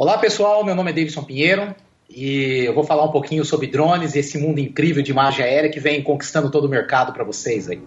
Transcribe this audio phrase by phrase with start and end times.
[0.00, 1.74] Olá pessoal, meu nome é Davidson Pinheiro
[2.08, 5.68] e eu vou falar um pouquinho sobre drones e esse mundo incrível de imagem aérea
[5.68, 7.82] que vem conquistando todo o mercado para vocês aí.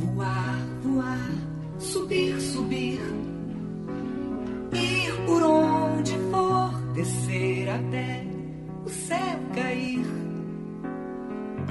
[0.00, 1.30] Voar, voar,
[1.78, 3.00] subir, subir,
[4.74, 8.26] ir por onde for, descer até
[8.84, 10.04] o céu cair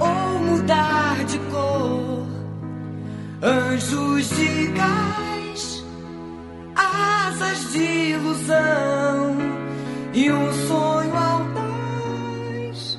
[0.00, 2.26] ou mudar de cor,
[3.40, 5.21] anjos de gás,
[7.72, 9.36] de ilusão
[10.14, 12.98] e um sonho audaz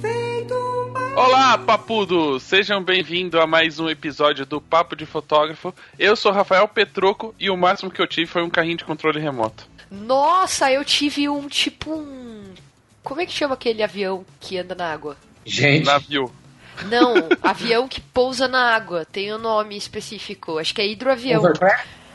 [0.00, 2.44] feito um Olá, papudos!
[2.44, 5.74] Sejam bem-vindos a mais um episódio do Papo de Fotógrafo.
[5.98, 9.18] Eu sou Rafael Petroco e o máximo que eu tive foi um carrinho de controle
[9.18, 9.66] remoto.
[9.90, 12.44] Nossa, eu tive um tipo um.
[13.02, 15.16] Como é que chama aquele avião que anda na água?
[15.44, 16.32] Gente, Navio.
[16.84, 19.04] Não, avião que pousa na água.
[19.04, 20.58] Tem um nome específico.
[20.58, 21.40] Acho que é hidroavião.
[21.40, 22.05] Overcraft?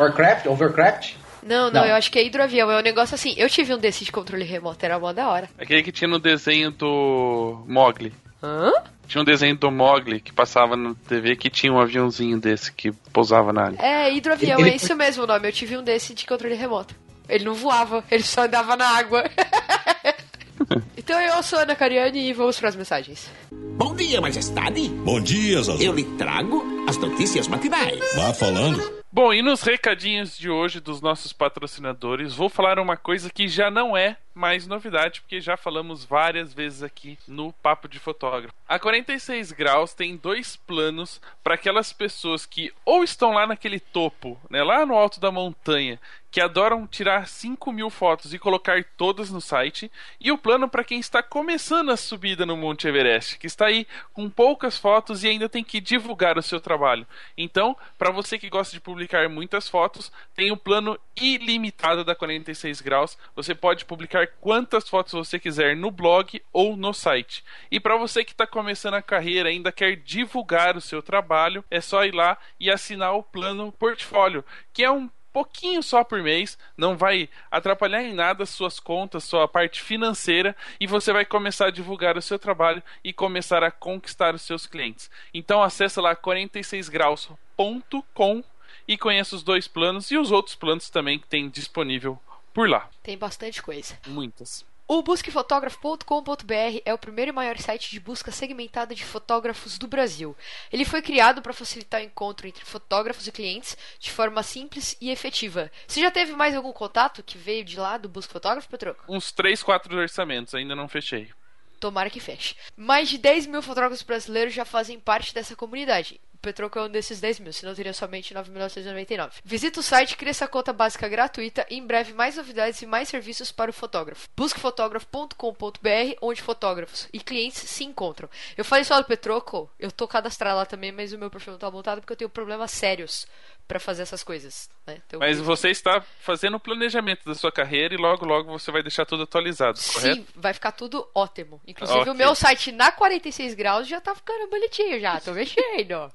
[0.00, 0.46] Warcraft?
[0.46, 1.14] Overcraft?
[1.42, 1.86] Não, não, Não.
[1.86, 2.70] eu acho que é hidroavião.
[2.70, 3.34] É um negócio assim.
[3.36, 5.48] Eu tive um desses de controle remoto, era mó da hora.
[5.58, 8.12] Aquele que tinha no desenho do Mogli.
[8.42, 8.72] Hã?
[9.06, 12.92] Tinha um desenho do Mogli que passava na TV que tinha um aviãozinho desse que
[13.12, 13.76] pousava na área.
[13.82, 15.48] É, hidroavião, Ele- é isso mesmo o nome.
[15.48, 16.94] Eu tive um desse de controle remoto.
[17.28, 19.24] Ele não voava, ele só andava na água.
[20.96, 23.30] então eu sou a Ana Cariani e vamos para as mensagens.
[23.50, 24.88] Bom dia, majestade.
[24.88, 25.82] Bom dia, Zazu.
[25.82, 28.00] Eu lhe trago as notícias matinais.
[28.14, 28.99] Vá falando.
[29.12, 33.68] Bom, e nos recadinhos de hoje dos nossos patrocinadores, vou falar uma coisa que já
[33.68, 38.54] não é mais novidade, porque já falamos várias vezes aqui no Papo de Fotógrafo.
[38.68, 44.40] A 46 Graus tem dois planos para aquelas pessoas que ou estão lá naquele topo,
[44.48, 46.00] né, lá no alto da montanha,
[46.30, 50.84] que adoram tirar 5 mil fotos e colocar todas no site, e o plano para
[50.84, 55.28] quem está começando a subida no Monte Everest, que está aí com poucas fotos e
[55.28, 57.06] ainda tem que divulgar o seu trabalho.
[57.36, 62.80] Então, para você que gosta de publicar muitas fotos, tem o plano ilimitado da 46
[62.80, 63.18] graus.
[63.34, 67.44] Você pode publicar quantas fotos você quiser no blog ou no site.
[67.70, 71.80] E para você que está começando a carreira ainda quer divulgar o seu trabalho, é
[71.80, 76.58] só ir lá e assinar o plano portfólio, que é um pouquinho só por mês,
[76.76, 81.70] não vai atrapalhar em nada suas contas, sua parte financeira e você vai começar a
[81.70, 85.10] divulgar o seu trabalho e começar a conquistar os seus clientes.
[85.32, 88.42] Então acessa lá 46graus.com
[88.86, 92.20] e conheça os dois planos e os outros planos também que tem disponível
[92.52, 92.90] por lá.
[93.02, 93.98] Tem bastante coisa.
[94.06, 94.68] Muitas.
[94.92, 100.36] O busquefotógrafo.com.br é o primeiro e maior site de busca segmentada de fotógrafos do Brasil.
[100.72, 105.12] Ele foi criado para facilitar o encontro entre fotógrafos e clientes de forma simples e
[105.12, 105.70] efetiva.
[105.86, 109.04] Você já teve mais algum contato que veio de lá do Busca Fotógrafo, Petroco?
[109.08, 111.30] Uns 3, 4 orçamentos, ainda não fechei.
[111.78, 112.56] Tomara que feche.
[112.76, 116.20] Mais de 10 mil fotógrafos brasileiros já fazem parte dessa comunidade.
[116.40, 119.32] Petroco é um desses 10 mil, senão teria somente 9.999.
[119.44, 123.08] Visita o site, cria essa conta básica gratuita e em breve mais novidades e mais
[123.08, 124.28] serviços para o fotógrafo.
[124.36, 128.28] Busque fotógrafo.com.br, onde fotógrafos e clientes se encontram.
[128.56, 131.58] Eu falei só do Petroco, eu tô cadastrado lá também, mas o meu perfil não
[131.58, 133.26] tá montado porque eu tenho problemas sérios
[133.70, 134.68] para fazer essas coisas.
[134.84, 135.00] Né?
[135.06, 138.82] Então, Mas você está fazendo o planejamento da sua carreira e logo logo você vai
[138.82, 140.16] deixar tudo atualizado, correto?
[140.16, 141.60] Sim, vai ficar tudo ótimo.
[141.64, 142.12] Inclusive Ok.
[142.12, 146.10] o meu site na 46 graus já tá ficando bonitinho já, tô mexendo.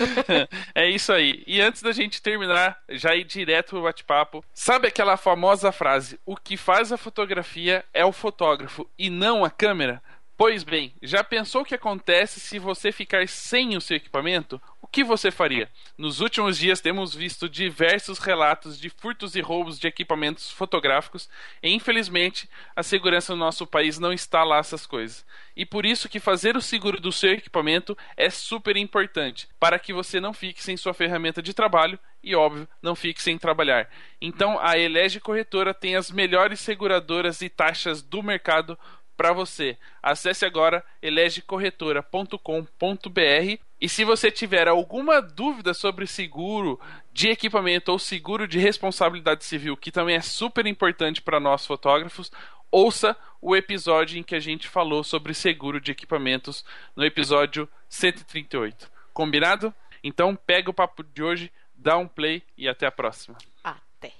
[0.74, 1.44] é isso aí.
[1.46, 6.36] E antes da gente terminar, já ir direto pro bate-papo, sabe aquela famosa frase: o
[6.36, 10.02] que faz a fotografia é o fotógrafo e não a câmera?
[10.38, 14.62] Pois bem, já pensou o que acontece se você ficar sem o seu equipamento?
[14.80, 15.68] O que você faria?
[15.98, 21.28] Nos últimos dias temos visto diversos relatos de furtos e roubos de equipamentos fotográficos
[21.60, 25.26] e infelizmente a segurança no nosso país não está lá essas coisas.
[25.56, 29.92] E por isso que fazer o seguro do seu equipamento é super importante, para que
[29.92, 33.90] você não fique sem sua ferramenta de trabalho e, óbvio, não fique sem trabalhar.
[34.20, 38.78] Então a Elege Corretora tem as melhores seguradoras e taxas do mercado
[39.18, 39.76] para você.
[40.00, 46.80] Acesse agora elegecorretora.com.br e se você tiver alguma dúvida sobre seguro
[47.12, 52.30] de equipamento ou seguro de responsabilidade civil, que também é super importante para nós fotógrafos,
[52.70, 56.64] ouça o episódio em que a gente falou sobre seguro de equipamentos
[56.94, 58.88] no episódio 138.
[59.12, 59.74] Combinado?
[60.02, 63.36] Então pega o papo de hoje, dá um play e até a próxima.
[63.64, 64.12] Até.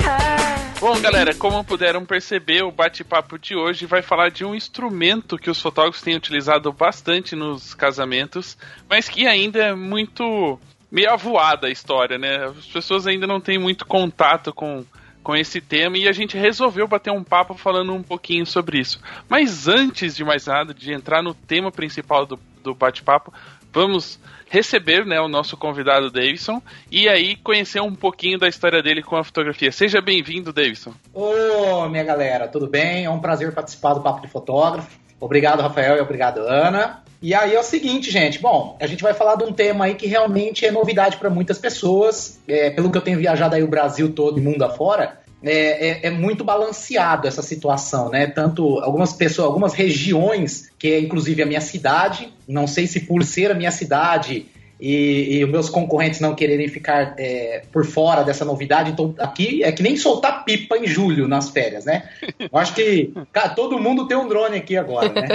[0.00, 1.00] High.
[1.02, 5.60] galera, como puderam perceber, o bate-papo de hoje vai falar de um instrumento que os
[5.60, 8.56] fotógrafos têm utilizado bastante nos casamentos,
[8.88, 10.58] mas que ainda é muito
[10.90, 12.46] meio avoada a história, né?
[12.46, 14.86] As pessoas ainda não têm muito contato com,
[15.22, 19.00] com esse tema e a gente resolveu bater um papo falando um pouquinho sobre isso.
[19.28, 23.32] Mas antes de mais nada, de entrar no tema principal do, do bate-papo,
[23.72, 26.60] vamos receber né, o nosso convidado Davidson
[26.90, 29.72] e aí conhecer um pouquinho da história dele com a fotografia.
[29.72, 30.92] Seja bem-vindo, Davidson.
[31.14, 33.06] Ô, minha galera, tudo bem?
[33.06, 34.90] É um prazer participar do Papo de Fotógrafo.
[35.18, 37.02] Obrigado, Rafael, e obrigado, Ana.
[37.22, 38.40] E aí é o seguinte, gente.
[38.40, 41.56] Bom, a gente vai falar de um tema aí que realmente é novidade para muitas
[41.56, 42.40] pessoas.
[42.48, 46.06] É, pelo que eu tenho viajado aí o Brasil todo e mundo afora, é, é,
[46.06, 48.26] é, muito balanceado essa situação, né?
[48.26, 53.24] Tanto algumas pessoas, algumas regiões, que é inclusive a minha cidade, não sei se por
[53.24, 54.46] ser a minha cidade
[54.82, 59.62] e, e os meus concorrentes não quererem ficar é, por fora dessa novidade, então aqui
[59.62, 62.08] é que nem soltar pipa em julho nas férias, né?
[62.40, 65.28] Eu acho que cara, todo mundo tem um drone aqui agora, né?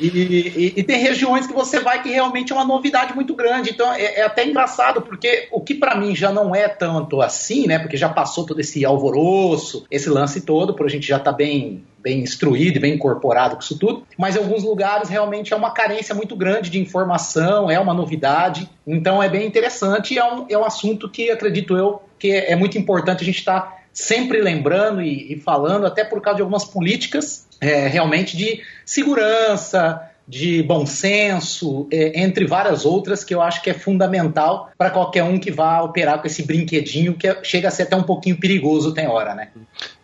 [0.00, 3.68] E, e, e, tem regiões que você vai que realmente é uma novidade muito grande,
[3.68, 7.66] então é, é até engraçado, porque o que para mim já não é tanto assim,
[7.66, 7.78] né?
[7.78, 11.84] Porque já passou todo esse alvoroço, esse lance todo, por a gente já tá bem
[12.02, 15.72] bem instruído e bem incorporado com isso tudo, mas em alguns lugares realmente é uma
[15.72, 20.46] carência muito grande de informação, é uma novidade, então é bem interessante e é um,
[20.48, 23.80] é um assunto que acredito eu que é, é muito importante a gente estar tá
[23.92, 30.09] sempre lembrando e, e, falando, até por causa de algumas políticas é, realmente de segurança,
[30.30, 35.24] de bom senso, é, entre várias outras que eu acho que é fundamental para qualquer
[35.24, 38.38] um que vá operar com esse brinquedinho que é, chega a ser até um pouquinho
[38.38, 39.50] perigoso tem hora, né?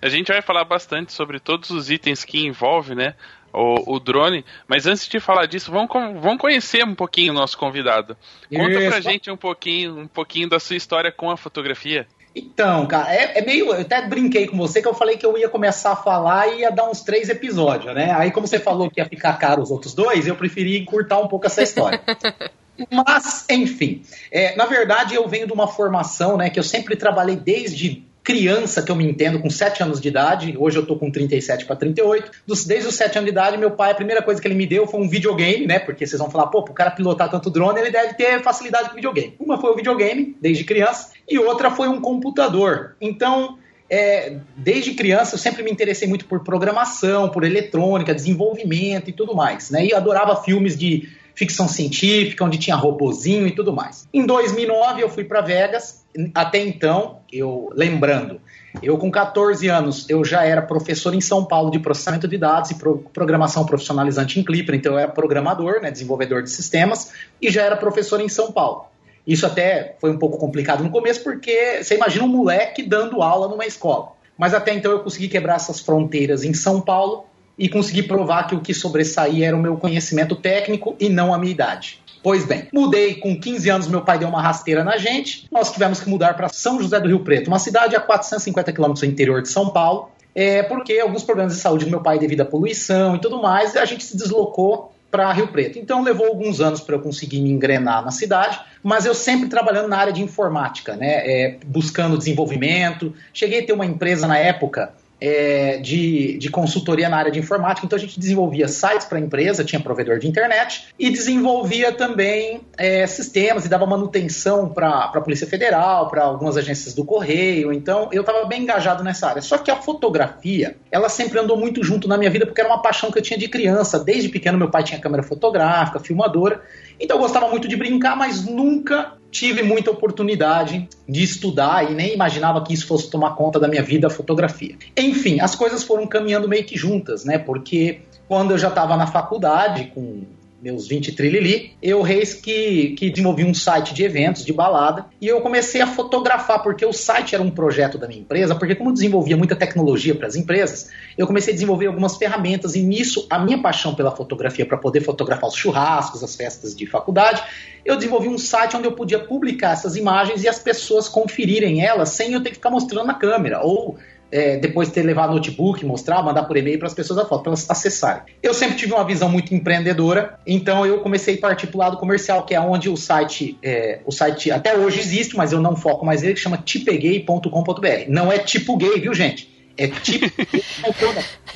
[0.03, 3.15] A gente vai falar bastante sobre todos os itens que envolve, né?
[3.53, 4.45] O, o, drone.
[4.67, 5.89] Mas antes de falar disso, vamos,
[6.21, 8.17] vamos conhecer um pouquinho o nosso convidado.
[8.51, 8.89] Conta Isso.
[8.91, 12.07] pra gente um pouquinho, um pouquinho da sua história com a fotografia.
[12.39, 13.73] Então, cara, é, é, meio.
[13.73, 16.61] Eu até brinquei com você que eu falei que eu ia começar a falar e
[16.61, 18.13] ia dar uns três episódios, né?
[18.13, 21.29] Aí, como você falou que ia ficar caro os outros dois, eu preferi encurtar um
[21.29, 21.99] pouco essa história.
[22.93, 27.35] Mas, enfim, é, na verdade eu venho de uma formação, né, que eu sempre trabalhei
[27.35, 31.13] desde criança que eu me entendo, com 7 anos de idade, hoje eu tô com
[31.13, 34.43] 37 para 38, dos, desde os 7 anos de idade, meu pai, a primeira coisa
[34.43, 35.79] que ele me deu foi um videogame, né?
[35.79, 38.97] Porque vocês vão falar, pô, pro cara pilotar tanto drone, ele deve ter facilidade com
[38.97, 39.37] videogame.
[39.39, 42.97] Uma foi o videogame, desde criança, e outra foi um computador.
[43.01, 43.59] Então,
[43.89, 49.37] é, desde criança eu sempre me interessei muito por programação, por eletrônica, desenvolvimento e tudo
[49.37, 49.87] mais, né?
[49.87, 54.09] E adorava filmes de ficção científica, onde tinha robozinho e tudo mais.
[54.13, 56.05] Em 2009 eu fui para Vegas.
[56.35, 58.41] Até então, eu lembrando,
[58.83, 62.71] eu com 14 anos eu já era professor em São Paulo de processamento de dados
[62.71, 67.51] e pro, programação profissionalizante em Clipper, então eu era programador, né, desenvolvedor de sistemas e
[67.51, 68.87] já era professor em São Paulo.
[69.27, 73.47] Isso até foi um pouco complicado no começo porque você imagina um moleque dando aula
[73.47, 74.13] numa escola.
[74.39, 77.27] Mas até então eu consegui quebrar essas fronteiras em São Paulo
[77.59, 81.39] e consegui provar que o que sobressaía era o meu conhecimento técnico e não a
[81.39, 82.01] minha idade.
[82.23, 85.47] Pois bem, mudei com 15 anos, meu pai deu uma rasteira na gente.
[85.51, 89.07] Nós tivemos que mudar para São José do Rio Preto, uma cidade a 450 quilômetros
[89.07, 92.41] do interior de São Paulo, é, porque alguns problemas de saúde do meu pai devido
[92.41, 95.79] à poluição e tudo mais, a gente se deslocou para Rio Preto.
[95.79, 99.89] Então levou alguns anos para eu conseguir me engrenar na cidade, mas eu sempre trabalhando
[99.89, 103.15] na área de informática, né, é, buscando desenvolvimento.
[103.33, 104.93] Cheguei a ter uma empresa na época
[105.27, 107.85] é, de, de consultoria na área de informática.
[107.85, 112.61] Então a gente desenvolvia sites para a empresa, tinha provedor de internet e desenvolvia também
[112.79, 117.73] é, sistemas e dava manutenção para a Polícia Federal, para algumas agências do Correio.
[117.73, 119.43] Então eu estava bem engajado nessa área.
[119.43, 122.81] Só que a fotografia, ela sempre andou muito junto na minha vida porque era uma
[122.81, 123.99] paixão que eu tinha de criança.
[123.99, 126.63] Desde pequeno meu pai tinha câmera fotográfica, filmadora.
[127.01, 132.15] Então eu gostava muito de brincar, mas nunca tive muita oportunidade de estudar e nem
[132.15, 134.77] imaginava que isso fosse tomar conta da minha vida, a fotografia.
[134.97, 137.39] Enfim, as coisas foram caminhando meio que juntas, né?
[137.39, 140.25] Porque quando eu já estava na faculdade, com
[140.61, 145.29] meus 20 trilili, eu reis que, que desenvolvi um site de eventos, de balada, e
[145.29, 148.91] eu comecei a fotografar, porque o site era um projeto da minha empresa, porque como
[148.91, 153.27] eu desenvolvia muita tecnologia para as empresas, eu comecei a desenvolver algumas ferramentas, e nisso,
[153.29, 157.43] a minha paixão pela fotografia, para poder fotografar os churrascos, as festas de faculdade,
[157.85, 162.11] eu desenvolvi um site onde eu podia publicar essas imagens e as pessoas conferirem elas
[162.11, 163.97] sem eu ter que ficar mostrando na câmera, ou
[164.31, 167.43] é, depois de ter levado notebook, mostrar, mandar por e-mail para as pessoas a foto,
[167.43, 168.23] para elas acessarem.
[168.43, 171.97] Eu sempre tive uma visão muito empreendedora, então eu comecei a partir para o lado
[171.97, 175.77] comercial, que é onde o site, é, o site até hoje existe, mas eu não
[175.77, 178.09] foco mais nele, que chama tipeguei.com.br.
[178.09, 179.57] Não é tipo gay, viu, gente?
[179.79, 180.27] É tipo.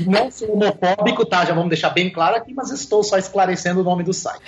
[0.00, 1.44] não sou homofóbico, tá?
[1.44, 4.42] Já vamos deixar bem claro aqui, mas estou só esclarecendo o nome do site.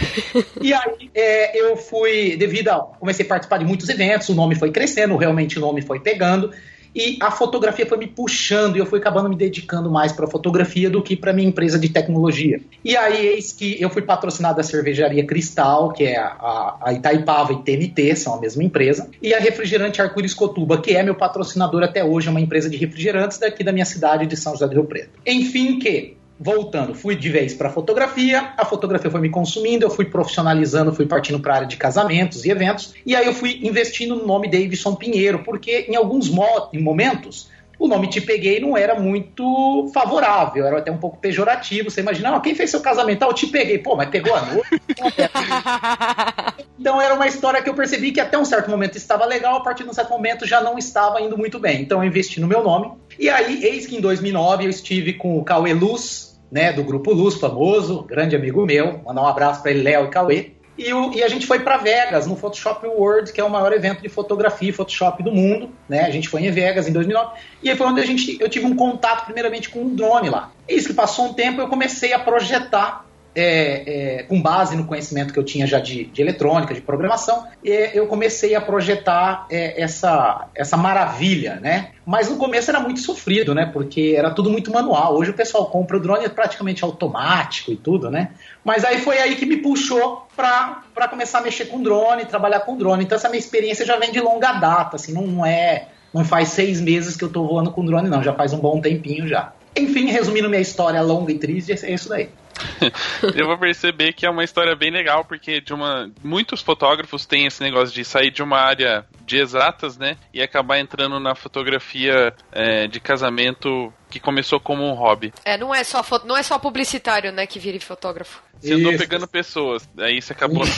[0.61, 2.81] E aí é, eu fui, devido a.
[2.81, 6.53] Comecei a participar de muitos eventos, o nome foi crescendo, realmente o nome foi pegando.
[6.95, 10.91] E a fotografia foi me puxando e eu fui acabando me dedicando mais para fotografia
[10.91, 12.61] do que para minha empresa de tecnologia.
[12.85, 17.53] E aí eis que eu fui patrocinado da cervejaria Cristal, que é a, a Itaipava
[17.53, 21.83] e TNT, são a mesma empresa, e a Refrigerante Arco-Íris Cotuba, que é meu patrocinador
[21.83, 24.75] até hoje, é uma empresa de refrigerantes daqui da minha cidade de São José do
[24.75, 25.11] Rio Preto.
[25.27, 30.05] Enfim, que voltando, fui de vez para fotografia, a fotografia foi me consumindo, eu fui
[30.05, 34.17] profissionalizando, fui partindo para a área de casamentos e eventos, e aí eu fui investindo
[34.17, 37.49] no nome Davidson Pinheiro, porque em alguns momentos
[37.83, 41.91] o nome Te Peguei não era muito favorável, era até um pouco pejorativo.
[41.91, 43.25] Você imagina, ah, quem fez seu casamento?
[43.25, 43.77] Ah, eu te peguei.
[43.77, 44.63] Pô, mas pegou a noiva?
[46.79, 49.61] então era uma história que eu percebi que até um certo momento estava legal, a
[49.63, 51.83] partir de um certo momento já não estava indo muito bem.
[51.83, 52.93] Então eu investi no meu nome.
[53.19, 57.13] E aí, eis que em 2009 eu estive com o Cauê Luz, né, do Grupo
[57.13, 59.01] Luz, famoso, grande amigo meu.
[59.05, 60.53] Mandar um abraço para ele, Léo e Cauê.
[60.77, 63.73] E, o, e, a gente foi para Vegas, no Photoshop World, que é o maior
[63.73, 65.71] evento de fotografia e Photoshop do mundo.
[65.89, 66.01] Né?
[66.01, 67.39] A gente foi em Vegas em 2009.
[67.63, 70.51] E aí foi onde a gente, eu tive um contato, primeiramente, com um drone lá.
[70.69, 74.85] E isso que passou um tempo, eu comecei a projetar é, é, com base no
[74.85, 79.81] conhecimento que eu tinha já de, de eletrônica, de programação, eu comecei a projetar é,
[79.81, 81.91] essa, essa maravilha, né?
[82.05, 83.71] Mas no começo era muito sofrido, né?
[83.73, 85.17] Porque era tudo muito manual.
[85.17, 88.31] Hoje o pessoal compra o drone é praticamente automático e tudo, né?
[88.65, 92.77] Mas aí foi aí que me puxou para começar a mexer com drone, trabalhar com
[92.77, 93.05] drone.
[93.05, 95.89] Então essa minha experiência já vem de longa data, assim, não é.
[96.13, 98.23] Não faz seis meses que eu estou voando com drone, não.
[98.23, 99.53] Já faz um bom tempinho já.
[99.75, 102.29] Enfim, resumindo minha história longa e triste, é isso daí.
[103.35, 106.11] eu vou perceber que é uma história bem legal, porque de uma.
[106.23, 110.17] Muitos fotógrafos têm esse negócio de sair de uma área de exatas, né?
[110.33, 115.33] E acabar entrando na fotografia é, de casamento que começou como um hobby.
[115.45, 118.43] É, não é só, não é só publicitário, né, que vira fotógrafo.
[118.63, 120.63] Você andou pegando pessoas, aí você acabou.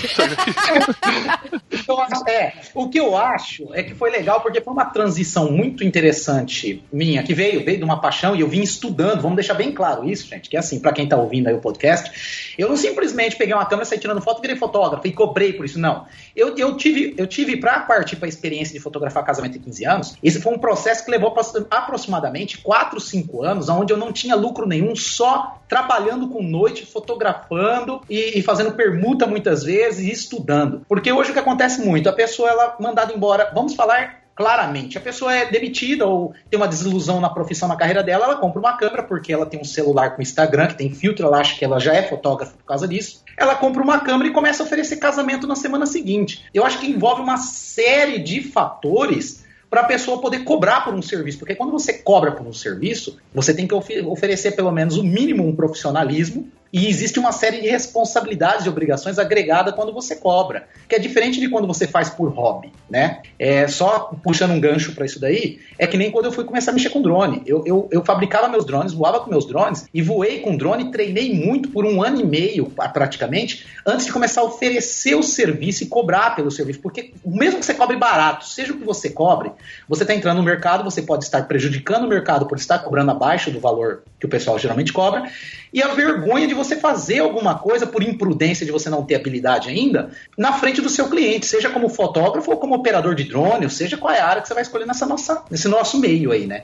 [1.71, 5.85] então, é, o que eu acho é que foi legal porque foi uma transição muito
[5.85, 9.21] interessante minha, que veio, veio de uma paixão e eu vim estudando.
[9.21, 11.61] Vamos deixar bem claro isso, gente, que é assim, para quem tá ouvindo aí o
[11.61, 15.67] podcast, eu não simplesmente peguei uma câmera, saí tirando foto, virei fotógrafo e cobrei por
[15.67, 16.07] isso, não.
[16.35, 19.85] Eu, eu tive, eu tive para partir para a experiência de fotografar casamento em 15
[19.85, 21.35] anos, esse foi um processo que levou
[21.71, 27.64] aproximadamente 4, 5 anos, onde eu não tinha lucro nenhum, só trabalhando com noite, fotografando
[28.09, 30.85] e, e, fazendo permuta muitas vezes e estudando.
[30.89, 35.01] Porque hoje o que acontece muito, a pessoa ela mandada embora, vamos falar claramente, a
[35.01, 38.77] pessoa é demitida ou tem uma desilusão na profissão, na carreira dela, ela compra uma
[38.77, 41.79] câmera porque ela tem um celular com Instagram que tem filtro, ela acha que ela
[41.79, 43.23] já é fotógrafa por causa disso.
[43.37, 46.45] Ela compra uma câmera e começa a oferecer casamento na semana seguinte.
[46.53, 51.03] Eu acho que envolve uma série de fatores para a pessoa poder cobrar por um
[51.03, 51.39] serviço.
[51.39, 55.47] Porque quando você cobra por um serviço, você tem que oferecer pelo menos o mínimo
[55.47, 60.97] um profissionalismo e existe uma série de responsabilidades e obrigações agregada quando você cobra, que
[60.97, 63.23] é diferente de quando você faz por hobby, né?
[63.39, 66.73] É, só puxando um gancho para isso daí, é que nem quando eu fui começar
[66.73, 67.43] a mexer com drone.
[67.47, 71.33] Eu, eu, eu fabricava meus drones, voava com meus drones e voei com drone, treinei
[71.33, 75.87] muito por um ano e meio, praticamente, antes de começar a oferecer o serviço e
[75.87, 76.81] cobrar pelo serviço.
[76.81, 79.53] Porque mesmo que você cobre barato, seja o que você cobre,
[79.89, 83.51] você está entrando no mercado, você pode estar prejudicando o mercado por estar cobrando abaixo
[83.51, 85.31] do valor que o pessoal geralmente cobra,
[85.73, 89.69] e a vergonha de você fazer alguma coisa por imprudência de você não ter habilidade
[89.69, 93.71] ainda na frente do seu cliente, seja como fotógrafo ou como operador de drone, ou
[93.71, 96.47] seja qual é a área que você vai escolher nessa nossa, nesse nosso meio aí,
[96.47, 96.63] né?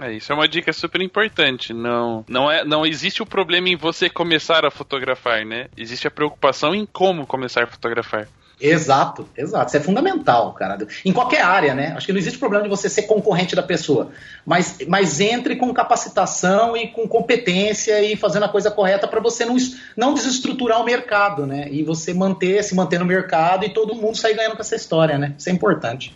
[0.00, 1.72] É, isso é uma dica super importante.
[1.72, 5.68] Não, não, é, não existe o problema em você começar a fotografar, né?
[5.76, 8.28] Existe a preocupação em como começar a fotografar.
[8.60, 9.68] Exato, exato.
[9.68, 10.78] Isso é fundamental, cara.
[11.04, 11.94] Em qualquer área, né?
[11.96, 14.10] Acho que não existe problema de você ser concorrente da pessoa.
[14.44, 19.44] Mas, mas entre com capacitação e com competência e fazendo a coisa correta para você
[19.44, 19.56] não,
[19.96, 21.68] não desestruturar o mercado, né?
[21.70, 25.16] E você manter, se manter no mercado e todo mundo sair ganhando com essa história,
[25.18, 25.34] né?
[25.38, 26.14] Isso é importante.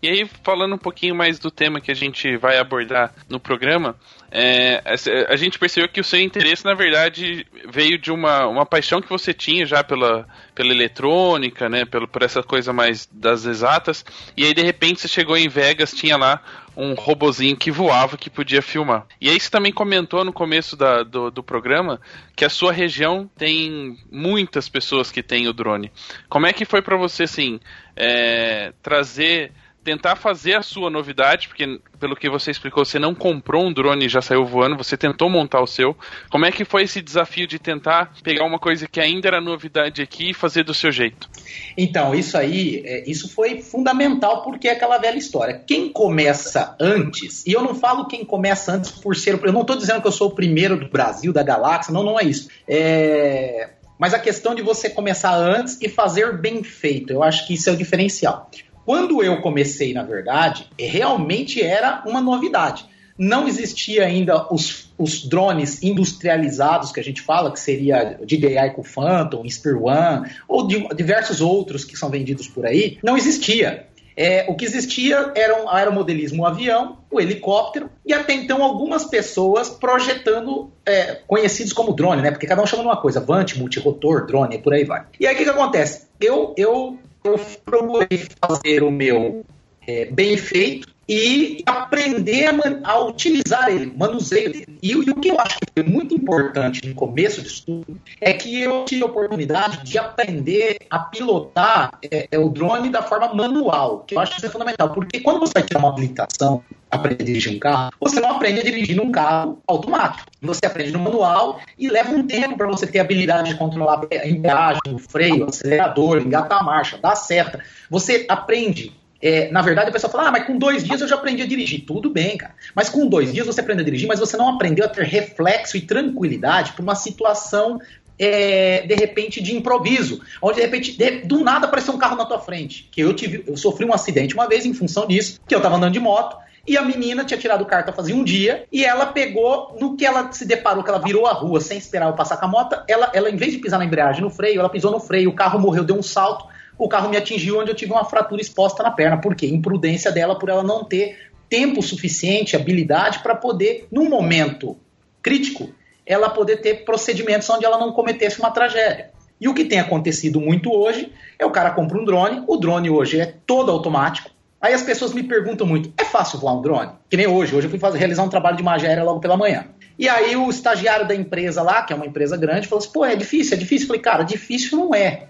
[0.00, 3.96] E aí, falando um pouquinho mais do tema que a gente vai abordar no programa,
[4.30, 4.82] é,
[5.28, 9.08] a gente percebeu que o seu interesse, na verdade, veio de uma, uma paixão que
[9.08, 14.04] você tinha já pela, pela eletrônica, né, pelo, por essa coisa mais das exatas,
[14.36, 16.42] e aí de repente você chegou em Vegas, tinha lá
[16.76, 19.06] um robozinho que voava que podia filmar.
[19.20, 22.00] E aí você também comentou no começo da, do, do programa
[22.36, 25.90] que a sua região tem muitas pessoas que têm o drone.
[26.28, 27.58] Como é que foi para você, assim,
[27.96, 29.52] é, trazer
[29.88, 34.04] tentar fazer a sua novidade, porque pelo que você explicou, você não comprou um drone
[34.04, 35.96] e já saiu voando, você tentou montar o seu.
[36.28, 40.02] Como é que foi esse desafio de tentar pegar uma coisa que ainda era novidade
[40.02, 41.26] aqui e fazer do seu jeito?
[41.74, 45.62] Então, isso aí, é, isso foi fundamental porque é aquela velha história.
[45.66, 49.76] Quem começa antes, e eu não falo quem começa antes por ser, eu não estou
[49.76, 52.50] dizendo que eu sou o primeiro do Brasil, da galáxia, não, não é isso.
[52.68, 57.54] É, mas a questão de você começar antes e fazer bem feito, eu acho que
[57.54, 58.50] isso é o diferencial.
[58.88, 62.86] Quando eu comecei, na verdade, realmente era uma novidade.
[63.18, 68.82] Não existia ainda os, os drones industrializados que a gente fala, que seria DJI com
[68.82, 72.96] Phantom, Spear One, ou de, diversos outros que são vendidos por aí.
[73.02, 73.86] Não existia.
[74.16, 79.04] É, o que existia era um aeromodelismo, um avião, o helicóptero, e até então algumas
[79.04, 82.30] pessoas projetando é, conhecidos como drone, né?
[82.30, 85.04] Porque cada um chama uma coisa, Vante, multirotor, drone, e por aí vai.
[85.20, 86.08] E aí o que, que acontece?
[86.18, 89.44] Eu, eu, eu procurei fazer o meu
[89.86, 94.78] é, bem feito, e aprender a, a, utilizar ele, manuseio dele.
[94.82, 98.34] E, e, o que eu acho que foi muito importante no começo do estudo é
[98.34, 103.32] que eu tive a oportunidade de aprender a pilotar é, é, o drone da forma
[103.32, 106.62] manual, que eu acho que isso é fundamental, porque quando você vai tirar uma habilitação,
[106.90, 110.30] aprender a dirigir um carro, você não aprende a dirigir num carro automático.
[110.40, 114.06] Você aprende no manual e leva um tempo para você ter a habilidade de controlar
[114.10, 117.60] a embreagem, o freio, o acelerador, engatar a marcha, dar seta.
[117.90, 121.16] Você aprende é, na verdade, a pessoa fala, ah, mas com dois dias eu já
[121.16, 121.84] aprendi a dirigir.
[121.84, 122.54] Tudo bem, cara.
[122.74, 125.76] Mas com dois dias você aprende a dirigir, mas você não aprendeu a ter reflexo
[125.76, 127.80] e tranquilidade para uma situação,
[128.18, 130.20] é, de repente, de improviso.
[130.40, 132.88] Onde, de repente, de, do nada apareceu um carro na tua frente.
[132.92, 135.76] Que eu tive, eu sofri um acidente uma vez em função disso, que eu estava
[135.76, 136.36] andando de moto,
[136.68, 140.30] e a menina tinha tirado carta fazia um dia, e ela pegou, no que ela
[140.30, 143.10] se deparou, que ela virou a rua sem esperar eu passar com a moto, ela,
[143.14, 145.58] ela, em vez de pisar na embreagem no freio, ela pisou no freio, o carro
[145.58, 146.44] morreu, deu um salto,
[146.76, 149.20] o carro me atingiu onde eu tive uma fratura exposta na perna.
[149.20, 149.46] Por quê?
[149.46, 154.76] Imprudência dela por ela não ter tempo suficiente, habilidade para poder, num momento
[155.22, 155.70] crítico,
[156.06, 159.10] ela poder ter procedimentos onde ela não cometesse uma tragédia.
[159.40, 162.90] E o que tem acontecido muito hoje é o cara compra um drone, o drone
[162.90, 164.30] hoje é todo automático.
[164.60, 166.92] Aí as pessoas me perguntam muito: é fácil voar um drone?
[167.08, 167.54] Que nem hoje.
[167.54, 169.66] Hoje eu fui fazer, realizar um trabalho de magia aérea logo pela manhã.
[169.98, 173.04] E aí o estagiário da empresa lá, que é uma empresa grande, falou assim: pô,
[173.04, 173.84] é difícil, é difícil.
[173.84, 175.28] Eu falei, cara, difícil não é.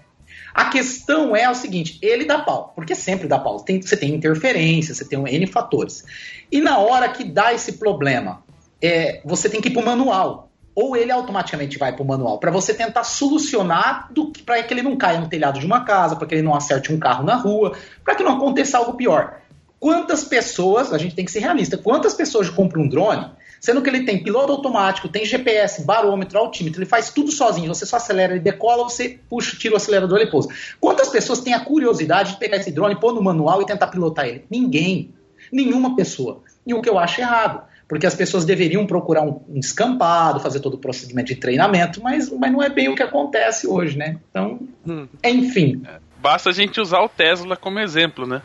[0.53, 3.59] A questão é o seguinte: ele dá pau, porque sempre dá pau.
[3.59, 6.03] Tem, você tem interferência, você tem um N fatores.
[6.51, 8.43] E na hora que dá esse problema,
[8.81, 10.48] é, você tem que ir para o manual.
[10.79, 14.09] Ou ele automaticamente vai para o manual, para você tentar solucionar
[14.45, 16.93] para que ele não caia no telhado de uma casa, para que ele não acerte
[16.93, 19.41] um carro na rua, para que não aconteça algo pior.
[19.79, 23.89] Quantas pessoas, a gente tem que ser realista, quantas pessoas compram um drone Sendo que
[23.89, 27.73] ele tem piloto automático, tem GPS, barômetro, altímetro, ele faz tudo sozinho.
[27.73, 30.49] Você só acelera, ele decola, você puxa, tira o acelerador e pousa.
[30.79, 34.25] Quantas pessoas têm a curiosidade de pegar esse drone, pôr no manual e tentar pilotar
[34.25, 34.45] ele?
[34.49, 35.13] Ninguém.
[35.51, 36.41] Nenhuma pessoa.
[36.65, 37.63] E o que eu acho errado.
[37.89, 42.31] Porque as pessoas deveriam procurar um, um descampado, fazer todo o procedimento de treinamento, mas,
[42.31, 44.17] mas não é bem o que acontece hoje, né?
[44.29, 45.07] Então, hum.
[45.23, 45.81] enfim.
[46.17, 48.43] Basta a gente usar o Tesla como exemplo, né?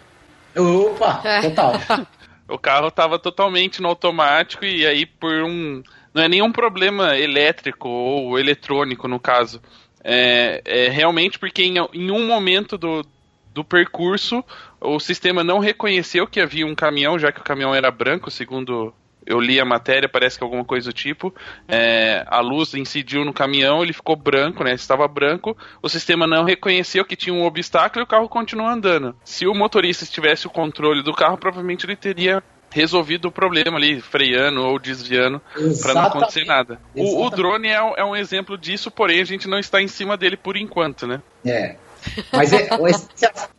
[0.57, 1.75] Opa, total.
[2.47, 5.83] O carro estava totalmente no automático e aí por um.
[6.13, 9.63] Não é nenhum problema elétrico ou eletrônico, no caso.
[10.03, 13.03] É, é realmente porque em, em um momento do,
[13.55, 14.45] do percurso
[14.79, 18.93] o sistema não reconheceu que havia um caminhão, já que o caminhão era branco, segundo
[19.27, 21.35] eu li a matéria, parece que alguma coisa do tipo.
[21.69, 24.73] É, a luz incidiu no caminhão, ele ficou branco, né?
[24.75, 25.57] Estava branco.
[25.83, 29.15] O sistema não reconheceu que tinha um obstáculo e o carro continuou andando.
[29.25, 32.43] Se o motorista tivesse o controle do carro, provavelmente ele teria
[32.75, 35.41] resolvido o problema ali, freando ou desviando
[35.81, 36.81] para não acontecer nada.
[36.93, 40.17] O, o drone é, é, um exemplo disso, porém a gente não está em cima
[40.17, 41.23] dele por enquanto, né?
[41.47, 41.77] É.
[42.33, 43.09] Mas é, esse,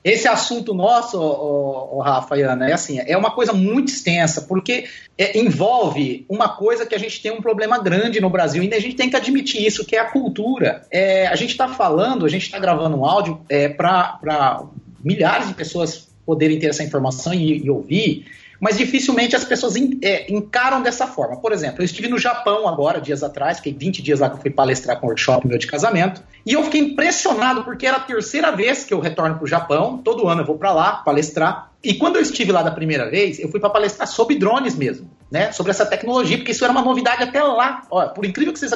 [0.04, 4.42] esse, assunto nosso, o, o Rafa e Ana, é assim, é uma coisa muito extensa,
[4.42, 4.86] porque
[5.18, 8.80] é, envolve uma coisa que a gente tem um problema grande no Brasil, e a
[8.80, 10.82] gente tem que admitir isso, que é a cultura.
[10.92, 14.64] É, a gente está falando, a gente está gravando um áudio é, para
[15.04, 18.26] milhares de pessoas poderem ter essa informação e, e ouvir,
[18.60, 21.38] mas dificilmente as pessoas é, encaram dessa forma.
[21.38, 24.42] Por exemplo, eu estive no Japão agora, dias atrás, fiquei 20 dias lá que eu
[24.42, 28.00] fui palestrar com o workshop meu de casamento, e eu fiquei impressionado porque era a
[28.00, 31.72] terceira vez que eu retorno para o Japão, todo ano eu vou para lá palestrar,
[31.84, 35.08] e quando eu estive lá da primeira vez, eu fui para palestrar sobre drones mesmo,
[35.30, 35.52] né?
[35.52, 37.84] Sobre essa tecnologia, porque isso era uma novidade até lá.
[37.92, 38.72] Olha, por incrível que vocês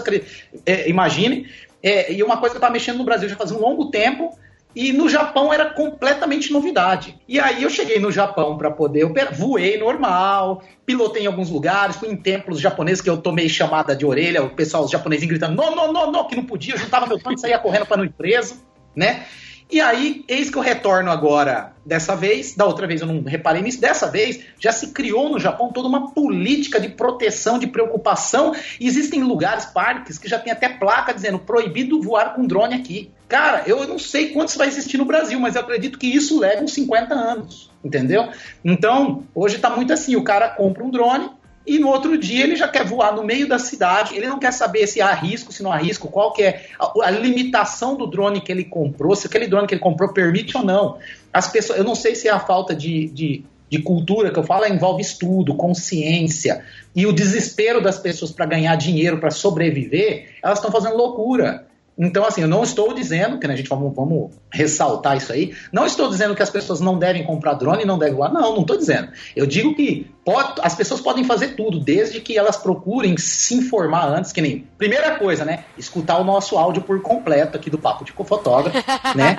[0.64, 1.48] é, imaginem,
[1.82, 4.38] é, e uma coisa que eu estava mexendo no Brasil já fazia um longo tempo,
[4.76, 7.20] e no Japão era completamente novidade.
[7.28, 11.96] E aí eu cheguei no Japão para poder operar, voei normal, pilotei em alguns lugares,
[11.96, 15.56] fui em templos japoneses que eu tomei chamada de orelha, o pessoal os japoneses gritando
[15.56, 17.98] não, não, não, não, que não podia, eu juntava meu tanto e saía correndo para
[17.98, 18.62] não ir preso,
[18.96, 19.26] né?
[19.72, 23.62] E aí, eis que eu retorno agora, dessa vez, da outra vez eu não reparei
[23.62, 28.56] nisso, dessa vez já se criou no Japão toda uma política de proteção, de preocupação.
[28.82, 33.12] Existem lugares, parques, que já tem até placa dizendo proibido voar com drone aqui.
[33.30, 36.64] Cara, eu não sei quantos vai existir no Brasil, mas eu acredito que isso leva
[36.64, 38.28] uns 50 anos, entendeu?
[38.66, 41.30] Então, hoje está muito assim, o cara compra um drone,
[41.66, 44.52] e no outro dia ele já quer voar no meio da cidade, ele não quer
[44.52, 48.42] saber se há risco, se não há risco, qual que é a, limitação do drone
[48.42, 50.98] que ele comprou, se aquele drone que ele comprou permite ou não.
[51.32, 54.44] As pessoas, eu não sei se é a falta de, de, de cultura que eu
[54.44, 56.66] falo, envolve estudo, consciência
[56.96, 61.69] e o desespero das pessoas para ganhar dinheiro, para sobreviver, elas estão fazendo loucura.
[62.00, 65.54] Então, assim, eu não estou dizendo, que né, a gente vamos, vamos, ressaltar isso aí,
[65.70, 68.32] não estou dizendo que as pessoas não devem comprar drone e não devem voar.
[68.32, 69.10] Não, não estou dizendo.
[69.36, 74.08] Eu digo que pode, as pessoas podem fazer tudo, desde que elas procurem se informar
[74.08, 74.66] antes, que nem.
[74.78, 75.66] Primeira coisa, né?
[75.78, 78.78] Escutar o nosso áudio por completo aqui do Papo de Fotógrafo,
[79.16, 79.36] né?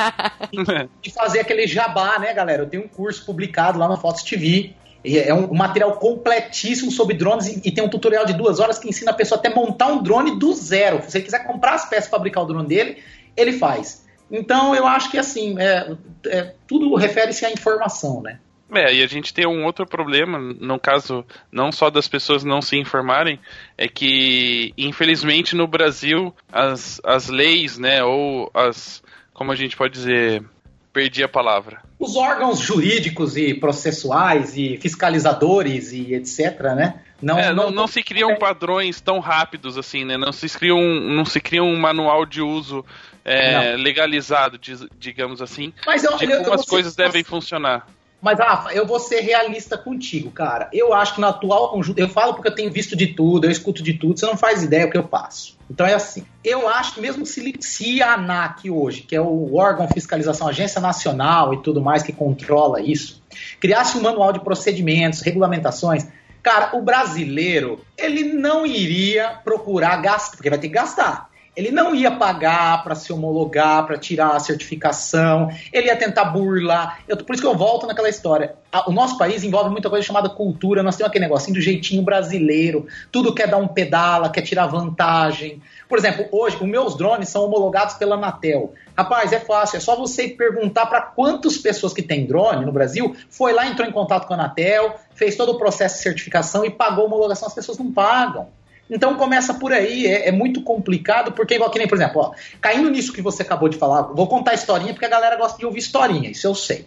[0.53, 0.59] E,
[1.09, 2.63] e fazer aquele jabá, né, galera?
[2.63, 7.49] Eu tenho um curso publicado lá na Fotos TV é um material completíssimo sobre drones
[7.49, 10.39] e, tem um tutorial de duas horas que ensina a pessoa até montar um drone
[10.39, 11.03] do zero.
[11.09, 12.99] Se ele quiser comprar as peças para fabricar o drone dele,
[13.37, 14.07] ele faz.
[14.31, 18.39] Então eu acho que assim, é, é, tudo refere-se à informação, né?
[18.73, 22.63] É, e a gente tem um outro problema, no caso, não só das pessoas não
[22.63, 23.41] se informarem,
[23.77, 29.03] é que, infelizmente, no Brasil, as, as leis, né, ou as,
[29.35, 30.45] como a gente pode dizer,
[30.93, 31.83] Perdi a palavra.
[32.01, 36.95] Os órgãos jurídicos e processuais e fiscalizadores e etc, né?
[37.21, 40.17] Não, é, não, não, não, se criam padrões tão rápidos assim, né?
[40.17, 42.83] Não se cria um, não se cria um manual de uso
[43.23, 44.59] é, legalizado,
[44.99, 47.87] digamos assim, Mas eu, de como eu, as coisas devem funcionar.
[48.21, 50.69] Mas, Rafa, eu vou ser realista contigo, cara.
[50.73, 51.99] Eu acho que na atual conjunto.
[51.99, 54.63] Eu falo porque eu tenho visto de tudo, eu escuto de tudo, você não faz
[54.63, 55.57] ideia do que eu passo.
[55.71, 56.27] Então é assim.
[56.45, 60.81] Eu acho que mesmo se, se a ANAC hoje, que é o órgão fiscalização, agência
[60.81, 63.23] nacional e tudo mais que controla isso,
[63.59, 66.07] criasse um manual de procedimentos, regulamentações,
[66.43, 71.30] cara, o brasileiro, ele não iria procurar gastar, porque vai ter que gastar.
[71.57, 77.01] Ele não ia pagar para se homologar, para tirar a certificação, ele ia tentar burlar.
[77.09, 78.55] Eu, por isso que eu volto naquela história.
[78.87, 82.87] o nosso país envolve muita coisa chamada cultura, nós temos aquele negocinho do jeitinho brasileiro,
[83.11, 85.61] tudo quer dar um pedala, quer tirar vantagem.
[85.89, 88.73] Por exemplo, hoje, os meus drones são homologados pela Anatel.
[88.97, 93.17] Rapaz, é fácil, é só você perguntar para quantas pessoas que tem drone no Brasil,
[93.29, 96.71] foi lá, entrou em contato com a Anatel, fez todo o processo de certificação e
[96.71, 98.49] pagou a homologação, as pessoas não pagam.
[98.91, 102.33] Então começa por aí, é, é, muito complicado, porque igual que nem, por exemplo, ó,
[102.61, 105.65] caindo nisso que você acabou de falar, vou contar historinha, porque a galera gosta de
[105.65, 106.87] ouvir historinha, isso eu sei.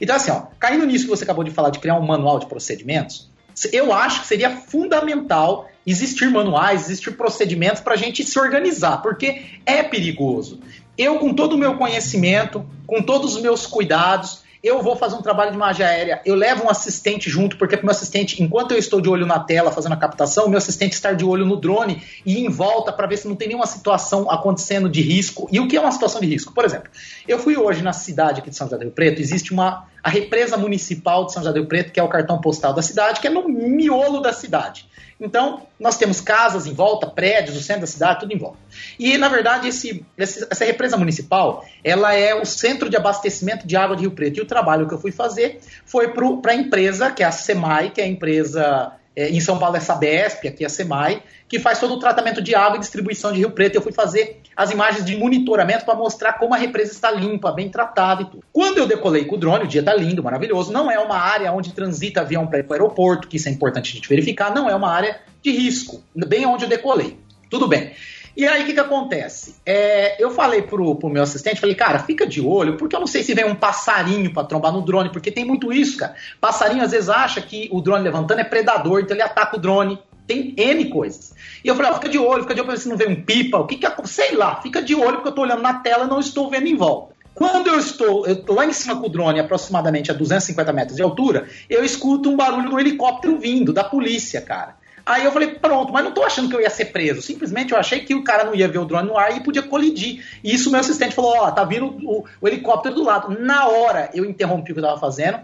[0.00, 2.46] Então, assim, ó, caindo nisso que você acabou de falar, de criar um manual de
[2.46, 3.30] procedimentos,
[3.72, 9.44] eu acho que seria fundamental existir manuais, existir procedimentos para a gente se organizar, porque
[9.64, 10.60] é perigoso.
[10.96, 15.20] Eu, com todo o meu conhecimento, com todos os meus cuidados, eu vou fazer um
[15.20, 18.78] trabalho de imagem aérea, eu levo um assistente junto, porque o meu assistente, enquanto eu
[18.78, 22.02] estou de olho na tela fazendo a captação, meu assistente está de olho no drone
[22.24, 25.46] e em volta para ver se não tem nenhuma situação acontecendo de risco.
[25.52, 26.54] E o que é uma situação de risco?
[26.54, 26.90] Por exemplo,
[27.28, 30.10] eu fui hoje na cidade aqui de São José do Rio Preto, existe uma a
[30.10, 33.26] represa municipal de São José do Preto, que é o cartão postal da cidade, que
[33.26, 34.86] é no miolo da cidade.
[35.18, 38.58] Então, nós temos casas em volta, prédios, o centro da cidade, tudo em volta.
[38.98, 43.96] E, na verdade, esse, essa represa municipal, ela é o centro de abastecimento de água
[43.96, 44.38] de Rio Preto.
[44.38, 47.88] E o trabalho que eu fui fazer foi para a empresa, que é a SEMAI,
[47.88, 51.58] que é a empresa é, em São Paulo é Sabesp, aqui é a SEMAI, que
[51.58, 53.76] faz todo o tratamento de água e distribuição de Rio Preto.
[53.76, 57.68] Eu fui fazer as imagens de monitoramento para mostrar como a represa está limpa, bem
[57.68, 58.44] tratada e tudo.
[58.52, 60.72] Quando eu decolei com o drone, o dia está lindo, maravilhoso.
[60.72, 63.94] Não é uma área onde transita avião para o aeroporto, que isso é importante a
[63.94, 64.52] gente verificar.
[64.52, 67.16] Não é uma área de risco, bem onde eu decolei.
[67.48, 67.92] Tudo bem.
[68.36, 69.54] E aí, o que, que acontece?
[69.64, 73.06] É, eu falei pro, pro meu assistente, falei, cara, fica de olho, porque eu não
[73.06, 76.14] sei se vem um passarinho para trombar no drone, porque tem muito isso, cara.
[76.40, 79.98] Passarinho às vezes acha que o drone levantando é predador, então ele ataca o drone.
[80.26, 81.34] Tem N coisas.
[81.62, 83.08] E eu falei, ó, fica de olho, fica de olho pra ver se não vem
[83.08, 85.74] um pipa, o que que sei lá, fica de olho, porque eu tô olhando na
[85.74, 87.14] tela e não estou vendo em volta.
[87.34, 91.02] Quando eu estou eu lá em cima com o drone, aproximadamente a 250 metros de
[91.02, 94.76] altura, eu escuto um barulho do helicóptero vindo, da polícia, cara.
[95.06, 97.20] Aí eu falei, pronto, mas não tô achando que eu ia ser preso.
[97.20, 99.62] Simplesmente eu achei que o cara não ia ver o drone no ar e podia
[99.62, 100.24] colidir.
[100.42, 103.38] E isso meu assistente falou: ó, oh, tá vindo o, o, helicóptero do lado.
[103.38, 105.40] Na hora eu interrompi o que eu tava fazendo,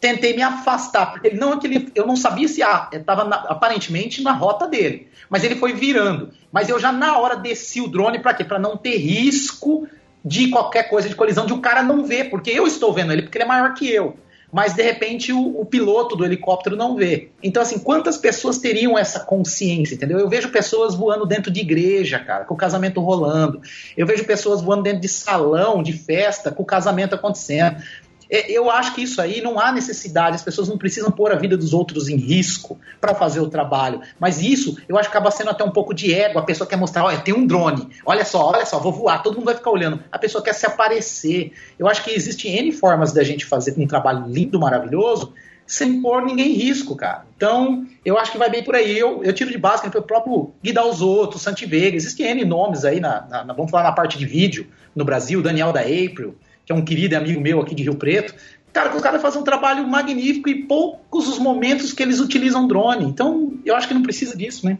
[0.00, 4.32] tentei me afastar, porque ele não aquele, eu não sabia se ah, estava aparentemente na
[4.32, 6.30] rota dele, mas ele foi virando.
[6.52, 8.44] Mas eu já na hora desci o drone para quê?
[8.44, 9.88] Para não ter risco
[10.24, 13.22] de qualquer coisa de colisão de o cara não ver, porque eu estou vendo ele
[13.22, 14.16] porque ele é maior que eu
[14.52, 17.30] mas de repente o, o, piloto do helicóptero não vê.
[17.42, 20.18] Então, assim, quantas pessoas teriam essa consciência, entendeu?
[20.18, 23.60] Eu vejo pessoas voando dentro de igreja, cara, com o casamento rolando.
[23.96, 27.76] Eu vejo pessoas voando dentro de salão, de festa, com o casamento acontecendo.
[28.30, 31.36] É, eu acho que isso aí não há necessidade, as pessoas não precisam pôr a
[31.36, 34.00] vida dos outros em risco para fazer o trabalho.
[34.18, 36.38] Mas isso, eu acho que acaba sendo até um pouco de ego.
[36.38, 39.34] A pessoa quer mostrar, olha, tem um drone, olha só, olha só, vou voar, todo
[39.34, 40.00] mundo vai ficar olhando.
[40.12, 41.52] A pessoa quer se aparecer.
[41.78, 45.34] Eu acho que existem N formas da gente fazer um trabalho lindo, maravilhoso,
[45.66, 47.24] sem pôr ninguém em risco, cara.
[47.36, 48.98] Então, eu acho que vai bem por aí.
[48.98, 52.44] Eu, eu tiro de base, que foi o próprio Guida Osotto, Santi Vega, existem N
[52.44, 56.36] nomes aí, na, na, vamos falar na parte de vídeo no Brasil, Daniel da April,
[56.70, 58.32] que é um querido amigo meu aqui de Rio Preto.
[58.72, 63.04] Cara, os caras fazem um trabalho magnífico e poucos os momentos que eles utilizam drone.
[63.04, 64.78] Então, eu acho que não precisa disso, né?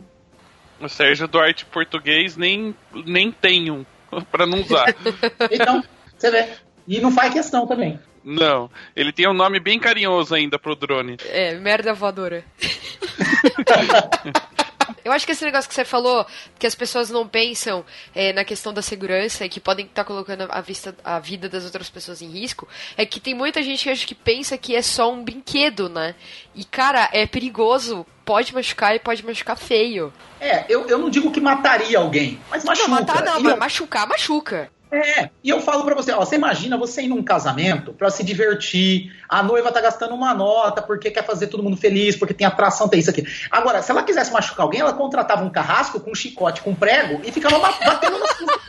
[0.80, 2.72] O Sérgio Duarte português nem,
[3.04, 3.84] nem tem um
[4.30, 4.94] para não usar.
[5.50, 5.82] então,
[6.16, 6.50] você vê.
[6.86, 7.98] E não faz questão também.
[8.22, 11.16] Não, ele tem um nome bem carinhoso ainda pro drone.
[11.28, 12.44] É, merda voadora.
[15.04, 16.26] Eu acho que esse negócio que você falou,
[16.58, 20.46] que as pessoas não pensam é, na questão da segurança e que podem estar colocando
[20.50, 23.90] a, vista, a vida das outras pessoas em risco, é que tem muita gente que
[23.90, 26.14] acha que pensa que é só um brinquedo, né?
[26.54, 28.06] E, cara, é perigoso.
[28.24, 30.12] Pode machucar e pode machucar feio.
[30.40, 32.88] É, eu, eu não digo que mataria alguém, mas machuca.
[32.88, 34.70] Não, matar não, mas machucar, machuca.
[34.92, 38.24] É, e eu falo para você, ó, você imagina você ir num casamento para se
[38.24, 42.46] divertir, a noiva tá gastando uma nota porque quer fazer todo mundo feliz, porque tem
[42.46, 43.24] atração, tem isso aqui.
[43.50, 46.74] Agora, se ela quisesse machucar alguém, ela contratava um carrasco com um chicote, com um
[46.74, 48.60] prego e ficava batendo nas pessoas.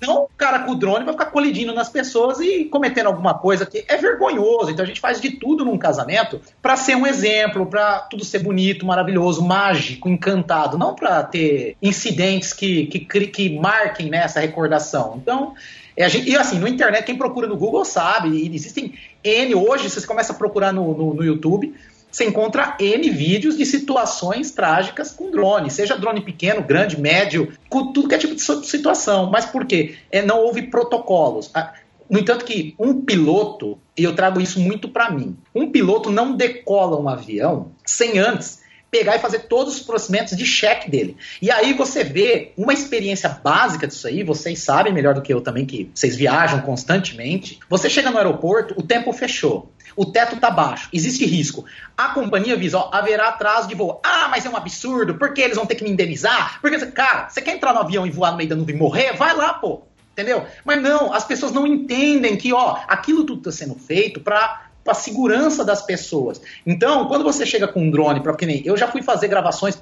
[0.00, 3.64] Não o cara com o drone vai ficar colidindo nas pessoas e cometendo alguma coisa
[3.64, 4.70] que é vergonhoso.
[4.70, 8.40] Então a gente faz de tudo num casamento para ser um exemplo, para tudo ser
[8.40, 15.21] bonito, maravilhoso, mágico, encantado, não para ter incidentes que, que, que marquem né, essa recordação.
[15.22, 15.54] Então,
[15.96, 20.00] é, gente, e assim, no internet, quem procura no Google sabe, existem N, hoje, se
[20.00, 21.72] você começa a procurar no, no, no YouTube,
[22.10, 27.92] você encontra N vídeos de situações trágicas com drone, seja drone pequeno, grande, médio, com
[27.92, 29.30] tudo que é tipo de situação.
[29.30, 29.94] Mas por quê?
[30.10, 31.50] É, não houve protocolos.
[31.54, 31.72] Ah,
[32.10, 36.36] no entanto que um piloto, e eu trago isso muito para mim, um piloto não
[36.36, 38.61] decola um avião sem antes
[38.92, 41.16] pegar e fazer todos os procedimentos de cheque dele.
[41.40, 45.40] E aí você vê uma experiência básica disso aí, vocês sabem melhor do que eu
[45.40, 47.58] também, que vocês viajam constantemente.
[47.70, 49.72] Você chega no aeroporto, o tempo fechou.
[49.96, 51.64] O teto tá baixo, existe risco.
[51.96, 53.98] A companhia avisa, ó, haverá atraso de voo.
[54.04, 56.60] Ah, mas é um absurdo, porque eles vão ter que me indenizar?
[56.60, 59.16] Porque, cara, você quer entrar no avião e voar no meio da nuvem e morrer?
[59.16, 59.82] Vai lá, pô.
[60.12, 60.44] Entendeu?
[60.66, 64.92] Mas não, as pessoas não entendem que, ó, aquilo tudo está sendo feito para para
[64.92, 66.40] a segurança das pessoas.
[66.66, 69.78] Então, quando você chega com um drone, para que nem eu já fui fazer gravações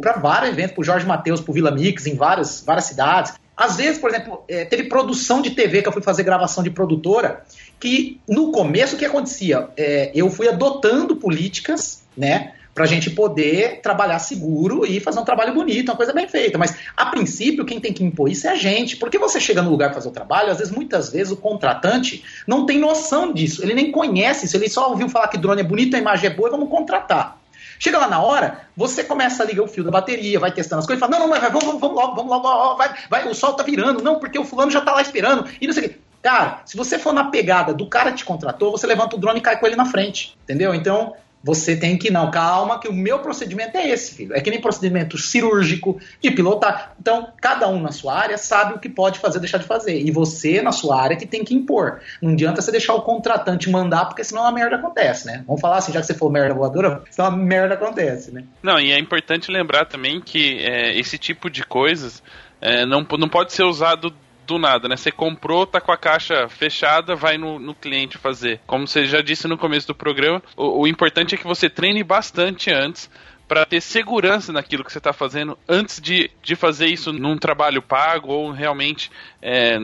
[0.00, 3.34] para vários eventos, para Jorge Matheus, para Vila Mix, em várias, várias cidades.
[3.56, 6.70] Às vezes, por exemplo, é, teve produção de TV que eu fui fazer gravação de
[6.70, 7.44] produtora,
[7.78, 9.68] que no começo o que acontecia?
[9.76, 12.54] É, eu fui adotando políticas, né?
[12.74, 16.56] Para a gente poder trabalhar seguro e fazer um trabalho bonito, uma coisa bem feita.
[16.56, 18.96] Mas, a princípio, quem tem que impor isso é a gente.
[18.96, 22.24] Porque você chega no lugar para fazer o trabalho, às vezes, muitas vezes, o contratante
[22.46, 25.64] não tem noção disso, ele nem conhece isso, ele só ouviu falar que drone é
[25.64, 27.38] bonito, a imagem é boa vamos contratar.
[27.78, 30.86] Chega lá na hora, você começa a ligar o fio da bateria, vai testando as
[30.86, 33.54] coisas, fala, não, não, mas vamos, vamos, vamos logo, vamos logo, vai, vai, o sol
[33.54, 35.96] tá virando, não, porque o fulano já tá lá esperando, e não sei o quê.
[36.22, 39.40] Cara, se você for na pegada do cara que te contratou, você levanta o drone
[39.40, 40.72] e cai com ele na frente, entendeu?
[40.72, 44.34] Então, você tem que, não, calma, que o meu procedimento é esse, filho.
[44.34, 46.94] É que nem procedimento cirúrgico, de pilotar.
[47.00, 49.98] Então, cada um na sua área sabe o que pode fazer deixar de fazer.
[50.00, 52.00] E você, na sua área, que tem que impor.
[52.20, 55.42] Não adianta você deixar o contratante mandar, porque senão a merda acontece, né?
[55.46, 58.44] Vamos falar assim, já que você for merda voadora, senão a merda acontece, né?
[58.62, 62.22] Não, e é importante lembrar também que é, esse tipo de coisas
[62.60, 64.14] é, não, não pode ser usado
[64.46, 64.96] do nada, né?
[64.96, 68.60] Você comprou, tá com a caixa fechada, vai no, no cliente fazer.
[68.66, 72.02] Como você já disse no começo do programa, o, o importante é que você treine
[72.02, 73.10] bastante antes
[73.48, 77.82] para ter segurança naquilo que você está fazendo antes de, de fazer isso num trabalho
[77.82, 79.10] pago ou realmente
[79.42, 79.78] é,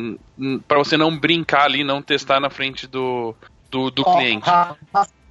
[0.67, 3.35] para você não brincar ali, não testar na frente do,
[3.71, 4.49] do, do oh, cliente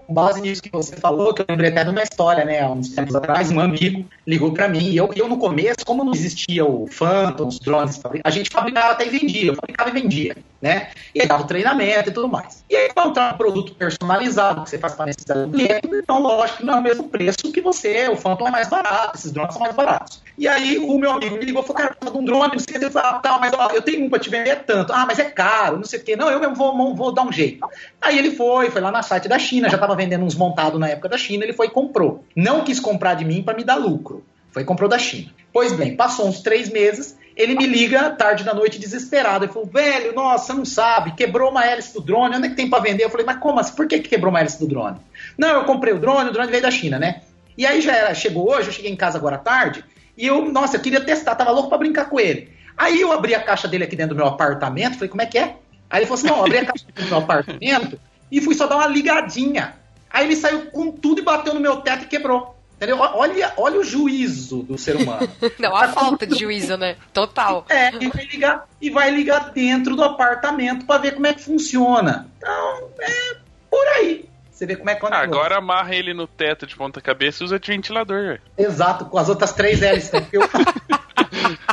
[0.07, 2.61] com base nisso que você falou, que eu lembrei até de uma história, né?
[2.61, 4.89] Há uns tempos atrás, um amigo ligou para mim.
[4.89, 8.93] E eu, eu, no começo, como não existia o Phantom, os drones, a gente fabricava
[8.93, 9.51] até e vendia.
[9.51, 10.89] Eu fabricava e vendia, né?
[11.13, 12.63] E aí dava o treinamento e tudo mais.
[12.69, 16.21] E aí, encontrar um produto personalizado, que você faz para a necessidade do cliente, então,
[16.21, 19.31] lógico que não é o mesmo preço que você, o Phantom é mais barato, esses
[19.31, 20.21] drones são mais baratos.
[20.37, 22.59] E aí, o meu amigo me ligou e falou, cara, eu de um drone, não
[22.59, 24.93] sei falei, ah, tá, mas ó, eu tenho um para te vender tanto.
[24.93, 26.15] Ah, mas é caro, não sei o que.
[26.15, 27.67] Não, eu mesmo vou, vou dar um jeito.
[28.01, 30.89] Aí ele foi, foi lá na site da China, já estava vendendo uns montados na
[30.89, 32.23] época da China, ele foi e comprou.
[32.35, 34.23] Não quis comprar de mim para me dar lucro.
[34.51, 35.31] Foi e comprou da China.
[35.51, 39.45] Pois bem, passou uns três meses, ele me liga tarde da noite desesperado.
[39.45, 42.67] Ele falou, velho, nossa, não sabe, quebrou uma hélice do drone, onde é que tem
[42.67, 43.03] para vender?
[43.03, 43.75] Eu falei, mas como assim?
[43.75, 44.97] Por que quebrou uma hélice do drone?
[45.37, 47.21] Não, eu comprei o drone, o drone veio da China, né?
[47.55, 49.85] E aí já era, chegou hoje, eu cheguei em casa agora à tarde,
[50.17, 52.51] e eu, nossa, eu queria testar, tava louco para brincar com ele.
[52.75, 55.37] Aí eu abri a caixa dele aqui dentro do meu apartamento, falei, como é que
[55.37, 55.55] é?
[55.89, 57.99] Aí ele falou assim, não, abri a caixa do meu apartamento
[58.31, 59.75] e fui só dar uma ligadinha.
[60.09, 62.56] Aí ele saiu com tudo e bateu no meu teto e quebrou.
[62.77, 62.99] Entendeu?
[62.99, 65.27] Olha, olha o juízo do ser humano.
[65.57, 66.95] Não, a falta de juízo, né?
[67.11, 67.65] Total.
[67.69, 71.41] É, e vai ligar, e vai ligar dentro do apartamento para ver como é que
[71.43, 72.27] funciona.
[72.37, 73.35] Então, é
[73.69, 74.25] por aí.
[74.51, 77.45] Você vê como é que Ah, agora amarra ele no teto de ponta cabeça e
[77.45, 78.39] usa de ventilador.
[78.57, 80.11] Exato, com as outras três L's.
[80.11, 80.21] né?
[80.21, 80.49] Porque eu-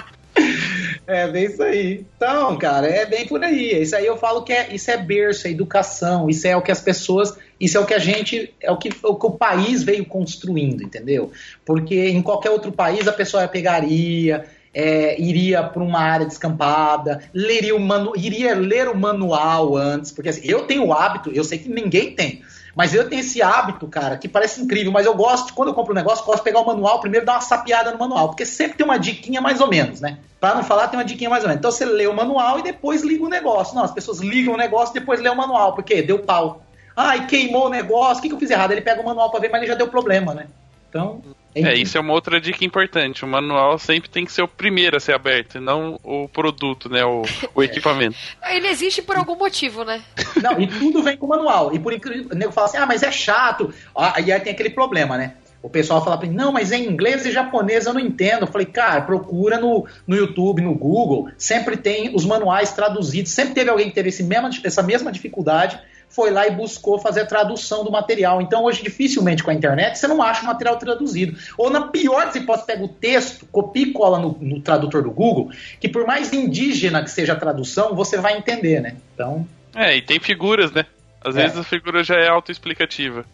[1.07, 2.05] é bem isso aí.
[2.17, 3.83] Então, cara, é bem por aí.
[3.83, 6.73] Isso aí eu falo que é, isso é berço, é educação, isso é o que
[6.73, 9.83] as pessoas, isso é o que a gente, é o que o, que o país
[9.83, 11.31] veio construindo, entendeu?
[11.65, 17.75] Porque em qualquer outro país a pessoa pegaria, é, iria para uma área descampada, leria
[17.75, 21.59] o manu, iria ler o manual antes, porque assim, eu tenho o hábito, eu sei
[21.59, 22.43] que ninguém tem,
[22.75, 25.93] mas eu tenho esse hábito, cara, que parece incrível, mas eu gosto, quando eu compro
[25.93, 28.77] um negócio, gosto de pegar o manual, primeiro dar uma sapiada no manual, porque sempre
[28.77, 30.19] tem uma diquinha mais ou menos, né?
[30.41, 31.61] Pra não falar, tem uma diquinha mais ou menos.
[31.61, 33.75] Então você lê o manual e depois liga o negócio.
[33.75, 36.64] Não, as pessoas ligam o negócio e depois lê o manual, porque deu pau.
[36.97, 38.73] Ai, queimou o negócio, o que, que eu fiz errado?
[38.73, 40.47] Ele pega o manual pra ver, mas ele já deu problema, né?
[40.89, 41.23] Então.
[41.57, 43.25] É, isso é uma outra dica importante.
[43.25, 46.89] O manual sempre tem que ser o primeiro a ser aberto, e não o produto,
[46.89, 47.05] né?
[47.05, 47.23] O,
[47.55, 48.17] o equipamento.
[48.49, 50.03] Ele existe por algum motivo, né?
[50.43, 51.73] Não, e tudo vem com manual.
[51.75, 53.73] E por incrível, o nego fala assim: ah, mas é chato.
[53.97, 55.35] Ah, e aí tem aquele problema, né?
[55.65, 58.43] O pessoal fala pra mim, não, mas em inglês e japonês eu não entendo.
[58.43, 63.33] Eu falei, cara, procura no, no YouTube, no Google, sempre tem os manuais traduzidos.
[63.33, 65.81] Sempre teve alguém que teve esse mesma, essa mesma dificuldade,
[66.15, 68.41] foi lá e buscou fazer a tradução do material.
[68.41, 71.37] Então, hoje, dificilmente com a internet, você não acha o material traduzido.
[71.59, 75.11] Ou, na pior das hipóteses, pega o texto, copia e cola no, no tradutor do
[75.11, 75.51] Google,
[75.81, 78.97] que por mais indígena que seja a tradução, você vai entender, né?
[79.15, 80.87] Então, É, e tem figuras, né?
[81.25, 81.43] Às É.
[81.43, 83.25] vezes a figura já é autoexplicativa.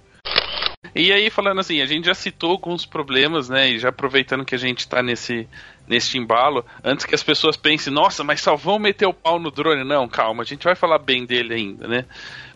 [0.94, 3.68] E aí, falando assim, a gente já citou alguns problemas, né?
[3.68, 5.46] E já aproveitando que a gente tá nesse,
[5.86, 9.50] nesse embalo, antes que as pessoas pensem, nossa, mas só vão meter o pau no
[9.50, 9.84] drone.
[9.84, 12.04] Não, calma, a gente vai falar bem dele ainda, né?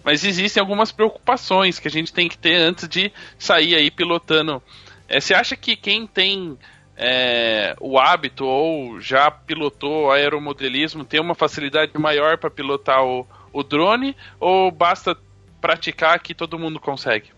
[0.05, 4.63] Mas existem algumas preocupações que a gente tem que ter antes de sair aí pilotando.
[5.09, 6.59] É, você acha que quem tem
[6.97, 13.63] é, o hábito ou já pilotou aeromodelismo tem uma facilidade maior para pilotar o, o
[13.63, 15.17] drone ou basta
[15.61, 17.34] praticar que todo mundo consegue?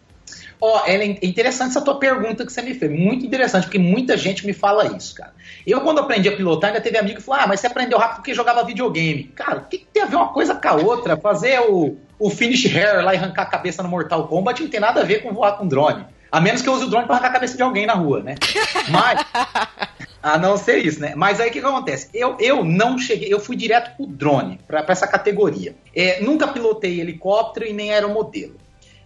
[0.60, 2.90] Ó, é interessante essa tua pergunta que você me fez.
[2.90, 5.34] Muito interessante, porque muita gente me fala isso, cara.
[5.66, 8.16] Eu, quando aprendi a pilotar, ainda teve amigo que falou: Ah, mas você aprendeu rápido
[8.16, 9.24] porque jogava videogame.
[9.34, 11.16] Cara, o que, que tem a ver uma coisa com a outra?
[11.16, 14.80] Fazer o, o finish hair lá e arrancar a cabeça no Mortal Kombat não tem
[14.80, 16.06] nada a ver com voar com drone.
[16.32, 18.22] A menos que eu use o drone para arrancar a cabeça de alguém na rua,
[18.22, 18.34] né?
[18.90, 19.24] Mas.
[20.22, 21.12] A não ser isso, né?
[21.14, 22.08] Mas aí o que, que acontece?
[22.12, 25.76] Eu, eu não cheguei, eu fui direto pro drone, para essa categoria.
[25.94, 28.56] É, nunca pilotei helicóptero e nem aeromodelo.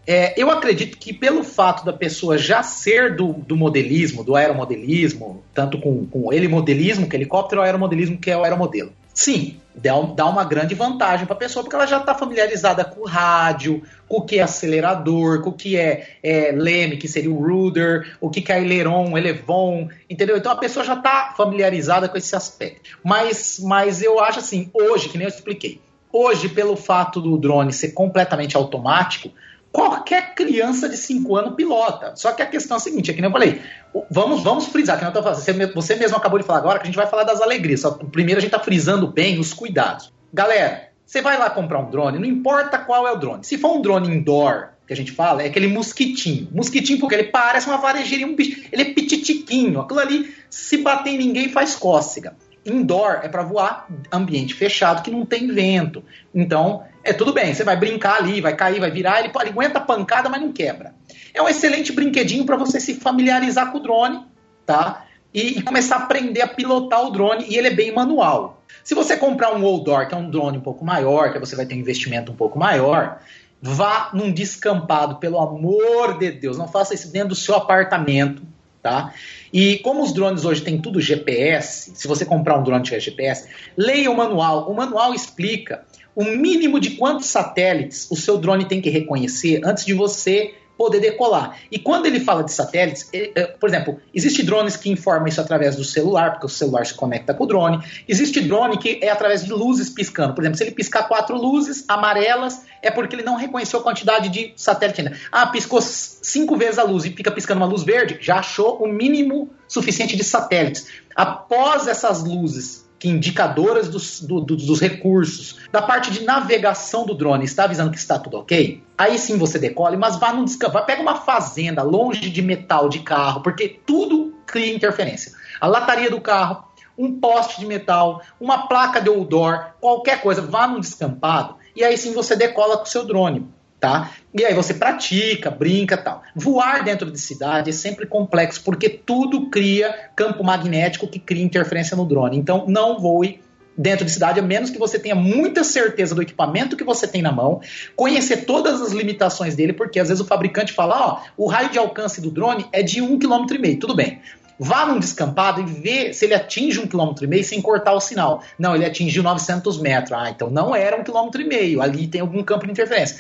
[0.07, 5.43] É, eu acredito que pelo fato da pessoa já ser do, do modelismo, do aeromodelismo,
[5.55, 8.93] tanto com, com ele modelismo, que é helicóptero, ou aeromodelismo, que é o aeromodelo.
[9.13, 13.03] Sim, dá, dá uma grande vantagem para a pessoa, porque ela já está familiarizada com
[13.03, 17.31] o rádio, com o que é acelerador, com o que é, é leme, que seria
[17.31, 20.37] o rudder, o que é aileron, elevon, entendeu?
[20.37, 22.99] Então a pessoa já está familiarizada com esse aspecto.
[23.05, 25.81] Mas, mas eu acho assim, hoje, que nem eu expliquei,
[26.13, 29.31] hoje, pelo fato do drone ser completamente automático,
[29.73, 32.13] qualquer criança de 5 anos pilota.
[32.17, 33.63] Só que a questão é a seguinte, é que nem eu falei,
[34.11, 36.87] vamos, vamos frisar, que não tô fazendo, você, mesmo acabou de falar agora que a
[36.87, 37.81] gente vai falar das alegrias.
[37.81, 40.13] Só, primeiro a gente tá frisando bem os cuidados.
[40.33, 43.45] Galera, você vai lá comprar um drone, não importa qual é o drone.
[43.45, 46.49] Se for um drone indoor, que a gente fala, é aquele mosquitinho.
[46.53, 49.81] Mosquitinho porque ele parece uma varejeirinha, um bicho, ele é pititiquinho.
[49.81, 52.35] Aquilo ali, se bater em ninguém, faz cócega.
[52.67, 56.03] Indoor é para voar ambiente fechado que não tem vento.
[56.35, 59.79] Então, é tudo bem, você vai brincar ali, vai cair, vai virar, ele, ele aguenta
[59.79, 60.95] a pancada, mas não quebra.
[61.33, 64.25] É um excelente brinquedinho para você se familiarizar com o drone,
[64.67, 65.07] tá?
[65.33, 68.63] E, e, começar a aprender a pilotar o drone, e ele é bem manual.
[68.83, 71.65] Se você comprar um outdoor, que é um drone um pouco maior, que você vai
[71.65, 73.21] ter um investimento um pouco maior,
[73.63, 78.43] vá num descampado, pelo amor de Deus, não faça isso dentro do seu apartamento,
[78.83, 79.15] tá?
[79.53, 83.01] E como os drones hoje têm tudo GPS, se você comprar um drone que tiver
[83.01, 84.71] GPS, leia o manual.
[84.71, 89.85] O manual explica o mínimo de quantos satélites o seu drone tem que reconhecer antes
[89.85, 91.59] de você poder decolar.
[91.70, 95.77] E quando ele fala de satélites, ele, por exemplo, existe drones que informam isso através
[95.77, 97.85] do celular, porque o celular se conecta com o drone.
[98.09, 100.33] Existe drone que é através de luzes piscando.
[100.33, 104.31] Por exemplo, se ele piscar quatro luzes amarelas, é porque ele não reconheceu a quantidade
[104.31, 105.18] de satélite ainda.
[105.31, 108.88] Ah, piscou cinco vezes a luz e fica piscando uma luz verde, já achou o
[108.88, 110.87] mínimo suficiente de satélites.
[111.14, 117.15] Após essas luzes que indicadoras dos, do, do, dos recursos, da parte de navegação do
[117.15, 120.79] drone, está avisando que está tudo ok, aí sim você decole, mas vá num descanso,
[120.85, 125.33] pega uma fazenda longe de metal de carro, porque tudo cria interferência.
[125.59, 126.62] A lataria do carro,
[126.97, 131.97] um poste de metal, uma placa de outdoor, qualquer coisa, vá num descampado, e aí
[131.97, 133.49] sim você decola com o seu drone.
[133.81, 134.11] Tá?
[134.35, 136.22] E aí você pratica, brinca tal.
[136.37, 141.97] Voar dentro de cidade é sempre complexo, porque tudo cria campo magnético que cria interferência
[141.97, 142.37] no drone.
[142.37, 143.41] Então não voe
[143.81, 147.22] dentro de cidade, a menos que você tenha muita certeza do equipamento que você tem
[147.22, 147.62] na mão,
[147.97, 151.78] conhecer todas as limitações dele, porque às vezes o fabricante fala, ó, o raio de
[151.78, 154.20] alcance do drone é de um quilômetro e meio, tudo bem.
[154.62, 158.01] Vá num descampado e vê se ele atinge um quilômetro e meio sem cortar o
[158.01, 158.43] sinal.
[158.59, 160.12] Não, ele atingiu 900 metros.
[160.12, 161.81] Ah, então não era um quilômetro e meio.
[161.81, 163.16] Ali tem algum campo de interferência.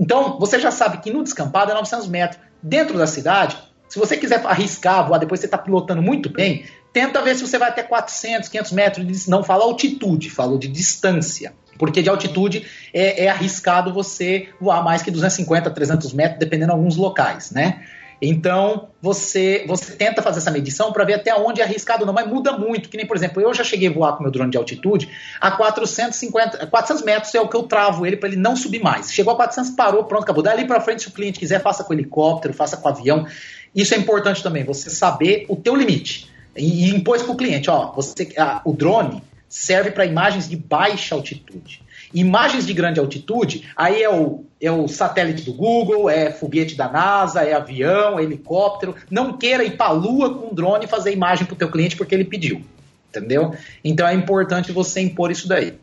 [0.00, 2.40] Então, você já sabe que no descampado é 900 metros.
[2.62, 7.20] Dentro da cidade, se você quiser arriscar, voar, depois você está pilotando muito bem, tenta
[7.20, 9.26] ver se você vai até 400, 500 metros.
[9.26, 11.52] Não fala altitude, falou de distância.
[11.78, 16.78] Porque de altitude é, é arriscado você voar mais que 250, 300 metros, dependendo de
[16.78, 17.84] alguns locais, né?
[18.22, 22.12] Então, você, você tenta fazer essa medição para ver até onde é arriscado ou não,
[22.12, 22.88] mas muda muito.
[22.90, 25.08] Que nem, por exemplo, eu já cheguei a voar com meu drone de altitude
[25.40, 29.12] a 450, 400 metros é o que eu travo ele para ele não subir mais.
[29.12, 30.42] Chegou a 400, parou, pronto, acabou.
[30.42, 33.26] Dali para frente, se o cliente quiser, faça com helicóptero, faça com avião.
[33.74, 36.30] Isso é importante também, você saber o teu limite.
[36.56, 41.14] E, impôs para o cliente, ó, você, a, o drone serve para imagens de baixa
[41.14, 41.82] altitude.
[42.12, 46.88] Imagens de grande altitude, aí é o, é o satélite do Google, é foguete da
[46.88, 48.96] NASA, é avião, é helicóptero.
[49.10, 51.70] Não queira ir para a Lua com um drone e fazer imagem para o teu
[51.70, 52.62] cliente porque ele pediu.
[53.08, 53.54] Entendeu?
[53.84, 55.74] Então é importante você impor isso daí.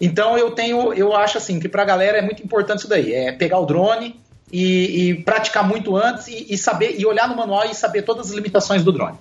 [0.00, 3.12] Então eu tenho, eu acho assim que para a galera é muito importante isso daí,
[3.14, 4.20] é pegar o drone
[4.52, 8.28] e, e praticar muito antes e, e, saber e olhar no manual e saber todas
[8.28, 9.16] as limitações do drone.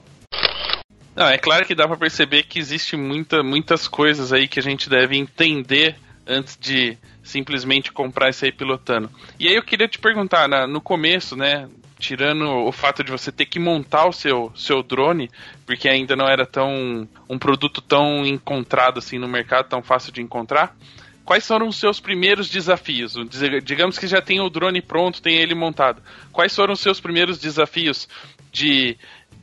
[1.15, 4.63] Não, é claro que dá para perceber que existe muita, muitas coisas aí que a
[4.63, 5.95] gente deve entender
[6.27, 9.09] antes de simplesmente comprar isso aí pilotando.
[9.39, 11.69] E aí eu queria te perguntar, na, no começo, né?
[11.97, 15.29] Tirando o fato de você ter que montar o seu, seu drone,
[15.65, 20.21] porque ainda não era tão um produto tão encontrado assim no mercado, tão fácil de
[20.21, 20.75] encontrar.
[21.23, 23.15] Quais foram os seus primeiros desafios?
[23.63, 26.01] Digamos que já tem o drone pronto, tem ele montado.
[26.31, 28.07] Quais foram os seus primeiros desafios
[28.51, 28.95] de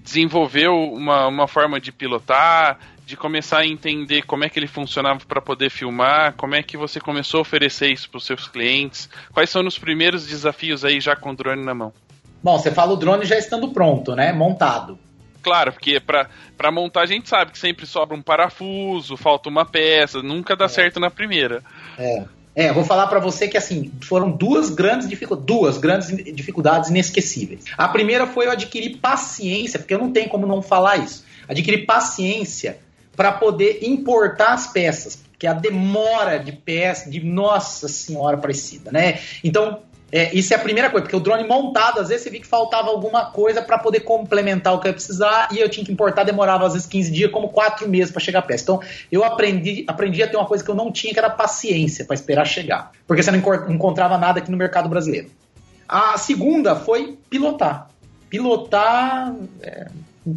[0.02, 2.78] desenvolver uma, uma forma de pilotar,
[3.12, 6.78] de começar a entender como é que ele funcionava para poder filmar, como é que
[6.78, 10.98] você começou a oferecer isso para os seus clientes, quais são os primeiros desafios aí
[10.98, 11.92] já com o drone na mão?
[12.42, 14.32] Bom, você fala o drone já estando pronto, né?
[14.32, 14.98] Montado.
[15.42, 20.22] Claro, porque para montar a gente sabe que sempre sobra um parafuso, falta uma peça,
[20.22, 20.68] nunca dá é.
[20.68, 21.62] certo na primeira.
[21.98, 22.24] É.
[22.54, 27.64] É, vou falar para você que assim foram duas grandes dificuldades, duas grandes dificuldades inesquecíveis.
[27.76, 31.24] A primeira foi eu adquirir paciência, porque eu não tenho como não falar isso.
[31.46, 32.78] Adquirir paciência
[33.16, 39.18] para poder importar as peças, que a demora de peça, de nossa senhora parecida, né?
[39.42, 39.80] Então,
[40.12, 42.46] é, isso é a primeira coisa, porque o drone montado, às vezes você viu que
[42.46, 45.90] faltava alguma coisa para poder complementar o que eu ia precisar e eu tinha que
[45.90, 48.62] importar, demorava às vezes 15 dias, como 4 meses para chegar a peça.
[48.62, 52.04] Então, eu aprendi, aprendi a ter uma coisa que eu não tinha, que era paciência
[52.04, 53.38] para esperar chegar, porque você não
[53.70, 55.30] encontrava nada aqui no mercado brasileiro.
[55.88, 57.88] A segunda foi pilotar.
[58.28, 59.88] Pilotar, é,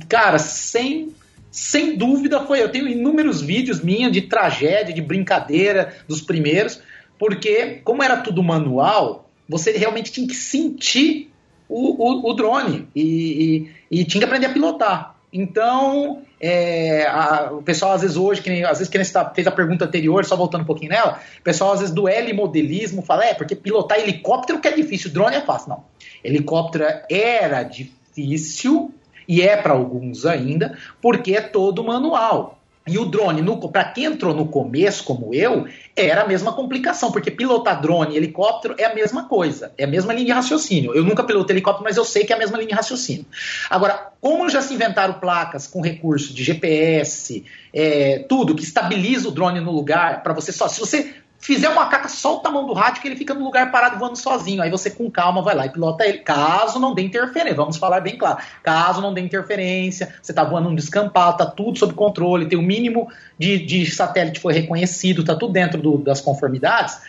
[0.07, 1.13] cara, sem
[1.55, 2.61] sem dúvida foi.
[2.61, 6.81] Eu tenho inúmeros vídeos minha de tragédia, de brincadeira dos primeiros,
[7.17, 11.31] porque, como era tudo manual, você realmente tinha que sentir
[11.69, 15.15] o, o, o drone e, e, e, tinha que aprender a pilotar.
[15.31, 19.47] Então, é, a, o pessoal às vezes hoje, que nem, às vezes que está, fez
[19.47, 23.23] a pergunta anterior, só voltando um pouquinho nela, o pessoal às vezes do L-modelismo fala,
[23.23, 25.69] é, porque pilotar helicóptero que é difícil, drone é fácil.
[25.69, 25.85] Não.
[26.21, 28.93] Helicóptero era difícil,
[29.27, 32.59] e é para alguns ainda, porque é todo manual.
[32.87, 35.65] E o drone, para quem entrou no começo, como eu,
[35.95, 39.87] era a mesma complicação, porque pilotar drone e helicóptero é a mesma coisa, é a
[39.87, 40.93] mesma linha de raciocínio.
[40.93, 43.25] Eu nunca pilotei helicóptero, mas eu sei que é a mesma linha de raciocínio.
[43.71, 49.31] Agora, como já se inventaram placas com recurso de GPS, é, tudo que estabiliza o
[49.31, 50.67] drone no lugar, para você só.
[50.67, 51.11] Se você
[51.45, 54.17] fizer uma caca, solta a mão do rádio que ele fica no lugar parado voando
[54.17, 54.63] sozinho.
[54.63, 56.17] Aí você com calma vai lá e pilota ele.
[56.17, 58.39] Caso não dê interferência, vamos falar bem claro.
[58.63, 62.63] Caso não dê interferência, você tá voando um descampado, tá tudo sob controle, tem o
[62.63, 66.99] mínimo de, de satélite foi reconhecido, tá tudo dentro do, das conformidades.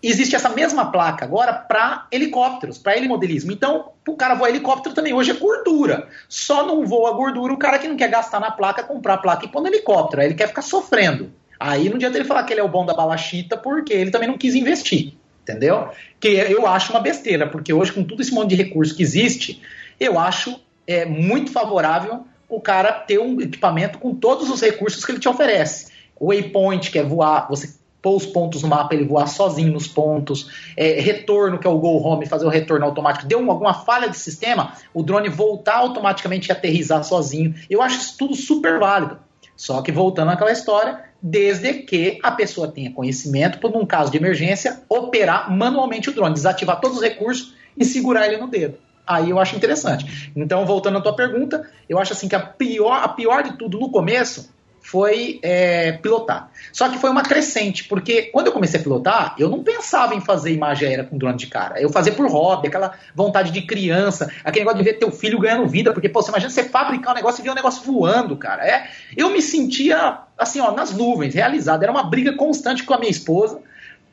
[0.00, 3.50] Existe essa mesma placa agora para helicópteros, para helimodelismo.
[3.50, 6.06] Então, o cara voa helicóptero também hoje é gordura.
[6.28, 9.46] Só não voa gordura o cara que não quer gastar na placa, comprar a placa
[9.46, 10.22] e pôr no helicóptero.
[10.22, 11.32] Aí ele quer ficar sofrendo.
[11.58, 14.28] Aí não adianta ele falar que ele é o bom da balachita, porque ele também
[14.28, 15.14] não quis investir.
[15.42, 15.88] Entendeu?
[16.18, 19.60] Que eu acho uma besteira, porque hoje, com todo esse monte de recurso que existe,
[20.00, 25.12] eu acho é, muito favorável o cara ter um equipamento com todos os recursos que
[25.12, 25.92] ele te oferece.
[26.18, 27.74] O waypoint, que é voar, você
[28.04, 30.50] pôr os pontos no mapa, ele voar sozinho nos pontos.
[30.76, 33.26] É, retorno, que é o go home, fazer o retorno automático.
[33.26, 37.54] Deu alguma falha de sistema, o drone voltar automaticamente e aterrizar sozinho.
[37.70, 39.18] Eu acho isso tudo super válido.
[39.56, 44.18] Só que voltando àquela história, desde que a pessoa tenha conhecimento, por um caso de
[44.18, 48.76] emergência, operar manualmente o drone, desativar todos os recursos e segurar ele no dedo.
[49.06, 50.30] Aí eu acho interessante.
[50.36, 53.78] Então, voltando à tua pergunta, eu acho assim que a pior, a pior de tudo
[53.78, 54.52] no começo
[54.84, 56.50] foi é, pilotar.
[56.70, 60.20] Só que foi uma crescente, porque quando eu comecei a pilotar, eu não pensava em
[60.20, 61.80] fazer imagem aérea com drone de cara.
[61.80, 65.66] Eu fazia por hobby, aquela vontade de criança, aquele negócio de ver teu filho ganhando
[65.66, 68.62] vida, porque, pô, você imagina você fabricar um negócio e ver um negócio voando, cara.
[68.62, 71.82] É, eu me sentia, assim, ó, nas nuvens, realizado.
[71.82, 73.62] Era uma briga constante com a minha esposa,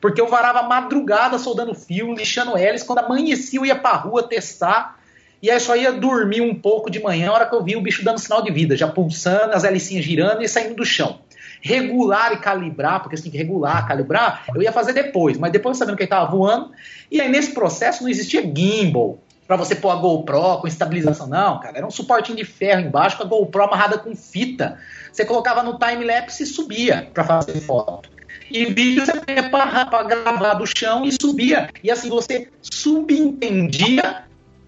[0.00, 4.98] porque eu varava madrugada soldando fio, lixando hélice, quando amanhecia eu ia pra rua testar,
[5.42, 7.80] e aí só ia dormir um pouco de manhã, na hora que eu vi o
[7.80, 11.18] bicho dando sinal de vida, já pulsando, as helicinhas girando e saindo do chão.
[11.60, 15.76] Regular e calibrar, porque você tem que regular, calibrar, eu ia fazer depois, mas depois
[15.76, 16.70] sabendo que ele estava voando.
[17.10, 21.58] E aí nesse processo não existia gimbal, para você pôr a GoPro com estabilização, não,
[21.60, 21.76] cara.
[21.76, 24.78] Era um suportinho de ferro embaixo com a GoPro amarrada com fita.
[25.12, 28.08] Você colocava no time-lapse e subia para fazer foto.
[28.50, 31.68] E vídeo você ia para gravar do chão e subia.
[31.82, 34.24] E assim você subentendia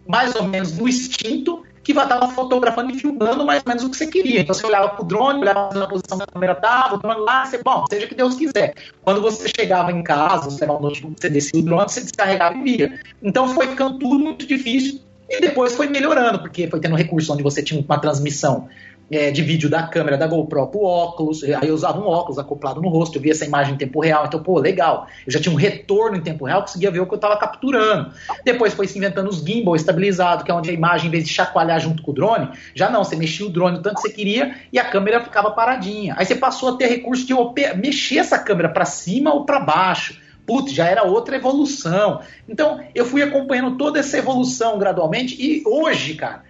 [0.07, 3.97] mais ou menos no instinto que estar fotografando e filmando mais ou menos o que
[3.97, 4.41] você queria.
[4.41, 7.21] Então você olhava para o drone, olhava na posição que a câmera estava, o drone
[7.21, 8.75] lá, você, bom, seja que Deus quiser.
[9.03, 12.63] Quando você chegava em casa, você o notebook, você descia o drone, você descarregava e
[12.63, 13.01] via.
[13.23, 17.43] Então foi ficando tudo muito difícil e depois foi melhorando, porque foi tendo recurso onde
[17.43, 18.69] você tinha uma transmissão
[19.11, 22.81] é, de vídeo da câmera da GoPro pro óculos, aí eu usava um óculos acoplado
[22.81, 25.07] no rosto, eu via essa imagem em tempo real, então, pô, legal.
[25.27, 28.13] Eu já tinha um retorno em tempo real, conseguia ver o que eu estava capturando.
[28.45, 31.31] Depois foi se inventando os gimbal estabilizado, que é onde a imagem, em vez de
[31.33, 34.11] chacoalhar junto com o drone, já não, você mexia o drone o tanto que você
[34.11, 36.15] queria e a câmera ficava paradinha.
[36.17, 37.35] Aí você passou a ter recurso de
[37.77, 40.19] mexer essa câmera para cima ou para baixo.
[40.47, 42.21] Putz, já era outra evolução.
[42.47, 46.43] Então, eu fui acompanhando toda essa evolução gradualmente e hoje, cara,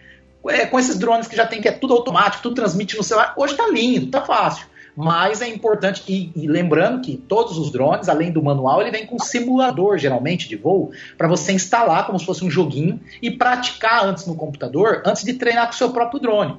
[0.48, 3.34] é, com esses drones que já tem que é tudo automático, tudo transmite no celular,
[3.36, 4.66] hoje tá lindo, tá fácil.
[4.96, 9.04] Mas é importante, e, e, lembrando que todos os drones, além do manual, ele vem
[9.04, 14.04] com simulador, geralmente, de voo, para você instalar como se fosse um joguinho e praticar
[14.04, 16.56] antes no computador, antes de treinar com o seu próprio drone.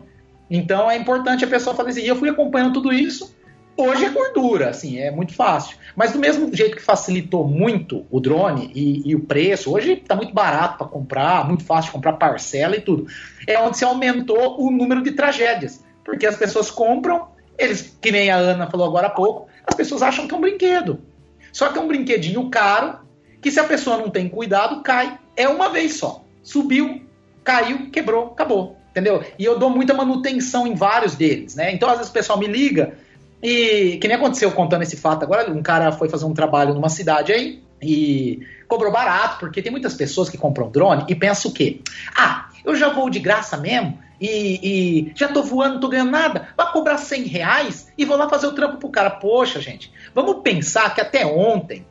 [0.49, 2.01] Então é importante a pessoa fazer assim.
[2.01, 3.33] E eu fui acompanhando tudo isso
[3.78, 5.78] Hoje é gordura, assim, é muito fácil.
[5.95, 10.15] Mas do mesmo jeito que facilitou muito o drone e, e o preço, hoje está
[10.15, 13.07] muito barato para comprar, muito fácil de comprar parcela e tudo.
[13.45, 15.84] É onde se aumentou o número de tragédias.
[16.05, 20.01] Porque as pessoas compram, eles, que nem a Ana falou agora há pouco, as pessoas
[20.01, 21.01] acham que é um brinquedo.
[21.51, 22.99] Só que é um brinquedinho caro,
[23.41, 25.19] que se a pessoa não tem cuidado, cai.
[25.36, 26.23] É uma vez só.
[26.41, 27.01] Subiu,
[27.43, 28.78] caiu, quebrou, acabou.
[28.91, 29.21] Entendeu?
[29.38, 31.73] E eu dou muita manutenção em vários deles, né?
[31.73, 32.97] Então, às vezes o pessoal me liga,
[33.46, 36.89] e que nem aconteceu contando esse fato agora, um cara foi fazer um trabalho numa
[36.89, 41.54] cidade aí e cobrou barato, porque tem muitas pessoas que compram drone e pensam o
[41.54, 41.80] quê?
[42.18, 46.10] Ah, eu já vou de graça mesmo e, e já tô voando, não tô ganhando
[46.10, 49.12] nada, vai cobrar 100 reais e vou lá fazer o trampo pro cara.
[49.12, 51.86] Poxa, gente, vamos pensar que até ontem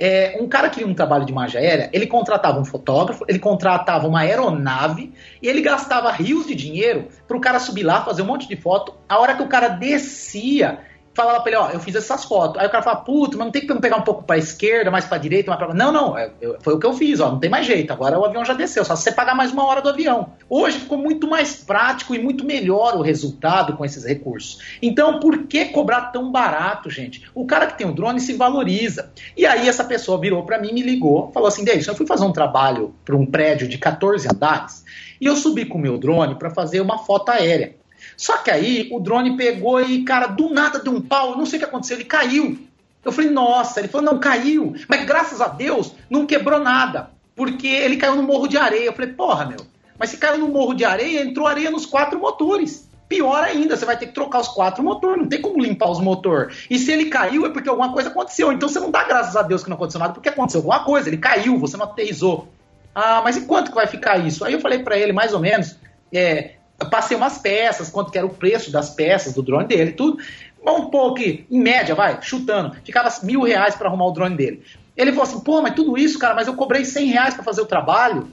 [0.00, 3.38] é, um cara que queria um trabalho de imagem aérea, ele contratava um fotógrafo, ele
[3.38, 8.22] contratava uma aeronave e ele gastava rios de dinheiro para o cara subir lá, fazer
[8.22, 8.94] um monte de foto.
[9.06, 10.78] A hora que o cara descia,
[11.14, 12.60] falava pra ele, ó, eu fiz essas fotos.
[12.60, 15.04] Aí o cara fala, puto, mas não tem que pegar um pouco pra esquerda, mais
[15.04, 15.74] pra direita, mais pra...
[15.74, 17.92] Não, não, é, eu, foi o que eu fiz, ó, não tem mais jeito.
[17.92, 20.32] Agora o avião já desceu, só se você pagar mais uma hora do avião.
[20.48, 24.58] Hoje ficou muito mais prático e muito melhor o resultado com esses recursos.
[24.80, 27.28] Então, por que cobrar tão barato, gente?
[27.34, 29.10] O cara que tem o drone se valoriza.
[29.36, 32.24] E aí essa pessoa virou para mim, me ligou, falou assim, Deison, eu fui fazer
[32.24, 34.84] um trabalho para um prédio de 14 andares
[35.20, 37.76] e eu subi com o meu drone para fazer uma foto aérea.
[38.20, 41.56] Só que aí o drone pegou e, cara, do nada deu um pau, não sei
[41.56, 42.58] o que aconteceu, ele caiu.
[43.02, 44.74] Eu falei, nossa, ele falou, não, caiu.
[44.86, 48.84] Mas graças a Deus não quebrou nada, porque ele caiu no morro de areia.
[48.84, 49.60] Eu falei, porra, meu,
[49.98, 52.86] mas se caiu no morro de areia, entrou areia nos quatro motores.
[53.08, 55.98] Pior ainda, você vai ter que trocar os quatro motores, não tem como limpar os
[55.98, 56.66] motores.
[56.68, 58.52] E se ele caiu é porque alguma coisa aconteceu.
[58.52, 61.08] Então você não dá graças a Deus que não aconteceu nada, porque aconteceu alguma coisa,
[61.08, 62.48] ele caiu, você não aterrizou.
[62.94, 64.44] Ah, mas e quanto que vai ficar isso?
[64.44, 65.76] Aí eu falei para ele, mais ou menos,
[66.12, 66.56] é,
[66.88, 70.22] passei umas peças, quanto que era o preço das peças do drone dele, tudo.
[70.62, 74.62] Um pouco, em média, vai, chutando, ficava mil reais para arrumar o drone dele.
[74.96, 77.62] Ele falou assim, pô, mas tudo isso, cara, mas eu cobrei 100 reais para fazer
[77.62, 78.30] o trabalho.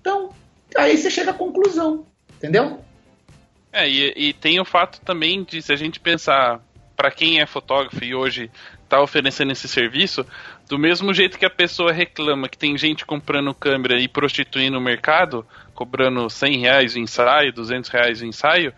[0.00, 0.30] Então,
[0.76, 2.80] aí você chega à conclusão, entendeu?
[3.72, 6.60] É, e, e tem o fato também de, se a gente pensar,
[6.96, 8.50] para quem é fotógrafo e hoje
[8.84, 10.26] está oferecendo esse serviço,
[10.68, 14.80] do mesmo jeito que a pessoa reclama que tem gente comprando câmera e prostituindo o
[14.80, 15.46] mercado,
[15.80, 18.70] cobrando 100 reais o ensaio, 200 reais o ensaio,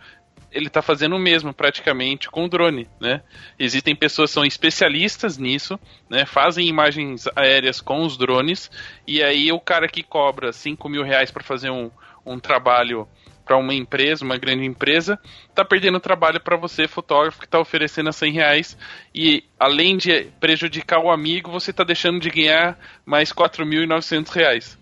[0.53, 3.23] ele está fazendo o mesmo praticamente com o drone, né?
[3.59, 6.25] Existem pessoas que são especialistas nisso, né?
[6.25, 8.71] Fazem imagens aéreas com os drones
[9.05, 11.91] e aí o cara que cobra 5 mil reais para fazer um,
[12.25, 13.09] um trabalho
[13.45, 18.11] para uma empresa, uma grande empresa, está perdendo trabalho para você, fotógrafo, que está oferecendo
[18.11, 18.79] a 100 reais
[19.13, 24.79] e além de prejudicar o amigo, você está deixando de ganhar mais 4.900 reais.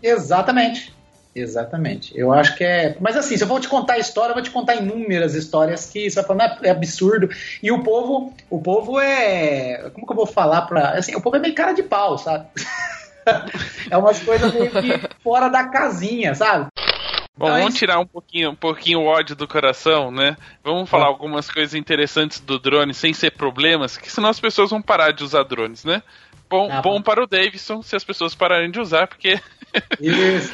[0.00, 0.93] Exatamente.
[1.34, 2.12] Exatamente.
[2.16, 2.96] Eu acho que é.
[3.00, 5.86] Mas assim, se eu vou te contar a história, eu vou te contar inúmeras histórias
[5.90, 7.28] que você vai falar, é absurdo.
[7.62, 9.90] E o povo, o povo é.
[9.92, 10.90] Como que eu vou falar pra.
[10.90, 12.46] Assim, o povo é meio cara de pau, sabe?
[13.90, 16.66] é umas coisas meio que fora da casinha, sabe?
[17.36, 20.36] Bom, Então, vamos isso- tirar um pouquinho, um pouquinho o ódio do coração, né?
[20.62, 21.08] Vamos falar Ah.
[21.08, 25.24] algumas coisas interessantes do drone sem ser problemas, que senão as pessoas vão parar de
[25.24, 26.00] usar drones, né?
[26.48, 27.02] Bom, Ah, bom bom.
[27.02, 29.40] para o Davidson se as pessoas pararem de usar, porque
[30.00, 30.52] Isso.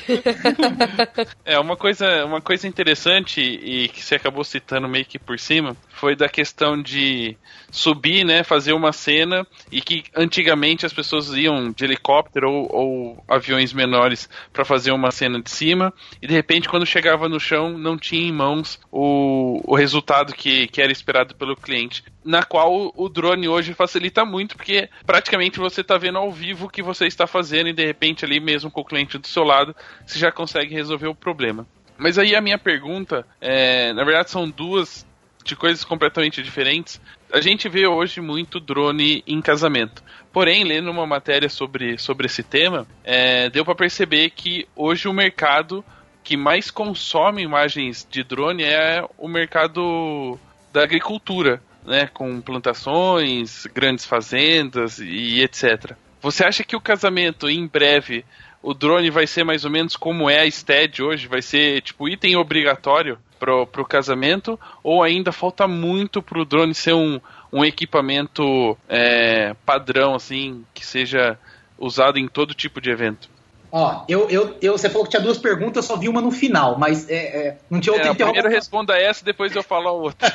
[1.44, 5.76] é uma coisa, uma coisa interessante e que você acabou citando meio que por cima
[6.00, 7.36] foi da questão de
[7.70, 13.24] subir, né, fazer uma cena e que antigamente as pessoas iam de helicóptero ou, ou
[13.28, 15.92] aviões menores para fazer uma cena de cima
[16.22, 20.68] e de repente quando chegava no chão não tinha em mãos o, o resultado que,
[20.68, 22.02] que era esperado pelo cliente.
[22.24, 26.70] Na qual o drone hoje facilita muito, porque praticamente você está vendo ao vivo o
[26.70, 29.76] que você está fazendo e de repente ali mesmo com o cliente do seu lado,
[30.06, 31.66] você já consegue resolver o problema.
[31.98, 35.06] Mas aí a minha pergunta, é, na verdade são duas
[35.44, 37.00] de coisas completamente diferentes.
[37.32, 40.02] A gente vê hoje muito drone em casamento.
[40.32, 45.12] Porém, lendo uma matéria sobre, sobre esse tema, é, deu para perceber que hoje o
[45.12, 45.84] mercado
[46.22, 50.38] que mais consome imagens de drone é o mercado
[50.72, 55.96] da agricultura, né, com plantações, grandes fazendas e etc.
[56.20, 58.24] Você acha que o casamento em breve
[58.62, 61.26] o drone vai ser mais ou menos como é a STED hoje?
[61.26, 64.58] Vai ser tipo item obrigatório pro, pro casamento?
[64.82, 67.20] Ou ainda falta muito pro drone ser um,
[67.52, 71.38] um equipamento é, padrão, assim, que seja
[71.78, 73.30] usado em todo tipo de evento?
[73.72, 76.32] Ó, eu, eu, eu, você falou que tinha duas perguntas, eu só vi uma no
[76.32, 77.14] final, mas é,
[77.48, 78.50] é, não tinha outra É, primeiro interrogação.
[78.50, 80.28] responda essa, depois eu falo a outra.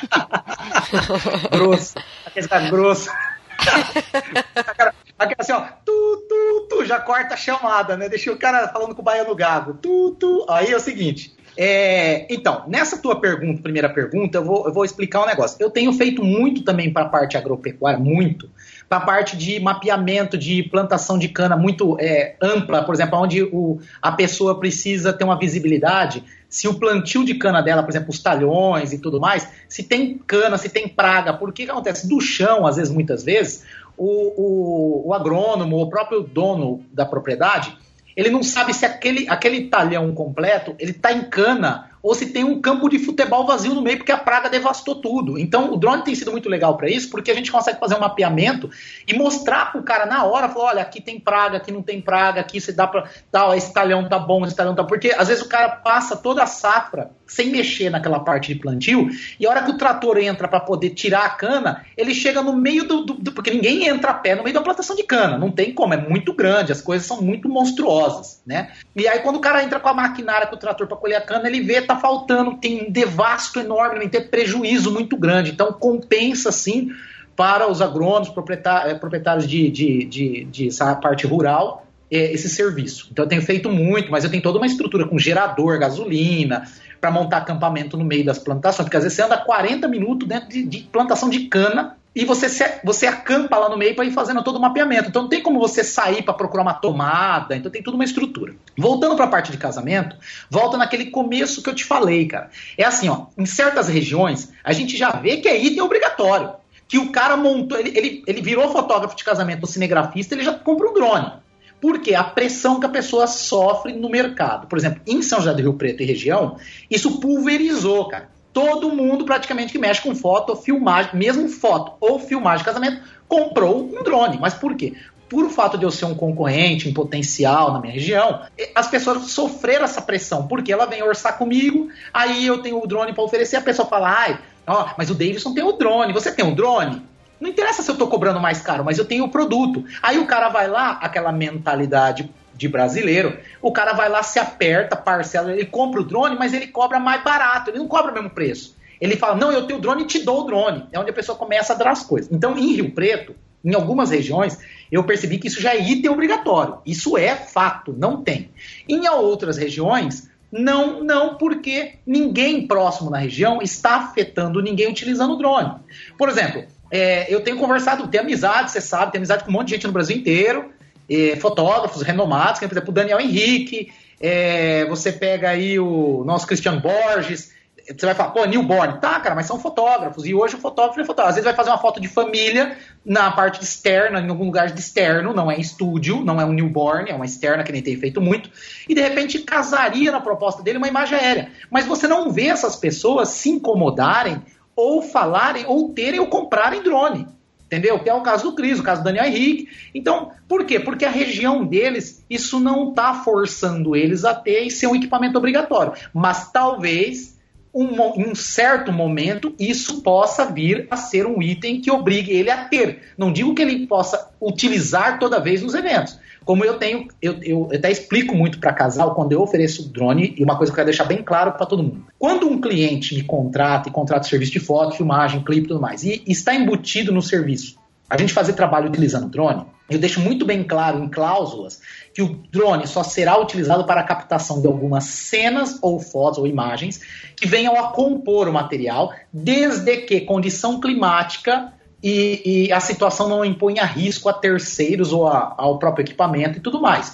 [1.52, 1.94] grosso.
[2.24, 3.10] Aquele cara grosso.
[4.54, 8.08] Aquela- Aquela assim, ó, tu, tu, tu, já corta a chamada, né?
[8.08, 9.74] Deixa o cara falando com o baiano gago.
[9.80, 10.44] Tu, tu.
[10.48, 11.34] Aí é o seguinte.
[11.56, 15.56] é, então, nessa tua pergunta, primeira pergunta, eu vou, eu vou explicar um negócio.
[15.58, 18.50] Eu tenho feito muito também para a parte agropecuária, muito,
[18.88, 23.42] para a parte de mapeamento de plantação de cana muito é, ampla, por exemplo, onde
[23.42, 28.10] o, a pessoa precisa ter uma visibilidade se o plantio de cana dela, por exemplo,
[28.10, 32.08] os talhões e tudo mais, se tem cana, se tem praga, porque que acontece?
[32.08, 33.64] Do chão, às vezes, muitas vezes,
[33.96, 37.76] o, o, o agrônomo, o próprio dono da propriedade,
[38.16, 42.44] ele não sabe se aquele, aquele talhão completo ele está em cana ou se tem
[42.44, 45.36] um campo de futebol vazio no meio porque a praga devastou tudo.
[45.36, 48.00] Então o drone tem sido muito legal para isso porque a gente consegue fazer um
[48.00, 48.70] mapeamento
[49.08, 52.00] e mostrar para o cara na hora, falar, olha, aqui tem praga, aqui não tem
[52.00, 55.26] praga, aqui você dá para, tal, esse talhão tá bom, esse talhão tá, porque às
[55.26, 59.08] vezes o cara passa toda a safra sem mexer naquela parte de plantio
[59.38, 62.54] e a hora que o trator entra para poder tirar a cana, ele chega no
[62.54, 65.38] meio do, do, do, porque ninguém entra a pé no meio da plantação de cana,
[65.38, 68.70] não tem como, é muito grande, as coisas são muito monstruosas, né?
[68.94, 71.20] E aí quando o cara entra com a maquinária com o trator para colher a
[71.20, 75.52] cana, ele vê tá faltando, tem um devasto enorme, ter prejuízo muito grande.
[75.52, 76.90] Então compensa sim
[77.36, 82.48] para os agrônomos, proprietários, eh, proprietários de, de, de, de essa parte rural, eh, esse
[82.48, 83.08] serviço.
[83.12, 86.66] Então eu tenho feito muito, mas eu tenho toda uma estrutura com gerador, gasolina,
[87.00, 90.48] para montar acampamento no meio das plantações, porque às vezes você anda 40 minutos dentro
[90.48, 94.10] de, de plantação de cana e você, se, você acampa lá no meio para ir
[94.10, 95.10] fazendo todo o mapeamento.
[95.10, 98.54] Então não tem como você sair para procurar uma tomada, então tem toda uma estrutura.
[98.74, 100.16] Voltando para a parte de casamento,
[100.48, 102.48] volta naquele começo que eu te falei, cara.
[102.78, 106.54] É assim, ó, em certas regiões a gente já vê que é item obrigatório.
[106.88, 110.54] Que o cara montou, ele, ele, ele virou fotógrafo de casamento ou cinegrafista, ele já
[110.54, 111.32] compra um drone.
[111.80, 114.66] Porque a pressão que a pessoa sofre no mercado.
[114.66, 116.56] Por exemplo, em São José do Rio Preto e região,
[116.90, 118.28] isso pulverizou, cara.
[118.52, 123.02] Todo mundo praticamente que mexe com foto ou filmagem, mesmo foto ou filmagem de casamento,
[123.28, 124.38] comprou um drone.
[124.40, 124.94] Mas por quê?
[125.28, 128.42] Por o fato de eu ser um concorrente em potencial na minha região,
[128.74, 133.12] as pessoas sofreram essa pressão, porque ela vem orçar comigo, aí eu tenho o drone
[133.12, 136.46] para oferecer, a pessoa fala, ai, ó, mas o Davidson tem o drone, você tem
[136.46, 137.02] o drone?
[137.40, 139.84] Não interessa se eu estou cobrando mais caro, mas eu tenho o produto.
[140.02, 144.96] Aí o cara vai lá, aquela mentalidade de brasileiro, o cara vai lá, se aperta,
[144.96, 148.30] parcela, ele compra o drone, mas ele cobra mais barato, ele não cobra o mesmo
[148.30, 148.74] preço.
[149.00, 150.86] Ele fala, não, eu tenho o drone e te dou o drone.
[150.90, 152.32] É onde a pessoa começa a dar as coisas.
[152.32, 154.58] Então, em Rio Preto, em algumas regiões,
[154.90, 156.78] eu percebi que isso já é item obrigatório.
[156.86, 158.50] Isso é fato, não tem.
[158.88, 165.36] Em outras regiões, não, não, porque ninguém próximo na região está afetando ninguém utilizando o
[165.36, 165.74] drone.
[166.16, 169.68] Por exemplo, é, eu tenho conversado, tenho amizade, você sabe, tenho amizade com um monte
[169.68, 170.70] de gente no Brasil inteiro,
[171.08, 176.80] é, fotógrafos renomados, por exemplo, o Daniel Henrique, é, você pega aí o nosso Cristiano
[176.80, 177.54] Borges,
[177.86, 178.98] você vai falar, pô, newborn.
[179.00, 180.26] Tá, cara, mas são fotógrafos.
[180.26, 181.28] E hoje o fotógrafo é fotógrafo.
[181.28, 184.80] Às vezes vai fazer uma foto de família na parte externa, em algum lugar de
[184.80, 188.20] externo, não é estúdio, não é um newborn, é uma externa que nem tem feito
[188.20, 188.50] muito.
[188.88, 191.50] E de repente casaria na proposta dele uma imagem aérea.
[191.70, 194.42] Mas você não vê essas pessoas se incomodarem
[194.76, 197.26] ou falarem, ou terem ou comprarem drone.
[197.66, 197.98] Entendeu?
[197.98, 199.68] Que é o caso do Cris, o caso do Daniel Henrique.
[199.92, 200.78] Então, por quê?
[200.78, 205.36] Porque a região deles, isso não está forçando eles a ter e ser um equipamento
[205.36, 205.92] obrigatório.
[206.14, 207.36] Mas talvez,
[207.74, 212.50] um, em um certo momento, isso possa vir a ser um item que obrigue ele
[212.50, 213.02] a ter.
[213.18, 216.20] Não digo que ele possa utilizar toda vez nos eventos.
[216.46, 220.44] Como eu tenho, eu, eu até explico muito para casal quando eu ofereço drone, e
[220.44, 222.06] uma coisa que eu quero deixar bem claro para todo mundo.
[222.20, 226.04] Quando um cliente me contrata e contrata serviço de foto, filmagem, clipe e tudo mais,
[226.04, 227.76] e está embutido no serviço,
[228.08, 231.80] a gente fazer trabalho utilizando drone, eu deixo muito bem claro em cláusulas
[232.14, 236.46] que o drone só será utilizado para a captação de algumas cenas ou fotos ou
[236.46, 237.00] imagens
[237.34, 241.72] que venham a compor o material, desde que condição climática
[242.06, 246.58] e, e a situação não impõe a risco a terceiros ou a, ao próprio equipamento
[246.58, 247.12] e tudo mais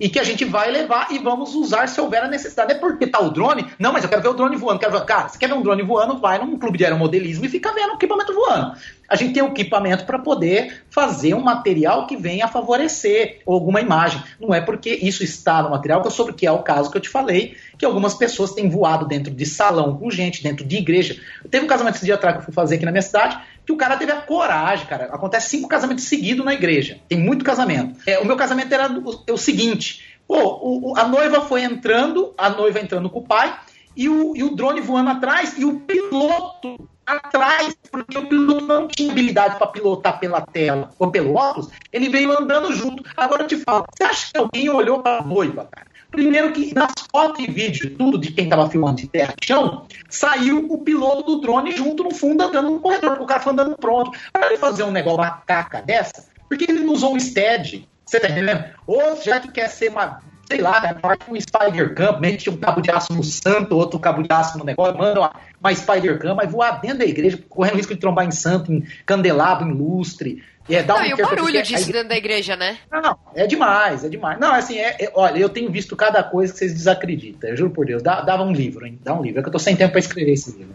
[0.00, 2.72] e que a gente vai levar e vamos usar se houver a necessidade.
[2.72, 3.66] É porque tá o drone?
[3.78, 4.80] Não, mas eu quero ver o drone voando.
[4.80, 5.04] Quero ver...
[5.04, 6.18] Cara, você quer ver um drone voando?
[6.18, 8.72] Vai num clube de aeromodelismo e fica vendo o equipamento voando.
[9.06, 13.80] A gente tem o equipamento para poder fazer um material que venha a favorecer alguma
[13.80, 14.22] imagem.
[14.40, 17.08] Não é porque isso está no material, soube, que é o caso que eu te
[17.08, 21.20] falei, que algumas pessoas têm voado dentro de salão com gente, dentro de igreja.
[21.50, 23.38] Teve um casamento esse dia atrás que eu fui fazer aqui na minha cidade,
[23.70, 25.04] que o cara teve a coragem, cara.
[25.06, 27.00] Acontece cinco casamentos seguidos na igreja.
[27.08, 28.00] Tem muito casamento.
[28.06, 32.34] É, o meu casamento era o, é o seguinte: pô, o, a noiva foi entrando,
[32.36, 33.56] a noiva entrando com o pai,
[33.96, 38.88] e o, e o drone voando atrás, e o piloto atrás, porque o piloto não
[38.88, 43.02] tinha habilidade para pilotar pela tela ou pelo óculos, ele veio andando junto.
[43.16, 45.89] Agora eu te falo, você acha que alguém olhou para a noiva, cara?
[46.10, 49.86] Primeiro que nas fotos e vídeos, tudo de quem estava filmando de terra e chão,
[50.08, 54.10] saiu o piloto do drone junto no fundo andando no corredor, o cara andando pronto.
[54.32, 57.88] Para ele fazer um negócio macaca dessa, porque ele não usou um stead?
[58.04, 58.64] Você tá entendendo?
[58.86, 62.56] Ou já que quer ser uma sei lá, né, parte um Spider Camp, mete um
[62.56, 66.18] cabo de aço no santo, outro cabo de aço no negócio, manda uma, uma Spider
[66.18, 69.72] Camp, vai voar dentro da igreja, correndo risco de trombar em santo, em candelabro, em
[69.72, 72.78] lustre, é, dá não, e o barulho disso dentro da igreja, né?
[72.90, 74.38] Não, é demais, é demais.
[74.38, 77.50] Não, assim, é, é, olha, eu tenho visto cada coisa que vocês desacreditam.
[77.50, 78.02] Eu juro por Deus.
[78.02, 78.98] Dá, dava um livro, hein?
[79.02, 79.40] Dá um livro.
[79.40, 80.74] É que eu tô sem tempo pra escrever esse livro.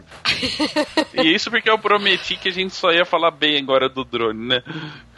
[1.16, 4.48] e isso porque eu prometi que a gente só ia falar bem agora do drone,
[4.48, 4.62] né?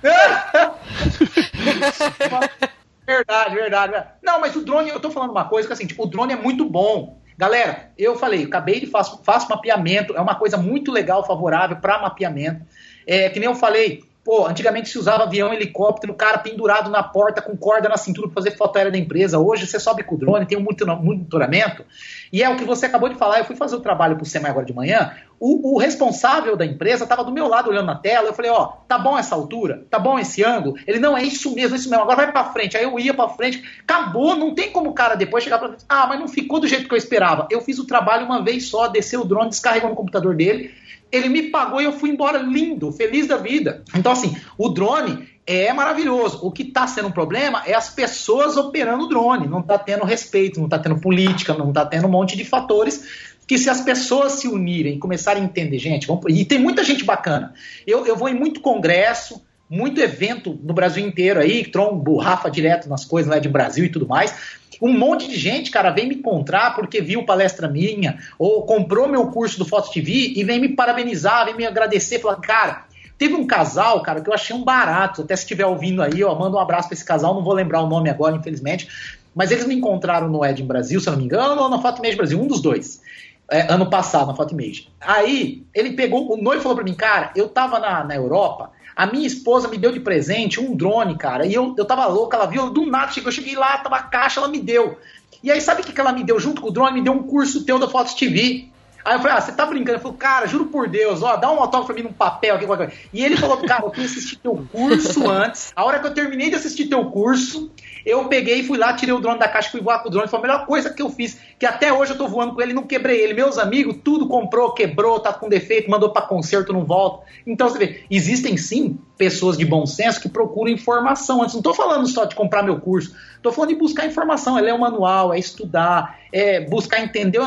[3.08, 4.04] verdade, verdade.
[4.22, 6.38] Não, mas o drone, eu tô falando uma coisa que assim, tipo, o drone é
[6.38, 7.20] muito bom.
[7.38, 12.00] Galera, eu falei, acabei de faço, faço mapeamento, é uma coisa muito legal, favorável para
[12.00, 12.66] mapeamento.
[13.06, 17.02] É, que nem eu falei, Pô, antigamente se usava avião, helicóptero, o cara pendurado na
[17.02, 19.40] porta com corda na cintura para fazer foto aérea da empresa.
[19.40, 20.66] Hoje você sobe com o drone, tem um
[21.02, 21.86] monitoramento.
[22.32, 23.40] E é o que você acabou de falar.
[23.40, 25.12] Eu fui fazer o trabalho para o SEMA agora de manhã.
[25.40, 28.28] O, o responsável da empresa estava do meu lado olhando na tela.
[28.28, 29.86] Eu falei: Ó, tá bom essa altura?
[29.90, 30.76] Tá bom esse ângulo?
[30.86, 32.04] Ele não é isso mesmo, é isso mesmo.
[32.04, 32.78] Agora vai para frente.
[32.78, 33.64] Aí eu ia para frente.
[33.82, 34.36] Acabou.
[34.36, 36.94] Não tem como o cara depois chegar para Ah, mas não ficou do jeito que
[36.94, 37.48] eu esperava.
[37.50, 40.72] Eu fiz o trabalho uma vez só, desceu o drone, descarregou no computador dele
[41.12, 43.84] ele me pagou e eu fui embora lindo, feliz da vida.
[43.96, 46.40] Então, assim, o drone é maravilhoso.
[46.46, 49.48] O que está sendo um problema é as pessoas operando o drone.
[49.48, 53.36] Não está tendo respeito, não está tendo política, não está tendo um monte de fatores
[53.48, 56.26] que se as pessoas se unirem e começarem a entender, gente, vamos...
[56.28, 57.54] e tem muita gente bacana.
[57.88, 62.90] Eu, eu vou em muito congresso, muito evento no Brasil inteiro aí, trombo Rafa direto
[62.90, 64.36] nas coisas lá de Brasil e tudo mais.
[64.82, 69.28] Um monte de gente, cara, vem me encontrar porque viu palestra minha, ou comprou meu
[69.28, 72.86] curso do Foto TV e vem me parabenizar, vem me agradecer, falar, cara,
[73.18, 76.36] teve um casal, cara, que eu achei um barato, até se estiver ouvindo aí, ó,
[76.36, 78.88] manda um abraço para esse casal, não vou lembrar o nome agora, infelizmente,
[79.34, 82.00] mas eles me encontraram no Ed Brasil, se eu não me engano, ou na Foto
[82.00, 83.02] Image Brasil, um dos dois.
[83.50, 84.90] É, ano passado, na Foto Image.
[85.00, 89.06] Aí, ele pegou, o noivo falou para mim, cara, eu tava na, na Europa, a
[89.06, 91.46] minha esposa me deu de presente um drone, cara.
[91.46, 94.40] E eu, eu tava louca, ela viu, do nada, eu cheguei lá, tava a caixa,
[94.40, 94.98] ela me deu.
[95.44, 96.94] E aí, sabe o que, que ela me deu junto com o drone?
[96.94, 98.70] Me deu um curso teu da Fotos TV.
[99.04, 99.98] Aí eu falei, ah, você tá brincando?
[99.98, 102.66] Eu falei, cara, juro por Deus, ó, dá um autógrafo pra mim num papel aqui,
[102.66, 103.02] qualquer coisa.
[103.14, 105.72] E ele falou, cara, eu fui assistir teu curso antes.
[105.76, 107.72] A hora que eu terminei de assistir teu curso,
[108.08, 110.30] eu peguei, fui lá, tirei o drone da caixa, fui voar com o drone.
[110.30, 112.74] Foi a melhor coisa que eu fiz, que até hoje eu tô voando com ele,
[112.74, 113.34] não quebrei ele.
[113.34, 117.26] Meus amigos, tudo comprou, quebrou, tá com defeito, mandou para conserto, não volta.
[117.46, 121.54] Então você vê, existem sim pessoas de bom senso que procuram informação antes.
[121.54, 124.74] Não tô falando só de comprar meu curso, tô falando de buscar informação, é ler
[124.74, 127.42] o manual, é estudar, é buscar entender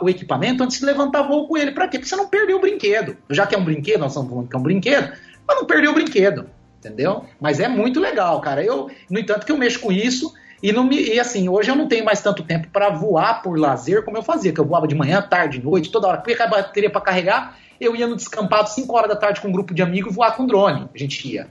[0.00, 1.72] o equipamento antes de levantar voo com ele.
[1.72, 1.98] Para quê?
[1.98, 3.16] Porque você não perdeu o brinquedo.
[3.28, 5.12] Já que é um brinquedo, nós estamos falando que é um brinquedo,
[5.44, 6.46] mas não perdeu o brinquedo
[6.88, 7.24] entendeu?
[7.40, 8.64] Mas é muito legal, cara.
[8.64, 10.32] Eu, no entanto, que eu mexo com isso
[10.62, 13.58] E, não me, e assim, hoje eu não tenho mais tanto tempo para voar por
[13.58, 16.18] lazer como eu fazia, que eu voava de manhã, tarde, noite, toda hora.
[16.18, 19.52] Porque a bateria para carregar, eu ia no descampado 5 horas da tarde com um
[19.52, 20.88] grupo de amigos voar com drone.
[20.92, 21.46] A gente ia.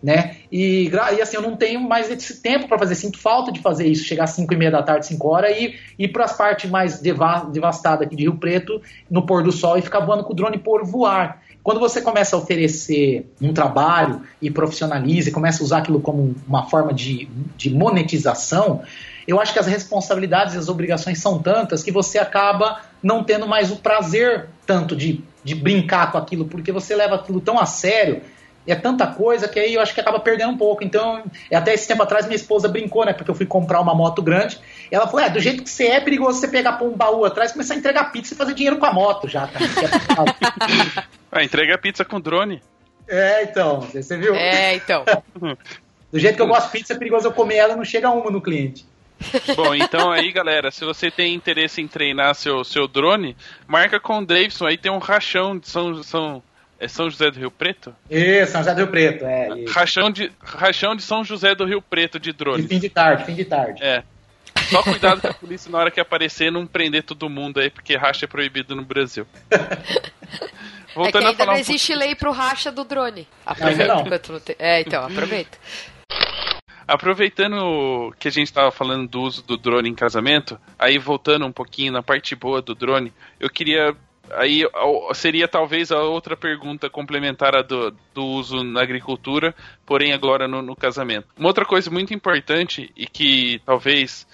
[0.00, 0.36] Né?
[0.50, 2.94] E, e assim, eu não tenho mais esse tempo para fazer.
[2.94, 5.76] Sinto falta de fazer isso, chegar às 5 e meia da tarde, 5 horas, e
[5.98, 8.80] ir para as partes mais deva devastadas aqui de Rio Preto,
[9.10, 11.40] no pôr do sol, e ficar voando com o drone por voar.
[11.62, 16.34] Quando você começa a oferecer um trabalho e profissionaliza e começa a usar aquilo como
[16.46, 18.82] uma forma de, de monetização,
[19.26, 23.46] eu acho que as responsabilidades e as obrigações são tantas que você acaba não tendo
[23.46, 27.66] mais o prazer tanto de, de brincar com aquilo, porque você leva aquilo tão a
[27.66, 28.22] sério
[28.66, 30.84] é tanta coisa que aí eu acho que acaba perdendo um pouco.
[30.84, 33.12] Então, até esse tempo atrás minha esposa brincou, né?
[33.12, 34.58] Porque eu fui comprar uma moto grande.
[34.90, 37.52] Ela falou: é, do jeito que você é, é perigoso você pegar um baú atrás,
[37.52, 41.04] começar a entregar pizza e fazer dinheiro com a moto já, cara.
[41.32, 42.62] ah, entrega pizza com drone.
[43.08, 44.34] É, então, você viu?
[44.34, 45.04] É, então.
[46.12, 48.10] do jeito que eu gosto de pizza, é perigoso eu comer ela e não chega
[48.10, 48.86] uma no cliente.
[49.56, 54.18] Bom, então aí, galera, se você tem interesse em treinar seu, seu drone, marca com
[54.18, 56.42] o Davidson, aí tem um rachão de São, São,
[56.78, 57.94] é São José do Rio Preto?
[58.10, 59.64] Isso, São José do Rio Preto, é.
[59.68, 62.62] Rachão de, rachão de São José do Rio Preto de drone.
[62.62, 63.82] De fim de tarde, fim de tarde.
[63.82, 64.02] É.
[64.70, 67.96] Só cuidado com a polícia na hora que aparecer não prender todo mundo aí, porque
[67.96, 69.26] racha é proibido no Brasil.
[70.94, 73.26] Voltando é ainda não existe um lei pro racha do drone.
[73.44, 74.42] Aproveita não, não.
[74.58, 75.58] É, então, aproveita.
[76.86, 81.52] Aproveitando que a gente estava falando do uso do drone em casamento, aí voltando um
[81.52, 83.96] pouquinho na parte boa do drone, eu queria
[84.34, 84.62] aí
[85.14, 90.62] seria talvez a outra pergunta complementar a do, do uso na agricultura, porém agora no,
[90.62, 91.28] no, casamento.
[91.36, 94.26] Uma outra coisa muito importante e que talvez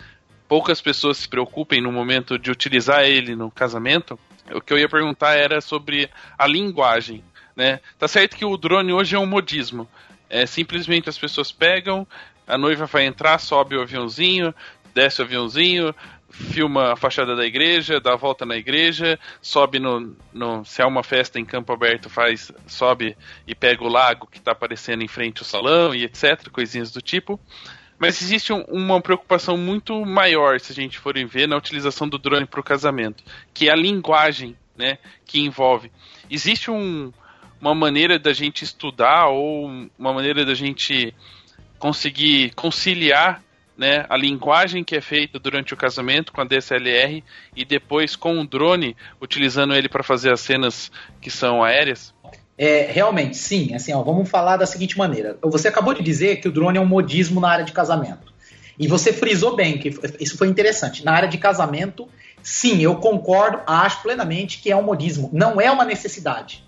[0.49, 4.19] poucas pessoas se preocupem no momento de utilizar ele no casamento,
[4.55, 7.23] o que eu ia perguntar era sobre a linguagem.
[7.55, 7.81] Né?
[7.99, 9.89] Tá certo que o drone hoje é um modismo.
[10.31, 12.07] É simplesmente as pessoas pegam,
[12.47, 14.55] a noiva vai entrar, sobe o aviãozinho,
[14.95, 15.95] desce o aviãozinho,
[16.31, 20.87] filma a fachada da igreja, dá a volta na igreja, sobe no, no se é
[20.87, 25.09] uma festa em campo aberto, faz sobe e pega o lago que está aparecendo em
[25.09, 27.41] frente ao salão e etc, coisinhas do tipo.
[27.99, 32.19] Mas existe um, uma preocupação muito maior, se a gente for ver, na utilização do
[32.19, 35.91] drone para o casamento, que é a linguagem né, que envolve.
[36.31, 37.13] Existe um,
[37.61, 39.67] uma maneira da gente estudar ou
[39.99, 41.13] uma maneira da gente
[41.79, 43.43] conseguir conciliar
[43.77, 47.23] né, a linguagem que é feita durante o casamento com a DSLR
[47.55, 50.91] e depois com o drone, utilizando ele para fazer as cenas
[51.21, 52.13] que são aéreas?
[52.59, 53.73] É, realmente, sim.
[53.75, 55.39] Assim, ó, vamos falar da seguinte maneira.
[55.43, 58.33] Você acabou de dizer que o drone é um modismo na área de casamento.
[58.77, 61.05] E você frisou bem, que isso foi interessante.
[61.05, 62.09] Na área de casamento,
[62.43, 65.31] sim, eu concordo, acho plenamente que é um modismo.
[65.33, 66.65] Não é uma necessidade.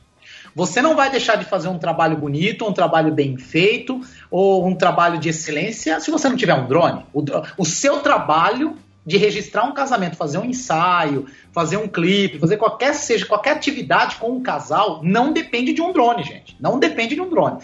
[0.55, 4.75] Você não vai deixar de fazer um trabalho bonito, um trabalho bem feito, ou um
[4.75, 7.05] trabalho de excelência se você não tiver um drone.
[7.13, 7.23] O,
[7.59, 12.95] o seu trabalho de registrar um casamento, fazer um ensaio, fazer um clipe, fazer qualquer
[12.95, 16.57] seja qualquer atividade com um casal, não depende de um drone, gente.
[16.61, 17.59] Não depende de um drone.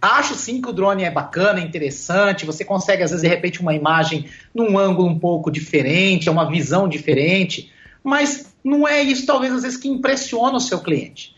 [0.00, 2.46] Acho sim que o drone é bacana, é interessante.
[2.46, 6.48] Você consegue, às vezes, de repente, uma imagem num ângulo um pouco diferente, é uma
[6.48, 7.72] visão diferente.
[8.04, 11.34] Mas não é isso, talvez, às vezes, que impressiona o seu cliente.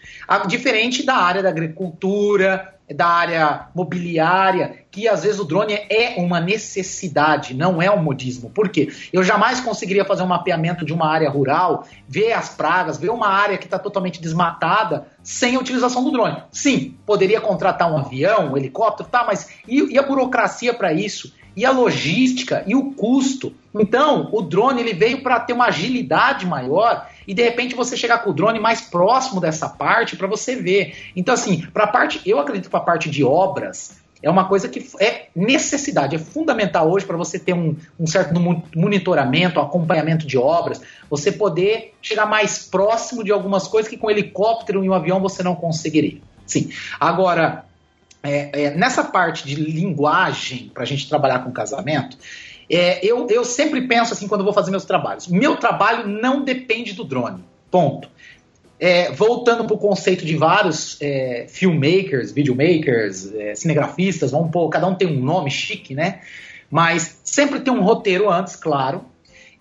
[0.46, 6.40] Diferente da área da agricultura, da área mobiliária, que às vezes o drone é uma
[6.40, 8.50] necessidade, não é um modismo.
[8.50, 8.88] Por quê?
[9.12, 13.28] Eu jamais conseguiria fazer um mapeamento de uma área rural, ver as pragas, ver uma
[13.28, 16.42] área que está totalmente desmatada sem a utilização do drone.
[16.50, 21.34] Sim, poderia contratar um avião, um helicóptero, tá, mas e, e a burocracia para isso?
[21.54, 23.52] E a logística e o custo?
[23.74, 28.24] Então, o drone ele veio para ter uma agilidade maior e de repente você chegar
[28.24, 30.96] com o drone mais próximo dessa parte para você ver.
[31.14, 34.66] Então, assim, para a parte, eu acredito para a parte de obras, é uma coisa
[34.66, 38.34] que é necessidade, é fundamental hoje para você ter um, um, certo
[38.74, 44.10] monitoramento, acompanhamento de obras, você poder chegar mais próximo de algumas coisas que com um
[44.10, 46.20] helicóptero e um avião você não conseguiria.
[46.46, 46.70] Sim.
[46.98, 47.66] Agora,
[48.22, 52.16] é, é, nessa parte de linguagem, para a gente trabalhar com casamento,
[52.70, 55.26] é, eu, eu sempre penso assim quando vou fazer meus trabalhos.
[55.26, 57.42] Meu trabalho não depende do drone.
[57.70, 58.10] Ponto.
[58.80, 64.86] É, voltando para o conceito de vários é, filmmakers, videomakers, é, cinegrafistas, vamos pôr, cada
[64.86, 66.20] um tem um nome chique, né?
[66.70, 69.04] Mas sempre tem um roteiro antes, claro.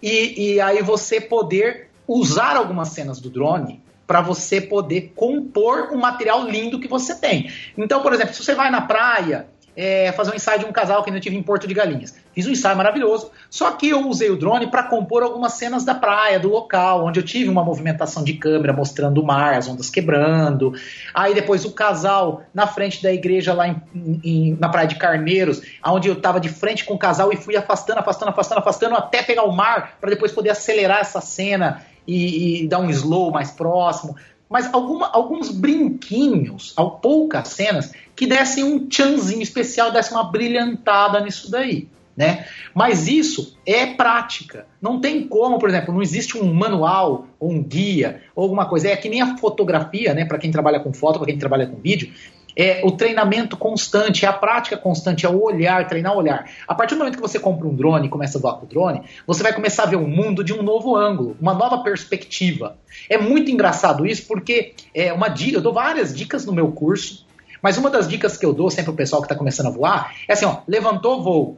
[0.04, 5.98] E, e aí você poder usar algumas cenas do drone para você poder compor um
[5.98, 7.52] material lindo que você tem.
[7.78, 11.04] Então, por exemplo, se você vai na praia é, fazer um ensaio de um casal
[11.04, 12.16] que eu tive em Porto de Galinhas.
[12.38, 15.96] Fiz um ensaio maravilhoso, só que eu usei o drone para compor algumas cenas da
[15.96, 19.90] praia, do local, onde eu tive uma movimentação de câmera mostrando o mar, as ondas
[19.90, 20.72] quebrando.
[21.16, 23.82] Aí depois o casal na frente da igreja lá em,
[24.24, 27.58] em, na praia de Carneiros, onde eu estava de frente com o casal e fui
[27.58, 32.66] afastando, afastando, afastando, afastando até pegar o mar para depois poder acelerar essa cena e,
[32.66, 34.16] e dar um slow mais próximo
[34.48, 41.52] mas alguma, alguns brinquinhos, poucas cenas, que dessem um tchanzinho especial, dessem uma brilhantada nisso
[41.52, 41.90] daí.
[42.18, 42.48] Né?
[42.74, 44.66] Mas isso é prática.
[44.82, 48.90] Não tem como, por exemplo, não existe um manual ou um guia ou alguma coisa.
[48.90, 50.26] É que nem a fotografia, né?
[50.26, 52.12] Para quem trabalha com foto, para quem trabalha com vídeo,
[52.58, 56.50] é o treinamento constante, é a prática constante, é o olhar, treinar o olhar.
[56.68, 58.68] A partir do momento que você compra um drone e começa a voar com o
[58.68, 62.76] drone, você vai começar a ver o mundo de um novo ângulo, uma nova perspectiva.
[63.08, 67.28] É muito engraçado isso porque é uma dica, eu dou várias dicas no meu curso,
[67.62, 70.16] mas uma das dicas que eu dou sempre pro pessoal que está começando a voar
[70.28, 71.58] é assim, ó, levantou voo.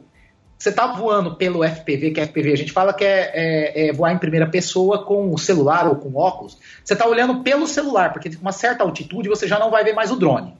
[0.60, 3.92] Você está voando pelo FPV, que é FPV a gente fala que é, é, é,
[3.94, 6.58] voar em primeira pessoa com o celular ou com óculos.
[6.84, 10.10] Você está olhando pelo celular, porque uma certa altitude você já não vai ver mais
[10.10, 10.52] o drone.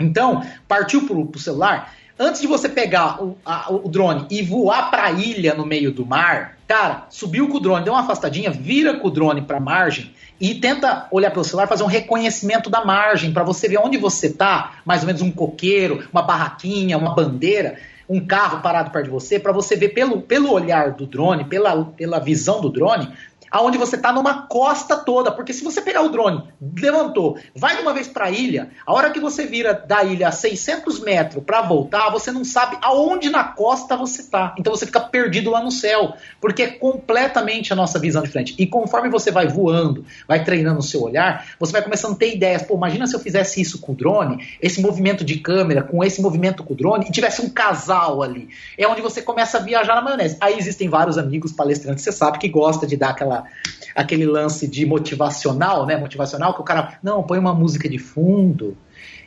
[0.00, 1.92] Então, partiu para o celular.
[2.18, 5.92] Antes de você pegar o, a, o drone e voar para a ilha no meio
[5.92, 9.60] do mar, cara, subiu com o drone, deu uma afastadinha, vira com o drone para
[9.60, 13.98] margem e tenta olhar pelo celular, fazer um reconhecimento da margem para você ver onde
[13.98, 17.78] você está, mais ou menos um coqueiro, uma barraquinha, uma bandeira,
[18.08, 21.84] um carro parado perto de você, para você ver pelo, pelo olhar do drone, pela,
[21.84, 23.12] pela visão do drone,
[23.56, 26.44] aonde você está numa costa toda, porque se você pegar o drone,
[26.78, 30.28] levantou, vai de uma vez para a ilha, a hora que você vira da ilha
[30.28, 34.54] a 600 metros para voltar, você não sabe aonde na costa você está.
[34.58, 38.54] Então você fica perdido lá no céu, porque é completamente a nossa visão de frente.
[38.58, 42.34] E conforme você vai voando, vai treinando o seu olhar, você vai começando a ter
[42.34, 42.62] ideias.
[42.62, 46.20] Pô, imagina se eu fizesse isso com o drone, esse movimento de câmera, com esse
[46.20, 48.50] movimento com o drone, e tivesse um casal ali.
[48.76, 50.36] É onde você começa a viajar na maionese.
[50.42, 53.45] Aí existem vários amigos palestrantes, você sabe, que gosta de dar aquela
[53.94, 55.96] aquele lance de motivacional, né?
[55.96, 58.76] Motivacional que o cara, não, põe uma música de fundo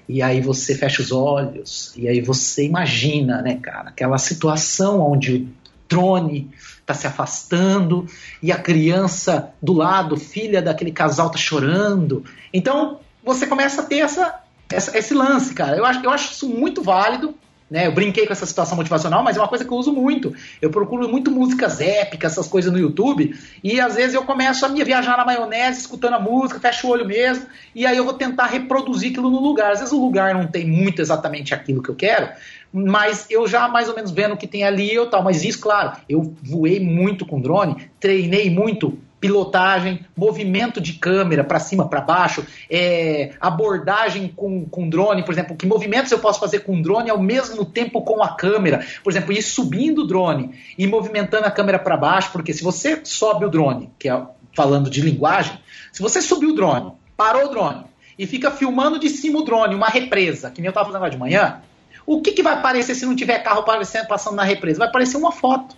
[0.07, 5.35] e aí você fecha os olhos e aí você imagina, né, cara, aquela situação onde
[5.35, 5.47] o
[5.87, 6.49] drone
[6.79, 8.07] está se afastando
[8.41, 12.23] e a criança do lado, filha daquele casal, está chorando.
[12.51, 14.39] Então você começa a ter essa,
[14.71, 15.77] essa, esse lance, cara.
[15.77, 17.35] Eu acho, eu acho isso muito válido.
[17.69, 17.85] Né?
[17.85, 20.33] Eu brinquei com essa situação motivacional, mas é uma coisa que eu uso muito.
[20.61, 24.69] Eu procuro muito músicas épicas, essas coisas no YouTube, e às vezes eu começo a
[24.69, 27.45] me viajar na maionese, escutando a música, fecho o olho mesmo,
[27.75, 29.71] e aí eu vou tentar reproduzir aquilo no lugar.
[29.71, 32.29] Às vezes o lugar não tem muito exatamente aquilo que eu quero,
[32.73, 35.23] mas eu já mais ou menos vendo o que tem ali eu tal.
[35.23, 41.59] Mas isso, claro, eu voei muito com drone, treinei muito pilotagem, movimento de câmera para
[41.59, 46.59] cima, para baixo, é, abordagem com, com drone, por exemplo, que movimentos eu posso fazer
[46.59, 50.87] com drone ao mesmo tempo com a câmera, por exemplo, ir subindo o drone e
[50.87, 54.21] movimentando a câmera para baixo, porque se você sobe o drone, que é
[54.55, 55.59] falando de linguagem,
[55.91, 57.85] se você subir o drone, parou o drone
[58.17, 61.11] e fica filmando de cima o drone, uma represa, que nem eu estava fazendo agora
[61.11, 61.61] de manhã,
[62.05, 63.63] o que, que vai aparecer se não tiver carro
[64.07, 64.79] passando na represa?
[64.79, 65.75] Vai aparecer uma foto.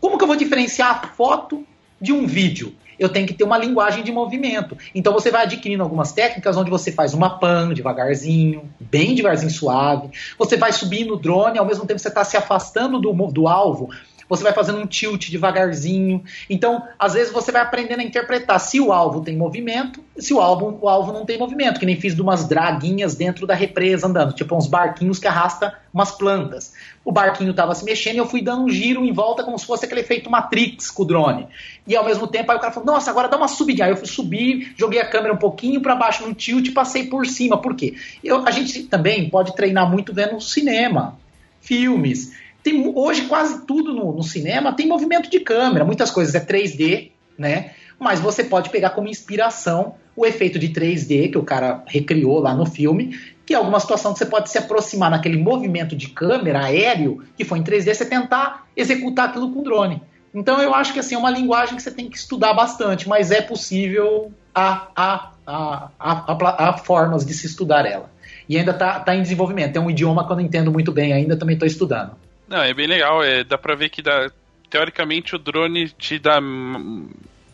[0.00, 1.66] Como que eu vou diferenciar a foto
[2.00, 2.74] de um vídeo.
[2.98, 4.76] Eu tenho que ter uma linguagem de movimento.
[4.94, 10.10] Então você vai adquirindo algumas técnicas onde você faz uma pan devagarzinho, bem devagarzinho, suave.
[10.36, 13.90] Você vai subindo o drone, ao mesmo tempo você está se afastando do, do alvo
[14.28, 16.22] você vai fazendo um tilt devagarzinho.
[16.50, 20.40] Então, às vezes você vai aprendendo a interpretar se o alvo tem movimento, se o
[20.40, 24.06] alvo, o alvo não tem movimento, que nem fiz de umas draguinhas dentro da represa
[24.06, 26.72] andando, tipo uns barquinhos que arrasta umas plantas.
[27.04, 29.64] O barquinho estava se mexendo e eu fui dando um giro em volta como se
[29.64, 31.46] fosse aquele efeito Matrix com o drone.
[31.86, 33.86] E ao mesmo tempo aí o cara falou: "Nossa, agora dá uma subidinha".
[33.86, 37.06] Aí eu fui subir, joguei a câmera um pouquinho para baixo no tilt e passei
[37.06, 37.56] por cima.
[37.56, 37.94] Por quê?
[38.22, 41.18] Eu, a gente também pode treinar muito vendo cinema,
[41.60, 42.32] filmes.
[42.62, 47.10] Tem, hoje quase tudo no, no cinema tem movimento de câmera, muitas coisas é 3D,
[47.36, 47.70] né?
[47.98, 52.54] Mas você pode pegar como inspiração o efeito de 3D que o cara recriou lá
[52.54, 56.64] no filme, que é alguma situação que você pode se aproximar naquele movimento de câmera
[56.64, 60.02] aéreo que foi em 3D, você tentar executar aquilo com drone.
[60.34, 63.30] Então eu acho que assim, é uma linguagem que você tem que estudar bastante, mas
[63.30, 68.10] é possível a, a, a, a, a formas de se estudar ela.
[68.48, 69.76] E ainda está tá em desenvolvimento.
[69.76, 72.12] É um idioma que eu não entendo muito bem ainda, também estou estudando.
[72.48, 73.22] Não, é bem legal.
[73.22, 74.30] É, dá pra ver que dá,
[74.70, 76.40] teoricamente o drone te dá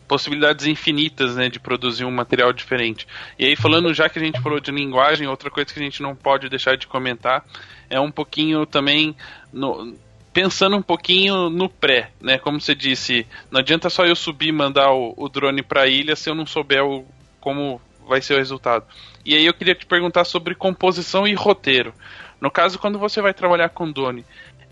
[0.07, 3.07] possibilidades infinitas né, de produzir um material diferente.
[3.37, 6.01] E aí, falando já que a gente falou de linguagem, outra coisa que a gente
[6.01, 7.43] não pode deixar de comentar
[7.89, 9.15] é um pouquinho também
[9.51, 9.95] no,
[10.33, 12.37] pensando um pouquinho no pré, né?
[12.37, 15.87] Como você disse, não adianta só eu subir e mandar o, o drone para a
[15.87, 17.05] ilha se eu não souber o,
[17.39, 18.85] como vai ser o resultado.
[19.25, 21.93] E aí eu queria te perguntar sobre composição e roteiro.
[22.39, 24.25] No caso, quando você vai trabalhar com drone,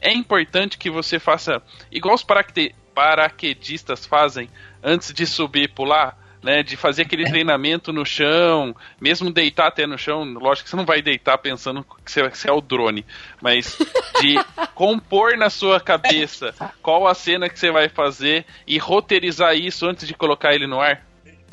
[0.03, 4.49] é importante que você faça igual os paraquedistas paraquedistas fazem
[4.81, 9.87] antes de subir e pular, né, de fazer aquele treinamento no chão, mesmo deitar até
[9.87, 13.05] no chão, lógico que você não vai deitar pensando que você é o drone,
[13.41, 13.77] mas
[14.21, 14.35] de
[14.75, 20.07] compor na sua cabeça qual a cena que você vai fazer e roteirizar isso antes
[20.07, 21.01] de colocar ele no ar.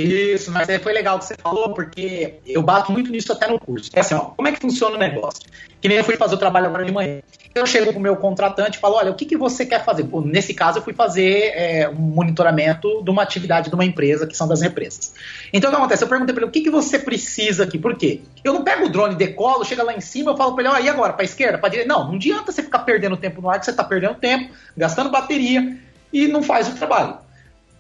[0.03, 3.91] Isso, mas foi legal que você falou, porque eu bato muito nisso até no curso.
[3.95, 5.43] É assim, ó, como é que funciona o negócio?
[5.81, 7.21] Que nem eu fui fazer o trabalho agora de manhã.
[7.53, 10.07] Eu chego pro meu contratante e falo, olha, o que, que você quer fazer?
[10.25, 14.37] nesse caso, eu fui fazer é, um monitoramento de uma atividade de uma empresa, que
[14.37, 15.15] são das represas.
[15.53, 16.05] Então, o que acontece?
[16.05, 17.79] Eu perguntei para ele, o que, que você precisa aqui?
[17.79, 18.21] Por quê?
[18.45, 20.79] Eu não pego o drone, decolo, chega lá em cima, eu falo para ele, ó,
[20.79, 21.93] e agora, para esquerda, para direita?
[21.93, 25.11] Não, não adianta você ficar perdendo tempo no ar, que você está perdendo tempo, gastando
[25.11, 25.77] bateria
[26.13, 27.19] e não faz o trabalho.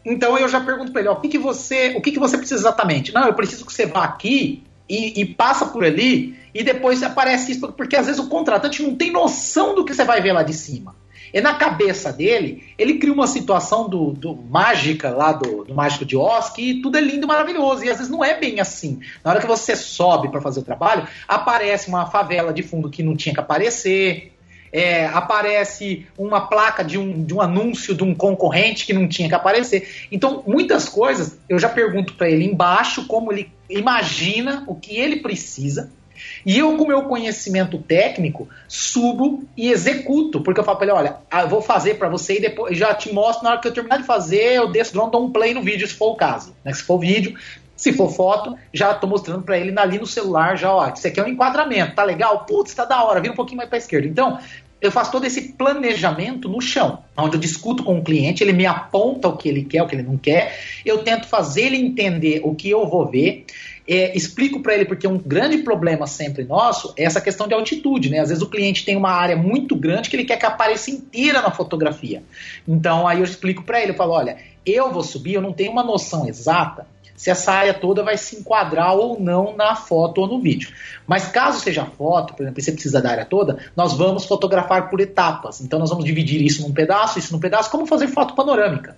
[0.04, 2.36] Então eu já pergunto para ele, ó, o que, que você, o que, que você
[2.38, 3.12] precisa exatamente?
[3.12, 7.52] Não, eu preciso que você vá aqui e, e, passa por ali e depois aparece
[7.52, 10.42] isso, porque às vezes o contratante não tem noção do que você vai ver lá
[10.42, 10.96] de cima.
[11.32, 16.04] E na cabeça dele, ele cria uma situação do, do mágica lá do, do mágico
[16.04, 17.84] de Oz que tudo é lindo e maravilhoso.
[17.84, 19.00] E às vezes não é bem assim.
[19.22, 23.02] Na hora que você sobe para fazer o trabalho, aparece uma favela de fundo que
[23.02, 24.32] não tinha que aparecer
[24.72, 29.28] é, aparece uma placa de um, de um anúncio de um concorrente que não tinha
[29.28, 30.06] que aparecer.
[30.10, 35.16] Então, muitas coisas eu já pergunto para ele embaixo como ele imagina o que ele
[35.16, 35.90] precisa.
[36.44, 41.16] E eu, com meu conhecimento técnico, subo e executo, porque eu falo para ele: olha,
[41.32, 43.44] eu vou fazer para você e depois já te mostro.
[43.44, 45.86] Na hora que eu terminar de fazer, eu desço drone, dou um play no vídeo,
[45.86, 46.54] se for o caso.
[46.64, 46.72] Né?
[46.72, 47.34] Se for vídeo,
[47.80, 51.18] se for foto, já estou mostrando para ele ali no celular, já, ó, isso aqui
[51.18, 52.44] é um enquadramento, tá legal?
[52.44, 54.06] Putz, tá da hora, vira um pouquinho mais para esquerda.
[54.06, 54.38] Então,
[54.82, 58.66] eu faço todo esse planejamento no chão, onde eu discuto com o cliente, ele me
[58.66, 62.42] aponta o que ele quer, o que ele não quer, eu tento fazer ele entender
[62.44, 63.46] o que eu vou ver,
[63.88, 68.10] é, explico para ele, porque um grande problema sempre nosso é essa questão de altitude,
[68.10, 68.20] né?
[68.20, 71.40] Às vezes o cliente tem uma área muito grande que ele quer que apareça inteira
[71.40, 72.22] na fotografia.
[72.68, 75.72] Então aí eu explico para ele, eu falo, olha, eu vou subir, eu não tenho
[75.72, 76.86] uma noção exata
[77.20, 80.70] se essa área toda vai se enquadrar ou não na foto ou no vídeo.
[81.06, 85.02] Mas caso seja foto, por exemplo, você precisa da área toda, nós vamos fotografar por
[85.02, 85.60] etapas.
[85.60, 88.96] Então nós vamos dividir isso num pedaço, isso num pedaço, como fazer foto panorâmica.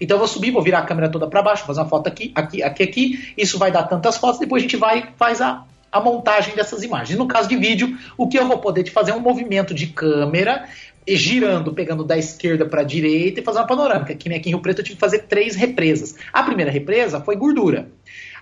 [0.00, 2.30] Então eu vou subir, vou virar a câmera toda para baixo, fazer uma foto aqui,
[2.36, 3.34] aqui, aqui, aqui.
[3.36, 7.18] Isso vai dar tantas fotos, depois a gente vai faz a, a montagem dessas imagens.
[7.18, 9.88] No caso de vídeo, o que eu vou poder te fazer é um movimento de
[9.88, 10.68] câmera
[11.06, 14.14] girando, pegando da esquerda para a direita e fazer uma panorâmica.
[14.14, 16.16] Que nem aqui em Rio Preto eu tive que fazer três represas.
[16.32, 17.88] A primeira represa foi gordura.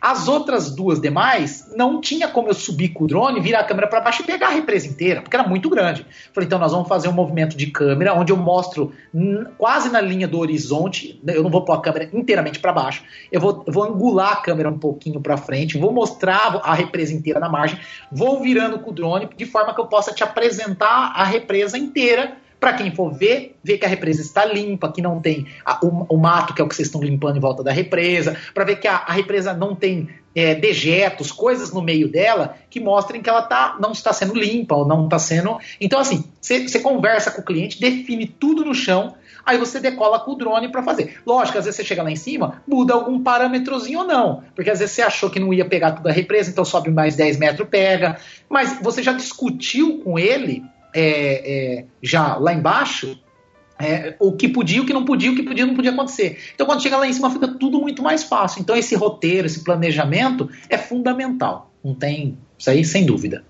[0.03, 3.87] As outras duas demais, não tinha como eu subir com o drone, virar a câmera
[3.87, 6.05] para baixo e pegar a represa inteira, porque era muito grande.
[6.33, 8.93] Falei, então nós vamos fazer um movimento de câmera, onde eu mostro
[9.57, 13.05] quase na linha do horizonte, né, eu não vou pôr a câmera inteiramente para baixo,
[13.31, 17.39] eu vou, vou angular a câmera um pouquinho para frente, vou mostrar a represa inteira
[17.39, 17.79] na margem,
[18.11, 22.42] vou virando com o drone, de forma que eu possa te apresentar a represa inteira
[22.63, 26.07] para quem for ver, ver que a represa está limpa, que não tem a, o,
[26.15, 28.77] o, mato, que é o que vocês estão limpando em volta da represa, para ver
[28.77, 33.29] que a, a, represa não tem é, dejetos, coisas no meio dela que mostrem que
[33.29, 35.59] ela tá, não está sendo limpa ou não está sendo.
[35.81, 40.31] Então, assim, você conversa com o cliente, define tudo no chão, aí você decola com
[40.31, 41.21] o drone para fazer.
[41.27, 44.79] Lógico, às vezes você chega lá em cima, muda algum parâmetrozinho ou não, porque às
[44.79, 47.69] vezes você achou que não ia pegar toda a represa, então sobe mais 10 metros,
[47.69, 50.63] pega, mas você já discutiu com ele
[50.95, 53.19] é, é, já lá embaixo
[53.79, 56.41] é, o que podia, o que não podia, o que podia, não podia acontecer.
[56.55, 58.61] Então, quando chega lá em cima, fica tudo muito mais fácil.
[58.61, 61.73] Então, esse roteiro, esse planejamento é fundamental.
[61.85, 63.45] Não tem isso aí, sem dúvida.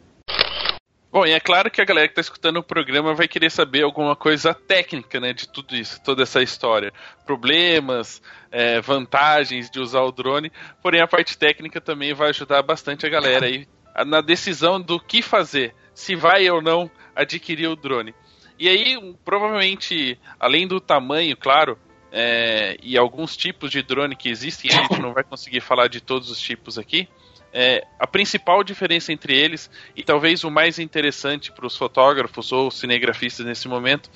[1.12, 3.82] Bom, e é claro que a galera que está escutando o programa vai querer saber
[3.82, 6.90] alguma coisa técnica, né, de tudo isso, toda essa história.
[7.26, 10.50] Problemas, é, vantagens de usar o drone,
[10.82, 13.68] porém a parte técnica também vai ajudar bastante a galera aí
[14.06, 18.14] na decisão do que fazer, se vai ou não adquirir o drone.
[18.58, 21.78] E aí, provavelmente, além do tamanho, claro,
[22.12, 26.00] é, e alguns tipos de drone que existem, a gente não vai conseguir falar de
[26.00, 27.08] todos os tipos aqui.
[27.54, 32.70] É, a principal diferença entre eles, e talvez o mais interessante para os fotógrafos ou
[32.70, 34.10] cinegrafistas nesse momento,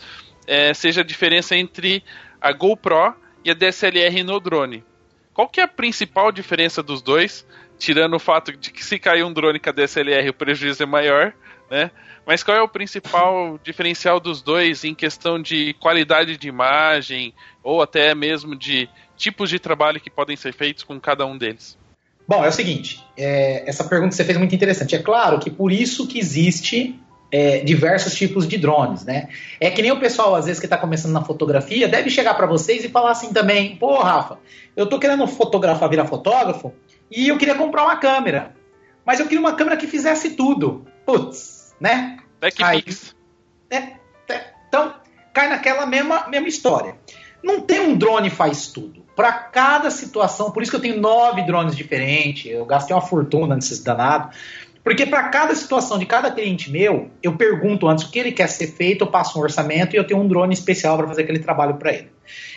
[0.47, 2.03] é, seja a diferença entre
[2.41, 4.85] a GoPro e a DSLR no drone.
[5.35, 7.47] Qual que é a principal diferença dos dois,
[7.79, 10.87] tirando o fato de que se cair um drone com a DSLR o prejuízo é
[10.87, 11.35] maior,
[11.71, 11.91] né?
[12.27, 17.33] Mas qual é o principal diferencial dos dois em questão de qualidade de imagem
[17.63, 21.79] ou até mesmo de tipos de trabalho que podem ser feitos com cada um deles?
[22.29, 24.97] Bom, é o seguinte, é, essa pergunta que você fez é muito interessante.
[24.97, 27.01] É claro que por isso que existe
[27.31, 29.29] é, diversos tipos de drones, né?
[29.61, 32.47] É que nem o pessoal, às vezes, que está começando na fotografia, deve chegar para
[32.47, 34.39] vocês e falar assim também: pô, Rafa,
[34.77, 36.73] eu tô querendo fotografar, virar fotógrafo,
[37.11, 38.55] e eu queria comprar uma câmera,
[39.05, 40.85] mas eu queria uma câmera que fizesse tudo.
[41.05, 42.19] Putz, né?
[42.41, 43.15] TechPix.
[43.71, 44.95] É, é, então,
[45.33, 46.97] cai naquela mesma, mesma história.
[47.43, 49.05] Não tem um drone faz tudo.
[49.15, 53.55] Para cada situação, por isso que eu tenho nove drones diferentes, eu gastei uma fortuna
[53.55, 54.37] nesses danados.
[54.83, 58.47] Porque para cada situação de cada cliente meu, eu pergunto antes o que ele quer
[58.47, 61.41] ser feito, eu passo um orçamento e eu tenho um drone especial para fazer aquele
[61.41, 62.13] trabalho para ele.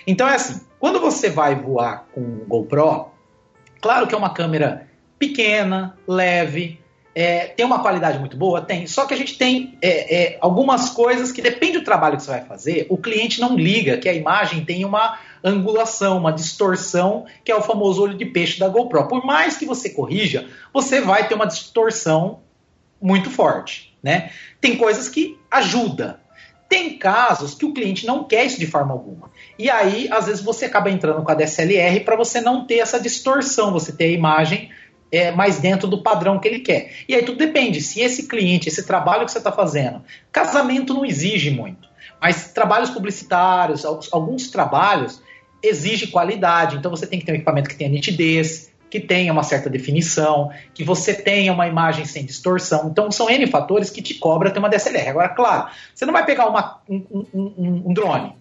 [0.06, 3.08] Então é assim, quando você vai voar com o GoPro,
[3.82, 4.88] claro que é uma câmera
[5.18, 6.80] pequena, leve,
[7.14, 8.62] é, tem uma qualidade muito boa?
[8.62, 8.86] Tem.
[8.88, 12.32] Só que a gente tem é, é, algumas coisas que depende do trabalho que você
[12.32, 17.52] vai fazer, o cliente não liga que a imagem tem uma angulação, uma distorção, que
[17.52, 19.08] é o famoso olho de peixe da GoPro.
[19.08, 22.42] Por mais que você corrija, você vai ter uma distorção
[23.02, 23.98] muito forte.
[24.02, 24.32] Né?
[24.62, 26.22] Tem coisas que ajuda.
[26.70, 29.32] Tem casos que o cliente não quer isso de forma alguma.
[29.58, 33.00] E aí, às vezes, você acaba entrando com a DSLR para você não ter essa
[33.00, 34.70] distorção, você ter a imagem
[35.12, 36.92] é, mais dentro do padrão que ele quer.
[37.08, 37.82] E aí tudo depende.
[37.82, 41.88] Se esse cliente, esse trabalho que você está fazendo, casamento não exige muito,
[42.22, 45.22] mas trabalhos publicitários, alguns trabalhos
[45.62, 46.78] exige qualidade.
[46.78, 50.50] Então você tem que ter um equipamento que tenha nitidez, que tenha uma certa definição,
[50.74, 52.90] que você tenha uma imagem sem distorção.
[52.90, 55.10] Então são N fatores que te cobra ter uma DSLR.
[55.10, 58.39] Agora, claro, você não vai pegar uma, um, um, um drone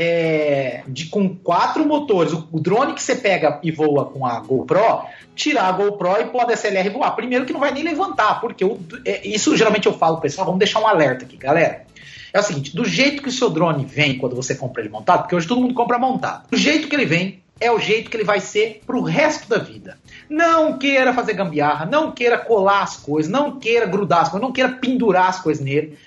[0.00, 4.38] é, de, com quatro motores, o, o, drone que você pega e voa com a
[4.38, 5.02] GoPro,
[5.34, 7.16] tirar a GoPro e pôr a DSLR voar.
[7.16, 10.60] Primeiro que não vai nem levantar, porque o, é, isso geralmente eu falo, pessoal, vamos
[10.60, 11.84] deixar um alerta aqui, galera.
[12.32, 15.22] É o seguinte, do jeito que o seu drone vem quando você compra ele montado,
[15.22, 18.16] porque hoje todo mundo compra montado, do jeito que ele vem, é o jeito que
[18.16, 19.98] ele vai ser pro resto da vida.
[20.30, 24.52] Não queira fazer gambiarra, não queira colar as coisas, não queira grudar as coisas, não
[24.52, 25.98] queira pendurar as coisas nele.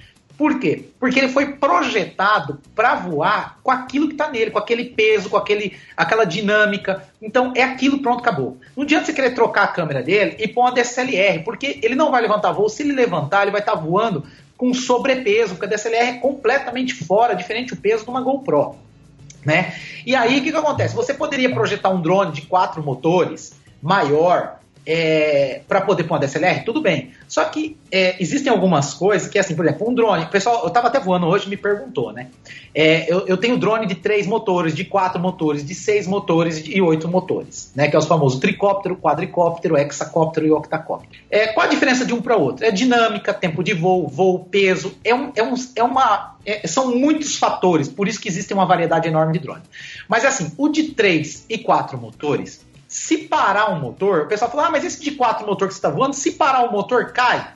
[0.41, 0.85] Por quê?
[0.99, 5.37] Porque ele foi projetado para voar com aquilo que está nele, com aquele peso, com
[5.37, 7.07] aquele, aquela dinâmica.
[7.21, 8.57] Então é aquilo, pronto, acabou.
[8.75, 12.09] Não adianta você querer trocar a câmera dele e pôr uma DSLR, porque ele não
[12.09, 12.67] vai levantar voo.
[12.69, 14.25] Se ele levantar, ele vai estar tá voando
[14.57, 18.77] com sobrepeso, porque a DSLR é completamente fora, diferente do peso de uma GoPro.
[19.45, 19.75] Né?
[20.03, 20.95] E aí o que, que acontece?
[20.95, 26.63] Você poderia projetar um drone de quatro motores maior, é, para poder pôr uma DSLR,
[26.65, 27.11] tudo bem.
[27.27, 30.25] Só que é, existem algumas coisas que, assim, por exemplo, um drone.
[30.27, 32.27] Pessoal, eu estava até voando hoje me perguntou, né?
[32.73, 36.81] É, eu, eu, tenho drone de três motores, de quatro motores, de seis motores e
[36.81, 37.87] oito motores, né?
[37.87, 41.21] Que é os famosos tricóptero, quadricóptero, hexacóptero e octacóptero.
[41.29, 42.65] É, qual a diferença de um para outro?
[42.65, 44.93] É dinâmica, tempo de voo, voo, peso.
[45.03, 46.35] É, um, é, um, é uma.
[46.45, 49.61] É, são muitos fatores, por isso que existe uma variedade enorme de drone.
[50.07, 54.65] Mas assim, o de três e quatro motores se parar um motor, o pessoal falou:
[54.65, 57.53] ah, mas esse de quatro motor que você está voando, se parar o motor, cai.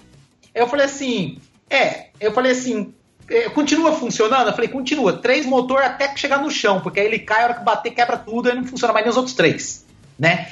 [0.53, 1.37] Eu falei assim:
[1.69, 2.93] é, eu falei assim,
[3.29, 4.47] é, continua funcionando?
[4.47, 5.11] Eu falei, continua.
[5.11, 8.17] Três motor até chegar no chão, porque aí ele cai, a hora que bater, quebra
[8.17, 9.85] tudo, e não funciona mais nem os outros três.
[10.17, 10.47] Né?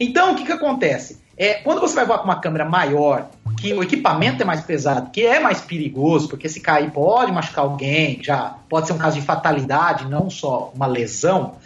[0.00, 1.20] Então, o que, que acontece?
[1.36, 3.28] É, quando você vai voar com uma câmera maior,
[3.58, 7.64] que o equipamento é mais pesado, que é mais perigoso, porque se cair pode machucar
[7.64, 11.56] alguém, já pode ser um caso de fatalidade, não só uma lesão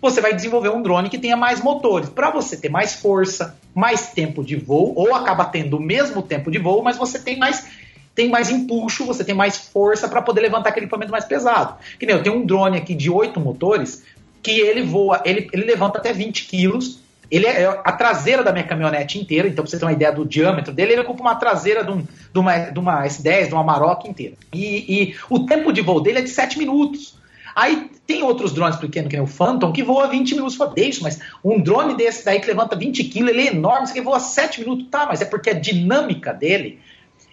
[0.00, 4.10] você vai desenvolver um drone que tenha mais motores, para você ter mais força, mais
[4.10, 7.66] tempo de voo, ou acaba tendo o mesmo tempo de voo, mas você tem mais
[8.14, 11.74] tem mais empuxo, você tem mais força para poder levantar aquele equipamento mais pesado.
[12.00, 14.02] Que nem eu tenho um drone aqui de oito motores
[14.42, 17.00] que ele voa, ele, ele levanta até 20 quilos.
[17.30, 20.24] Ele é a traseira da minha caminhonete inteira, então pra você ter uma ideia do
[20.24, 23.64] diâmetro dele, ele ocupa uma traseira de, um, de, uma, de uma S10, de uma
[23.64, 24.36] Maroc inteira.
[24.54, 27.18] E, e o tempo de voo dele é de 7 minutos.
[27.56, 30.56] Aí tem outros drones pequenos, que nem o Phantom, que voa 20 minutos.
[30.56, 33.98] Fala, deixa, mas um drone desse daí que levanta 20 quilos, ele é enorme, você
[34.02, 34.88] voa 7 minutos.
[34.90, 36.78] Tá, mas é porque a dinâmica dele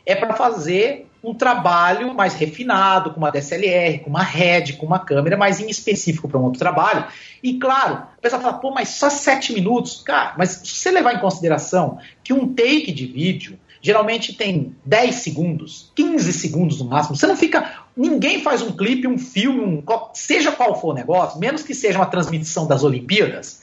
[0.06, 5.00] é para fazer um trabalho mais refinado, com uma DSLR, com uma head, com uma
[5.00, 7.06] câmera, mais em específico para um outro trabalho.
[7.41, 10.02] E claro, a pessoa fala, pô, mas só 7 minutos?
[10.02, 15.16] Cara, mas se você levar em consideração que um take de vídeo geralmente tem 10
[15.16, 17.18] segundos, 15 segundos no máximo.
[17.18, 17.82] Você não fica.
[17.95, 19.84] Ninguém faz um clipe, um filme, um,
[20.14, 23.61] seja qual for o negócio, menos que seja uma transmissão das Olimpíadas,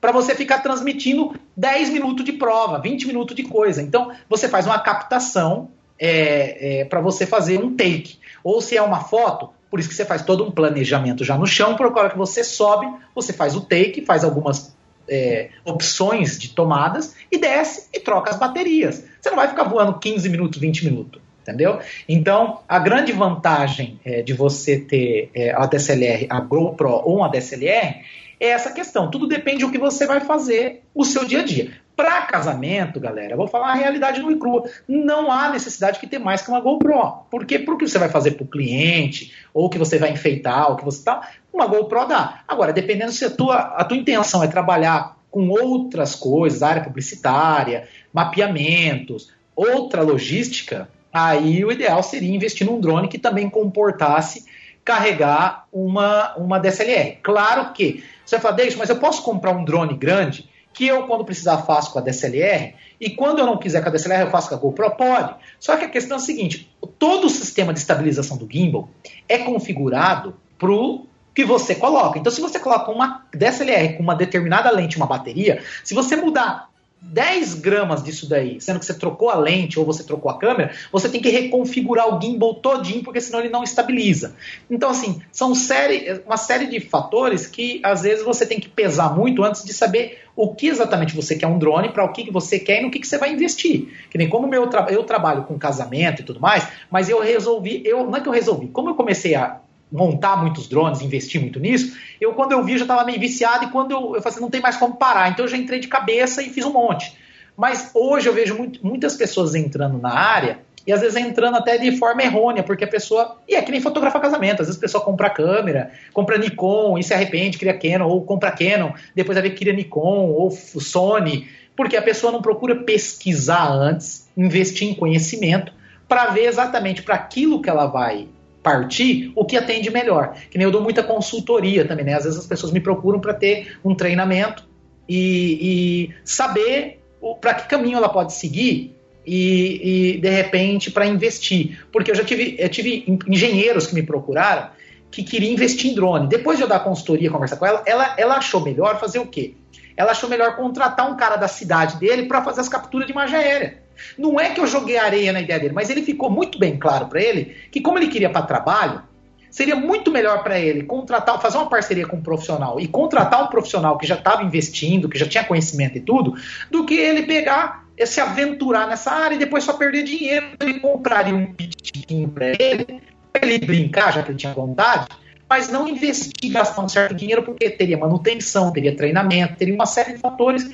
[0.00, 3.82] para você ficar transmitindo 10 minutos de prova, 20 minutos de coisa.
[3.82, 8.18] Então, você faz uma captação é, é, para você fazer um take.
[8.42, 11.46] Ou se é uma foto, por isso que você faz todo um planejamento já no
[11.46, 14.74] chão, por hora que você sobe, você faz o take, faz algumas
[15.08, 19.04] é, opções de tomadas e desce e troca as baterias.
[19.20, 21.20] Você não vai ficar voando 15 minutos, 20 minutos.
[21.42, 21.80] Entendeu?
[22.08, 27.28] Então, a grande vantagem é, de você ter é, a DSLR, a GoPro ou uma
[27.28, 28.02] DSLR,
[28.38, 29.10] é essa questão.
[29.10, 31.72] Tudo depende do que você vai fazer o seu dia a dia.
[31.94, 34.64] Para casamento, galera, vou falar a realidade no e crua.
[34.88, 37.26] Não há necessidade de ter mais que uma GoPro.
[37.30, 40.76] Porque o que você vai fazer para o cliente, ou que você vai enfeitar, ou
[40.76, 42.42] que você tá, uma GoPro dá.
[42.48, 47.86] Agora, dependendo se a tua, a tua intenção é trabalhar com outras coisas, área publicitária,
[48.12, 54.44] mapeamentos, outra logística, aí o ideal seria investir num drone que também comportasse
[54.84, 57.18] carregar uma, uma DSLR.
[57.22, 61.06] Claro que você vai falar, deixa, mas eu posso comprar um drone grande que eu,
[61.06, 64.30] quando precisar, faço com a DSLR, e quando eu não quiser com a DSLR, eu
[64.30, 64.90] faço com a GoPro?
[64.92, 65.34] Pode.
[65.58, 68.88] Só que a questão é a seguinte: todo o sistema de estabilização do gimbal
[69.28, 72.18] é configurado para o que você coloca.
[72.18, 76.69] Então, se você coloca uma DSLR com uma determinada lente uma bateria, se você mudar
[77.02, 80.72] 10 gramas disso daí, sendo que você trocou a lente ou você trocou a câmera,
[80.92, 84.34] você tem que reconfigurar o gimbal todinho, porque senão ele não estabiliza.
[84.70, 89.16] Então, assim, são série, uma série de fatores que às vezes você tem que pesar
[89.16, 92.32] muito antes de saber o que exatamente você quer um drone, para o que, que
[92.32, 93.88] você quer e no que, que você vai investir.
[94.10, 97.82] Que nem como meu tra eu trabalho com casamento e tudo mais, mas eu resolvi,
[97.84, 99.60] eu não é que eu resolvi, como eu comecei a
[99.90, 103.68] montar muitos drones, investir muito nisso, eu quando eu vi já estava meio viciado e
[103.68, 105.88] quando eu, eu falei assim, não tem mais como parar, então eu já entrei de
[105.88, 107.16] cabeça e fiz um monte.
[107.56, 111.76] Mas hoje eu vejo muito, muitas pessoas entrando na área e às vezes entrando até
[111.76, 113.36] de forma errônea, porque a pessoa.
[113.46, 114.62] E é que nem fotografar casamento.
[114.62, 118.50] Às vezes a pessoa compra câmera, compra Nikon e se arrepende, cria Canon, ou compra
[118.50, 124.88] Canon, depois que cria Nikon ou Sony, porque a pessoa não procura pesquisar antes, investir
[124.88, 125.72] em conhecimento,
[126.08, 128.26] para ver exatamente para aquilo que ela vai
[128.62, 130.34] partir o que atende melhor.
[130.50, 132.14] Que nem eu dou muita consultoria também, né?
[132.14, 134.68] Às vezes as pessoas me procuram para ter um treinamento
[135.08, 137.00] e, e saber
[137.40, 138.96] para que caminho ela pode seguir
[139.26, 141.84] e, e de repente para investir.
[141.92, 144.68] Porque eu já tive, eu tive engenheiros que me procuraram
[145.10, 146.28] que queriam investir em drone.
[146.28, 149.54] Depois de eu dar consultoria, conversar com ela, ela, ela achou melhor fazer o quê?
[149.96, 153.36] Ela achou melhor contratar um cara da cidade dele para fazer as capturas de imagem
[153.36, 153.82] aérea.
[154.18, 157.06] Não é que eu joguei areia na ideia dele, mas ele ficou muito bem claro
[157.06, 159.02] para ele que, como ele queria para trabalho,
[159.50, 163.48] seria muito melhor para ele contratar, fazer uma parceria com um profissional e contratar um
[163.48, 166.34] profissional que já estava investindo, que já tinha conhecimento e tudo,
[166.70, 170.46] do que ele pegar e se aventurar nessa área e depois só perder dinheiro.
[170.64, 173.02] E comprar um pitzinho para ele,
[173.32, 175.06] para ele brincar, já que ele tinha vontade,
[175.48, 180.14] mas não investir, gastar um certo dinheiro, porque teria manutenção, teria treinamento, teria uma série
[180.14, 180.70] de fatores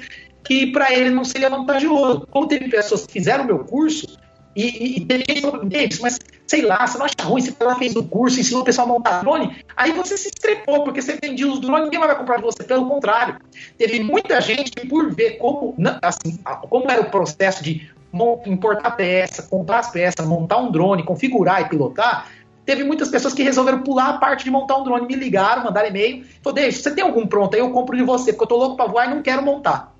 [0.46, 2.26] que para ele não seria vantajoso.
[2.30, 4.06] Como teve pessoas que fizeram o meu curso
[4.54, 8.40] e, e, e mas sei lá, você não acha ruim, você lá fez o curso,
[8.40, 11.84] ensinou o pessoal a montar drone, aí você se estrepou, porque você vendia os drones,
[11.84, 13.36] ninguém vai comprar de você, pelo contrário.
[13.76, 16.38] Teve muita gente que, por ver como, assim,
[16.70, 17.90] como era o processo de
[18.46, 22.30] importar peça, comprar as peças, montar um drone, configurar e pilotar,
[22.64, 25.88] teve muitas pessoas que resolveram pular a parte de montar um drone, me ligaram, mandaram
[25.88, 28.56] e-mail, falou, deixa, você tem algum pronto aí, eu compro de você, porque eu tô
[28.56, 29.95] louco para voar e não quero montar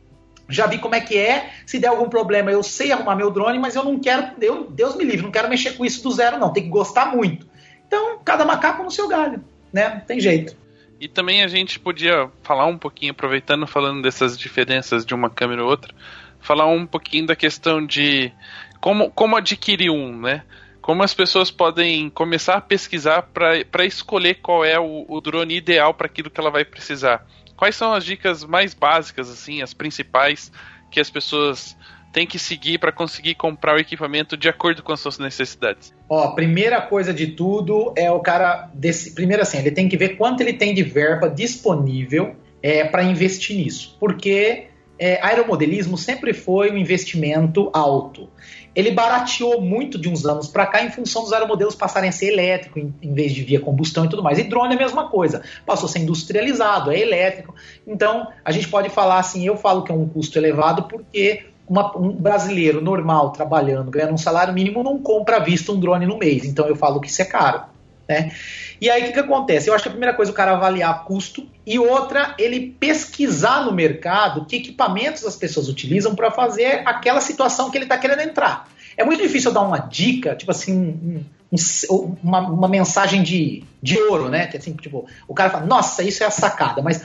[0.49, 1.51] já vi como é que é.
[1.65, 4.97] Se der algum problema, eu sei arrumar meu drone, mas eu não quero, eu, Deus
[4.97, 6.53] me livre, não quero mexer com isso do zero, não.
[6.53, 7.47] Tem que gostar muito.
[7.87, 9.97] Então, cada macaco no seu galho, né?
[9.97, 10.57] Não tem jeito.
[11.01, 15.63] E também a gente podia falar um pouquinho, aproveitando, falando dessas diferenças de uma câmera
[15.63, 15.95] ou outra,
[16.41, 18.33] falar um pouquinho da questão de
[18.81, 20.43] como, como adquirir um, né?
[20.81, 25.93] Como as pessoas podem começar a pesquisar para escolher qual é o, o drone ideal
[25.93, 27.27] para aquilo que ela vai precisar
[27.57, 30.53] quais são as dicas mais básicas, assim, as principais
[30.91, 31.77] que as pessoas
[32.13, 35.95] têm que seguir para conseguir comprar o equipamento de acordo com as suas necessidades?
[36.09, 38.71] Ó, primeira coisa de tudo é o cara.
[38.73, 43.03] Desse, primeiro, assim, ele tem que ver quanto ele tem de verba disponível é, para
[43.03, 43.97] investir nisso.
[44.01, 44.69] Porque
[44.99, 48.31] é, aeromodelismo sempre foi um investimento alto
[48.77, 52.33] ele barateou muito de uns anos para cá em função dos aeromodelos passarem a ser
[52.33, 54.39] elétrico em, em, vez de via combustão e tudo mais.
[54.39, 57.55] E drone é a mesma coisa, passou a ser industrializado, é elétrico.
[57.87, 61.97] Então, a gente pode falar assim, eu falo que é um custo elevado porque uma,
[61.97, 66.19] um brasileiro normal trabalhando, ganhando um salário mínimo, não compra à vista um drone no
[66.19, 66.45] mês.
[66.45, 67.76] Então, eu falo que isso é caro.
[68.09, 68.33] Né?
[68.81, 69.69] E aí o que, que acontece?
[69.69, 73.65] Eu acho que a primeira coisa é o cara avaliar custo e outra, ele pesquisar
[73.65, 78.21] no mercado que equipamentos as pessoas utilizam para fazer aquela situação que ele está querendo
[78.21, 78.69] entrar.
[78.97, 83.99] É muito difícil dar uma dica, tipo assim, um, um, uma, uma, mensagem de, de
[83.99, 84.47] ouro, né?
[84.47, 87.05] Que assim, tipo, o cara fala, nossa, isso é a sacada, mas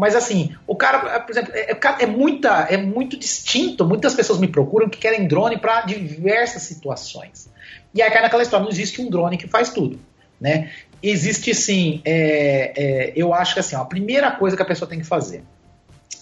[0.00, 3.84] mas assim, o cara, por exemplo, é, é, muita, é muito distinto.
[3.84, 7.50] Muitas pessoas me procuram que querem drone para diversas situações.
[7.92, 10.00] E aí cai naquela história, não existe um drone que faz tudo.
[10.40, 10.70] Né?
[11.02, 14.88] Existe sim, é, é, eu acho que assim, ó, a primeira coisa que a pessoa
[14.88, 15.42] tem que fazer,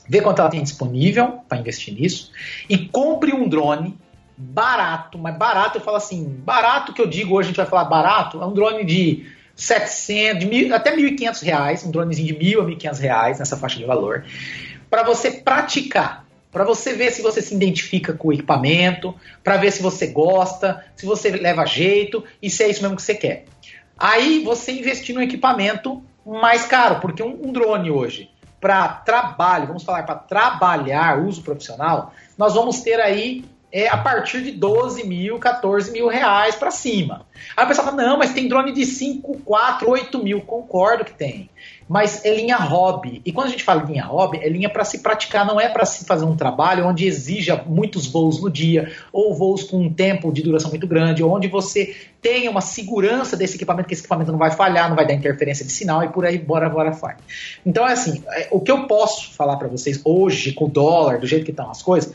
[0.08, 2.32] ver quanto ela tem disponível para investir nisso
[2.68, 3.96] e compre um drone
[4.36, 7.84] barato, mas barato eu falo assim, barato que eu digo hoje a gente vai falar
[7.84, 12.60] barato, é um drone de 700, de mil, até 1.500 reais, um dronezinho de 1.000
[12.60, 14.24] a 1.500 reais nessa faixa de valor,
[14.88, 19.72] para você praticar, para você ver se você se identifica com o equipamento, para ver
[19.72, 23.44] se você gosta, se você leva jeito e se é isso mesmo que você quer.
[23.98, 28.30] Aí você investir no equipamento mais caro, porque um, um drone hoje,
[28.60, 34.42] para trabalho, vamos falar para trabalhar, uso profissional, nós vamos ter aí é a partir
[34.42, 37.26] de 12 mil, 14 mil reais para cima.
[37.56, 40.40] Aí o pessoal fala, não, mas tem drone de 5, 4, 8 mil.
[40.40, 41.50] Concordo que tem.
[41.86, 43.20] Mas é linha hobby.
[43.24, 45.84] E quando a gente fala linha hobby, é linha para se praticar, não é para
[45.84, 50.32] se fazer um trabalho onde exija muitos voos no dia, ou voos com um tempo
[50.32, 54.38] de duração muito grande, onde você tenha uma segurança desse equipamento, que esse equipamento não
[54.38, 57.16] vai falhar, não vai dar interferência de sinal e por aí bora, bora, vai.
[57.64, 61.18] Então é assim, é, o que eu posso falar para vocês hoje, com o dólar,
[61.18, 62.12] do jeito que estão as coisas,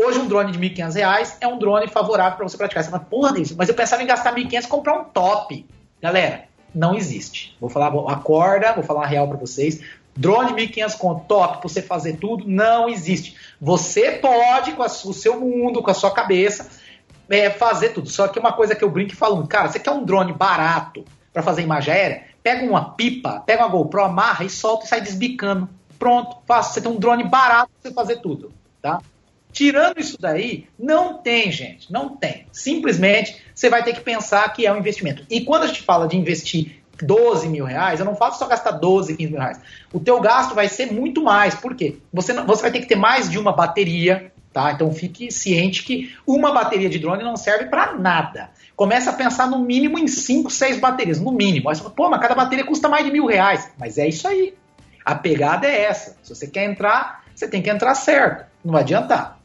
[0.00, 2.84] Hoje um drone de R$ 1.500 é um drone favorável para você praticar.
[2.84, 5.66] Você fala, porra, isso, mas eu pensava em gastar R$ 1.500 e comprar um top.
[6.00, 7.56] Galera, não existe.
[7.60, 9.80] Vou falar, acorda, vou falar a real para vocês.
[10.14, 13.34] Drone 1.500 com top para você fazer tudo, não existe.
[13.60, 16.70] Você pode, com a, o seu mundo, com a sua cabeça,
[17.28, 18.08] é, fazer tudo.
[18.08, 21.04] Só que uma coisa que eu brinco e falo, cara, você quer um drone barato
[21.32, 22.22] para fazer imagem aérea?
[22.40, 25.68] Pega uma pipa, pega uma GoPro, amarra e solta e sai desbicando.
[25.98, 26.74] Pronto, fácil.
[26.74, 29.00] Você tem um drone barato para você fazer tudo, tá?
[29.52, 32.46] Tirando isso daí, não tem, gente, não tem.
[32.52, 35.24] Simplesmente você vai ter que pensar que é um investimento.
[35.28, 38.72] E quando a gente fala de investir 12 mil reais, eu não falo só gastar
[38.72, 39.60] 12, 15 mil reais.
[39.92, 41.54] O teu gasto vai ser muito mais.
[41.54, 41.98] Por quê?
[42.12, 44.72] Você, não, você vai ter que ter mais de uma bateria, tá?
[44.72, 48.50] Então fique ciente que uma bateria de drone não serve para nada.
[48.76, 51.68] Começa a pensar no mínimo em 5, 6 baterias, no mínimo.
[51.68, 53.70] Aí você fala, pô, mas cada bateria custa mais de mil reais.
[53.78, 54.54] Mas é isso aí.
[55.04, 56.16] A pegada é essa.
[56.22, 58.44] Se você quer entrar, você tem que entrar certo.
[58.64, 59.37] Não vai adiantar.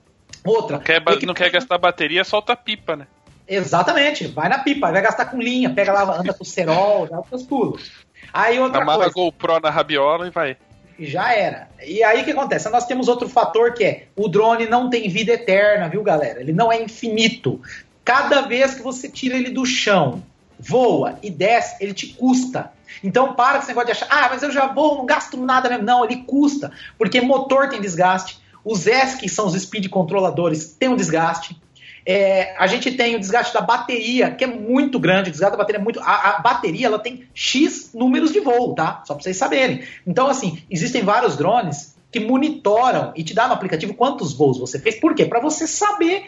[0.45, 0.78] Outra.
[0.78, 3.07] Não quer, não quer gastar bateria, solta pipa, né?
[3.48, 7.44] Exatamente, vai na pipa, vai gastar com linha, pega lá, anda com cerol, já os
[7.44, 7.91] pulos.
[8.32, 9.14] Aí outra Amarra coisa.
[9.14, 10.57] GoPro na rabiola e vai.
[10.98, 11.70] Já era.
[11.86, 12.70] E aí o que acontece?
[12.70, 16.40] Nós temos outro fator que é o drone não tem vida eterna, viu, galera?
[16.40, 17.61] Ele não é infinito.
[18.06, 20.24] Cada vez que você tira ele do chão,
[20.60, 22.72] voa e desce, ele te custa.
[23.03, 25.68] Então para com esse negócio de achar, ah, mas eu já vou, não gasto nada
[25.68, 25.84] mesmo.
[25.84, 30.90] Não, ele custa, porque motor tem desgaste, os ESC, que são os speed controladores, tem
[30.90, 31.57] um desgaste.
[32.06, 35.57] É, a gente tem o desgaste da bateria, que é muito grande, o desgaste da
[35.57, 35.99] bateria é muito.
[36.02, 39.03] A, a, bateria ela tem X números de voo, tá?
[39.06, 39.84] Só para vocês saberem.
[40.06, 44.80] Então, assim, existem vários drones que monitoram e te dá no aplicativo quantos voos você
[44.80, 44.95] fez.
[44.99, 45.26] Por quê?
[45.26, 46.26] Para você saber.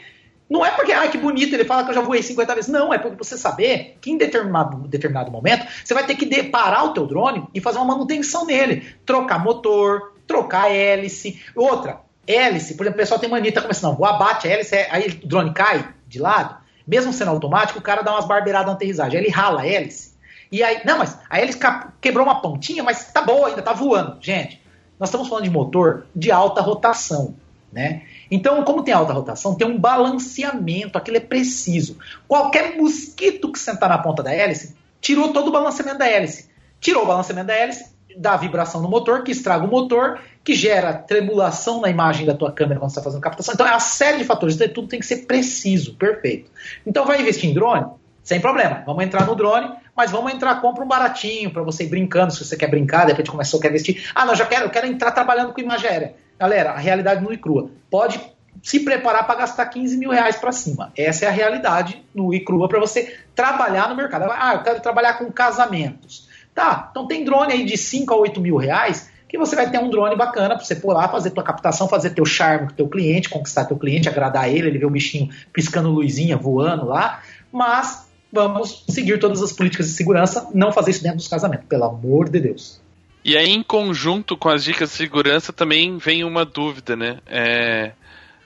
[0.48, 2.70] Não é porque, ah, que bonito, ele fala que eu já voei 50 vezes.
[2.70, 6.84] Não, é porque você saber que em determinado, determinado momento você vai ter que parar
[6.84, 8.86] o teu drone e fazer uma manutenção nele.
[9.06, 11.42] Trocar motor, trocar hélice.
[11.56, 15.20] Outra, hélice, por exemplo, o pessoal tem mania, tá começando, não, abate a hélice, aí
[15.24, 16.58] o drone cai de lado,
[16.88, 20.16] mesmo sendo automático, o cara dá umas barbeiradas na aterrissagem, ele rala a hélice,
[20.52, 21.60] e aí, não, mas a hélice
[22.00, 24.18] quebrou uma pontinha, mas tá boa ainda, tá voando.
[24.22, 24.62] Gente,
[25.00, 27.36] nós estamos falando de motor de alta rotação,
[27.72, 28.04] né?
[28.32, 31.98] Então, como tem alta rotação, tem um balanceamento, aquilo é preciso.
[32.28, 36.50] Qualquer mosquito que sentar na ponta da hélice, tirou todo o balanceamento da hélice.
[36.80, 40.94] Tirou o balanceamento da hélice, dá vibração no motor, que estraga o motor, que gera
[40.94, 43.56] tremulação na imagem da tua câmera quando você está fazendo captação.
[43.56, 46.52] Então é uma série de fatores, então, tudo tem que ser preciso, perfeito.
[46.86, 47.88] Então vai investir em drone?
[48.24, 51.90] Sem problema, vamos entrar no drone, mas vamos entrar, compra um baratinho para você ir
[51.90, 54.10] brincando, se você quer brincar, de repente começou, quer investir.
[54.14, 56.16] Ah, não, já quero, eu quero entrar trabalhando com imagem aérea.
[56.40, 57.72] Galera, a realidade nua e crua.
[57.90, 58.20] Pode
[58.62, 60.92] se preparar para gastar 15 mil reais para cima.
[60.96, 64.30] Essa é a realidade no e crua para você trabalhar no mercado.
[64.32, 66.28] Ah, eu quero trabalhar com casamentos.
[66.54, 69.78] Tá, então tem drone aí de 5 a 8 mil reais que você vai ter
[69.80, 73.30] um drone bacana para você lá, fazer tua captação, fazer teu charme com teu cliente,
[73.30, 77.22] conquistar teu cliente, agradar ele, ele vê o bichinho piscando luzinha, voando lá,
[77.52, 81.84] mas vamos seguir todas as políticas de segurança, não fazer isso dentro dos casamentos, pelo
[81.84, 82.82] amor de Deus.
[83.24, 87.18] E aí, em conjunto com as dicas de segurança, também vem uma dúvida, né?
[87.26, 87.92] É,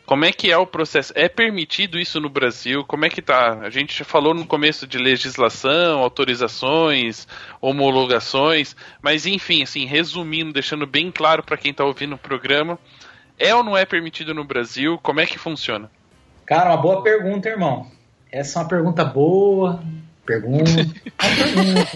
[0.09, 1.13] como é que é o processo?
[1.15, 2.83] É permitido isso no Brasil?
[2.83, 3.59] Como é que tá?
[3.59, 7.27] A gente já falou no começo de legislação, autorizações,
[7.61, 12.79] homologações, mas enfim, assim, resumindo, deixando bem claro para quem está ouvindo o programa,
[13.37, 14.97] é ou não é permitido no Brasil?
[14.97, 15.91] Como é que funciona?
[16.43, 17.85] Cara, uma boa pergunta, irmão.
[18.31, 19.79] Essa é uma pergunta boa.
[20.25, 20.71] Pergunta.
[21.21, 21.91] Uma pergunta.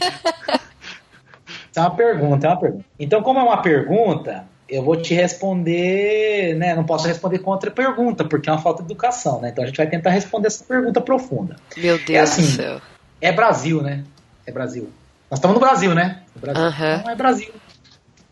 [1.76, 2.86] É uma pergunta, é uma pergunta.
[3.00, 6.74] Então, como é uma pergunta, eu vou te responder, né?
[6.76, 9.50] Não posso responder com outra pergunta, porque é uma falta de educação, né?
[9.50, 11.56] Então a gente vai tentar responder essa pergunta profunda.
[11.78, 12.82] Meu Deus é assim, do céu.
[13.22, 14.04] É Brasil, né?
[14.46, 14.90] É Brasil.
[15.30, 16.24] Nós estamos no Brasil, né?
[16.36, 16.64] No Brasil.
[16.64, 17.00] Uhum.
[17.00, 17.54] Então é Brasil.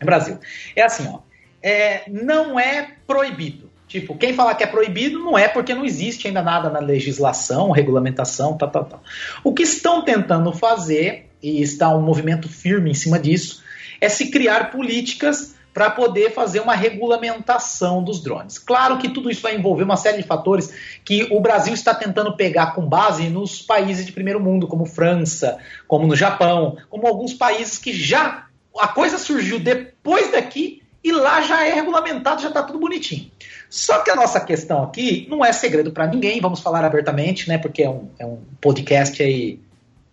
[0.00, 0.38] É Brasil.
[0.76, 1.20] É assim, ó.
[1.62, 3.70] É, não é proibido.
[3.86, 7.70] Tipo, quem falar que é proibido não é porque não existe ainda nada na legislação,
[7.70, 9.02] regulamentação, tal, tal, tal.
[9.44, 13.62] O que estão tentando fazer, e está um movimento firme em cima disso,
[14.00, 18.58] é se criar políticas para poder fazer uma regulamentação dos drones.
[18.58, 20.72] Claro que tudo isso vai envolver uma série de fatores
[21.04, 25.58] que o Brasil está tentando pegar com base nos países de primeiro mundo, como França,
[25.88, 28.46] como no Japão, como alguns países que já
[28.78, 33.28] a coisa surgiu depois daqui E lá já é regulamentado, já está tudo bonitinho.
[33.68, 37.58] Só que a nossa questão aqui não é segredo para ninguém, vamos falar abertamente, né?
[37.58, 39.58] Porque é um, é um podcast aí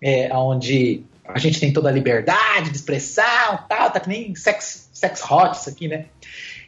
[0.02, 1.03] é, onde
[1.34, 5.57] a gente tem toda a liberdade de expressão, tal, tá que nem sex, sex hot
[5.57, 6.06] isso aqui, né?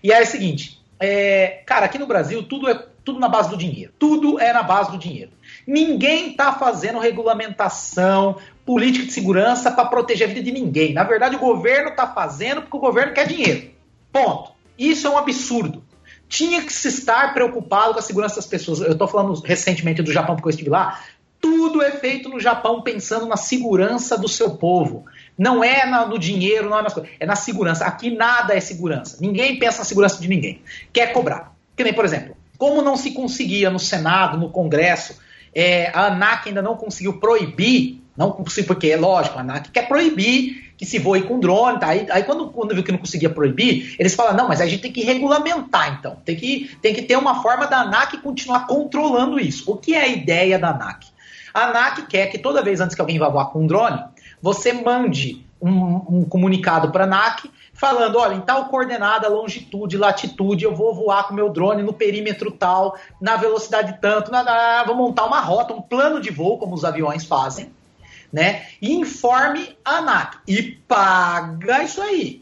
[0.04, 3.58] E é o seguinte, é, cara, aqui no Brasil tudo é tudo na base do
[3.58, 3.92] dinheiro.
[3.98, 5.32] Tudo é na base do dinheiro.
[5.66, 10.94] Ninguém está fazendo regulamentação, política de segurança para proteger a vida de ninguém.
[10.94, 13.72] Na verdade, o governo está fazendo porque o governo quer dinheiro.
[14.12, 14.52] Ponto.
[14.78, 15.84] Isso é um absurdo.
[16.28, 18.80] Tinha que se estar preocupado com a segurança das pessoas.
[18.80, 21.00] Eu estou falando recentemente do Japão porque eu estive lá.
[21.42, 25.06] Tudo é feito no Japão pensando na segurança do seu povo.
[25.38, 27.12] Não é no dinheiro, não é nas coisas.
[27.20, 27.84] É na segurança.
[27.86, 29.18] Aqui nada é segurança.
[29.20, 30.62] Ninguém pensa na segurança de ninguém.
[30.94, 31.56] Quer cobrar.
[31.76, 35.20] Que nem, por exemplo, como não se conseguia no Senado, no Congresso,
[35.54, 38.32] é, a ANAC ainda não conseguiu proibir, não
[38.68, 41.90] porque é lógico, a ANAC quer proibir que se voe com drone, tá?
[41.90, 44.82] aí, aí quando, quando viu que não conseguia proibir, eles falam, não, mas a gente
[44.82, 49.40] tem que regulamentar então, tem que, tem que ter uma forma da ANAC continuar controlando
[49.40, 49.72] isso.
[49.72, 51.06] O que é a ideia da ANAC?
[51.54, 54.04] A ANAC quer que toda vez antes que alguém vá voar com um drone,
[54.42, 60.64] você mande um, um comunicado para a ANAC falando, olha, em tal coordenada, longitude, latitude,
[60.64, 64.96] eu vou voar com meu drone no perímetro tal, na velocidade tanto, na, na, vou
[64.96, 67.72] montar uma rota, um plano de voo, como os aviões fazem,
[68.32, 68.66] né?
[68.82, 70.38] E informe a ANAC.
[70.48, 72.42] E paga isso aí.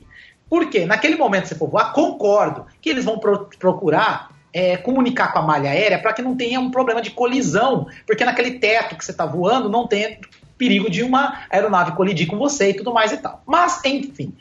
[0.50, 0.86] Por quê?
[0.86, 5.40] Naquele momento que você for voar, concordo que eles vão pro procurar é, comunicar com
[5.40, 9.04] a malha aérea para que não tenha um problema de colisão, porque naquele teto que
[9.04, 10.20] você está voando não tem
[10.58, 13.42] perigo de uma aeronave colidir com você e tudo mais e tal.
[13.46, 14.34] Mas, enfim,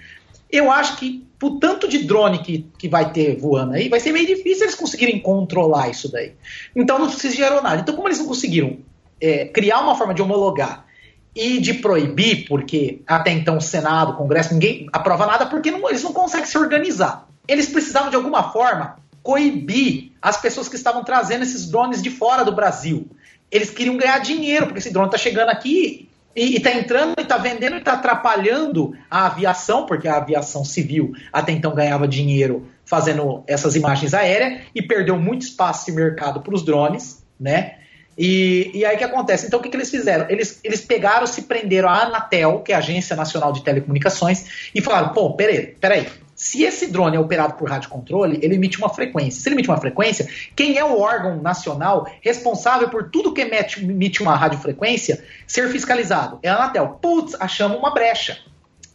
[0.51, 4.13] eu acho que, por tanto de drone que, que vai ter voando aí, vai ser
[4.13, 6.33] meio difícil eles conseguirem controlar isso daí.
[6.75, 7.83] Então não precisa de aeronave.
[7.83, 8.79] Então, como eles não conseguiram
[9.21, 10.87] é, criar uma forma de homologar
[11.35, 15.89] e de proibir, porque até então o Senado, o Congresso, ninguém aprova nada, porque não,
[15.89, 17.29] eles não conseguem se organizar.
[17.47, 22.45] Eles precisavam de alguma forma coibir as pessoas que estavam trazendo esses drones de fora
[22.45, 23.09] do Brasil.
[23.51, 27.37] Eles queriam ganhar dinheiro, porque esse drone está chegando aqui e está entrando e está
[27.37, 33.43] vendendo e está atrapalhando a aviação, porque a aviação civil até então ganhava dinheiro fazendo
[33.47, 37.77] essas imagens aéreas e perdeu muito espaço e mercado para os drones, né?
[38.17, 39.47] E, e aí o que acontece?
[39.47, 40.27] Então o que, que eles fizeram?
[40.29, 44.81] Eles, eles pegaram, se prenderam a Anatel, que é a Agência Nacional de Telecomunicações, e
[44.81, 46.09] falaram: pô, peraí, peraí,
[46.39, 49.43] se esse drone é operado por rádio controle, ele emite uma frequência.
[49.43, 53.83] Se ele emite uma frequência, quem é o órgão nacional responsável por tudo que emite,
[53.83, 56.39] emite uma radiofrequência ser fiscalizado?
[56.41, 57.01] É a Anatel.
[57.03, 58.39] Putz, achamos uma brecha.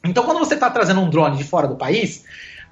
[0.06, 2.24] Então, quando você está trazendo um drone de fora do país,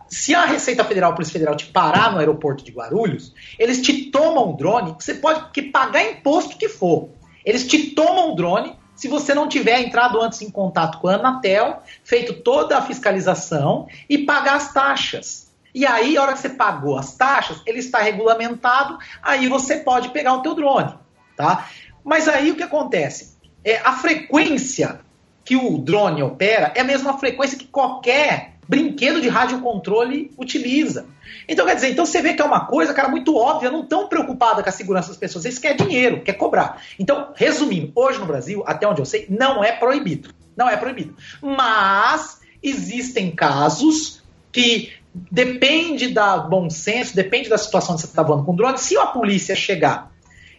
[0.07, 4.09] se a Receita Federal, a Polícia Federal te parar no aeroporto de Guarulhos, eles te
[4.09, 7.09] tomam um drone, você pode que pagar imposto que for.
[7.45, 11.15] Eles te tomam um drone se você não tiver entrado antes em contato com a
[11.15, 15.51] Anatel, feito toda a fiscalização e pagar as taxas.
[15.73, 20.09] E aí, a hora que você pagou as taxas, ele está regulamentado, aí você pode
[20.09, 20.93] pegar o teu drone,
[21.35, 21.67] tá?
[22.03, 23.35] Mas aí o que acontece?
[23.65, 25.01] É, a frequência
[25.43, 31.05] que o drone opera é a mesma frequência que qualquer brinquedo de radiocontrole utiliza.
[31.47, 34.07] Então, quer dizer, então você vê que é uma coisa, cara, muito óbvia, não tão
[34.07, 35.45] preocupada com a segurança das pessoas.
[35.45, 36.81] Eles querem dinheiro, quer cobrar.
[36.97, 40.33] Então, resumindo, hoje no Brasil, até onde eu sei, não é proibido.
[40.55, 41.15] Não é proibido.
[41.41, 44.21] Mas existem casos
[44.51, 48.77] que depende da bom senso, depende da situação que você está voando com o drone.
[48.77, 50.11] Se a polícia chegar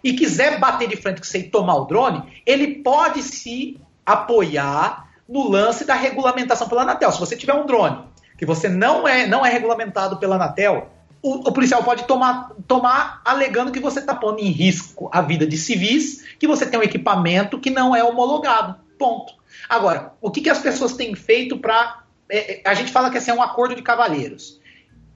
[0.03, 5.12] e quiser bater de frente com você e tomar o drone, ele pode se apoiar
[5.29, 7.13] no lance da regulamentação pela Anatel.
[7.13, 10.91] Se você tiver um drone que você não é, não é regulamentado pela Anatel,
[11.23, 15.47] o, o policial pode tomar, tomar alegando que você está pondo em risco a vida
[15.47, 18.75] de civis, que você tem um equipamento que não é homologado.
[18.99, 19.35] Ponto.
[19.69, 22.03] Agora, o que, que as pessoas têm feito para.
[22.29, 24.61] É, é, a gente fala que esse é um acordo de cavalheiros.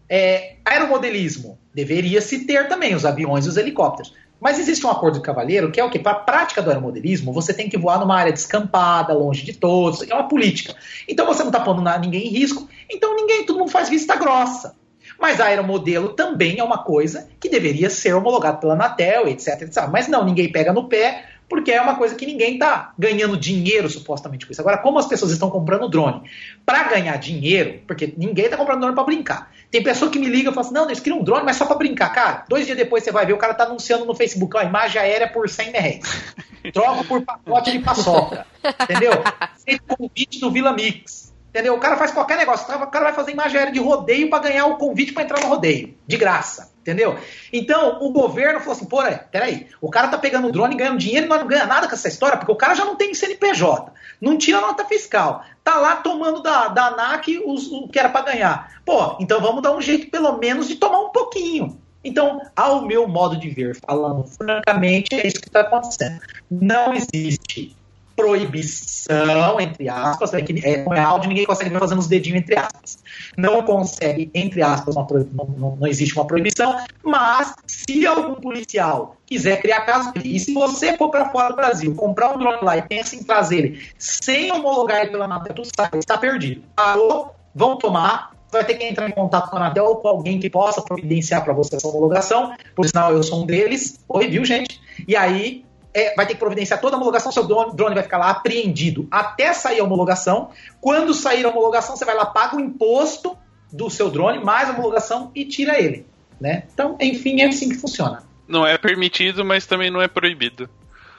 [0.08, 4.14] É, aeromodelismo deveria se ter também, os aviões e os helicópteros.
[4.40, 5.98] Mas existe um acordo de cavalheiro que é o que?
[5.98, 10.08] Para a prática do aeromodelismo, você tem que voar numa área descampada, longe de todos,
[10.08, 10.74] é uma política.
[11.08, 14.74] Então você não está pondo ninguém em risco, então ninguém, todo mundo faz vista grossa.
[15.18, 19.88] Mas aeromodelo também é uma coisa que deveria ser homologada pela Anatel, etc, etc.
[19.90, 23.88] Mas não, ninguém pega no pé, porque é uma coisa que ninguém está ganhando dinheiro
[23.88, 24.60] supostamente com isso.
[24.60, 26.22] Agora, como as pessoas estão comprando drone
[26.64, 29.52] para ganhar dinheiro, porque ninguém está comprando drone para brincar.
[29.70, 31.66] Tem pessoa que me liga e fala assim: não, eles queriam um drone, mas só
[31.66, 32.12] para brincar.
[32.12, 35.00] Cara, dois dias depois você vai ver, o cara tá anunciando no Facebook, ó, imagem
[35.00, 36.24] aérea por 100 reais.
[36.72, 38.46] Troca por pacote de paçoca.
[38.82, 39.12] entendeu?
[39.64, 41.25] Feito convite do Vila Mix.
[41.56, 41.74] Entendeu?
[41.74, 42.66] O cara faz qualquer negócio.
[42.66, 45.46] O cara vai fazer imagem aérea de rodeio para ganhar o convite para entrar no
[45.46, 45.96] rodeio.
[46.06, 46.70] De graça.
[46.82, 47.16] Entendeu?
[47.50, 48.98] Então, o governo falou assim: pô,
[49.32, 51.94] peraí, o cara tá pegando o drone e ganhando dinheiro nós não ganha nada com
[51.94, 55.96] essa história, porque o cara já não tem CNPJ, não tira nota fiscal, tá lá
[55.96, 58.82] tomando da, da ANAC os, o que era para ganhar.
[58.84, 61.80] Pô, então vamos dar um jeito, pelo menos, de tomar um pouquinho.
[62.04, 66.20] Então, ao meu modo de ver, falando francamente, é isso que está acontecendo.
[66.50, 67.74] Não existe
[68.16, 72.56] proibição, entre aspas, é, que, é, é áudio, ninguém consegue ver fazendo os dedinhos entre
[72.56, 72.98] aspas.
[73.36, 79.60] Não consegue, entre aspas, uma, não, não, existe uma proibição, mas se algum policial quiser
[79.60, 82.82] criar caso, e se você for para fora do Brasil, comprar um drone lá e
[82.82, 86.62] pensa em trazer ele sem homologar ele pela Anatel, está perdido.
[86.76, 90.40] Alô, vão tomar, vai ter que entrar em contato com a Anatel ou com alguém
[90.40, 94.00] que possa providenciar para você essa homologação, por sinal eu sou um deles.
[94.08, 94.80] Oi, viu, gente?
[95.06, 95.65] E aí
[95.96, 99.08] é, vai ter que providenciar toda a homologação, seu drone, drone vai ficar lá apreendido
[99.10, 100.50] até sair a homologação.
[100.78, 103.34] Quando sair a homologação, você vai lá, paga o imposto
[103.72, 106.04] do seu drone, mais a homologação e tira ele.
[106.38, 106.64] Né?
[106.70, 108.24] Então, enfim, é assim que funciona.
[108.46, 110.68] Não é permitido, mas também não é proibido.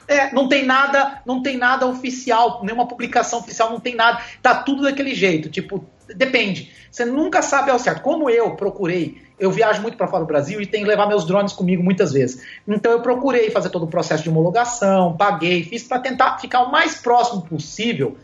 [0.08, 4.22] É, não tem nada, não tem nada oficial, nenhuma publicação oficial, não tem nada.
[4.44, 6.72] Tá tudo daquele jeito, tipo, depende.
[6.92, 8.02] Você nunca sabe ao certo.
[8.02, 11.26] Como eu procurei eu viajo muito para fora do Brasil e tenho que levar meus
[11.26, 12.44] drones comigo muitas vezes.
[12.68, 16.72] Então eu procurei fazer todo o processo de homologação, paguei, fiz para tentar ficar o
[16.72, 18.18] mais próximo possível,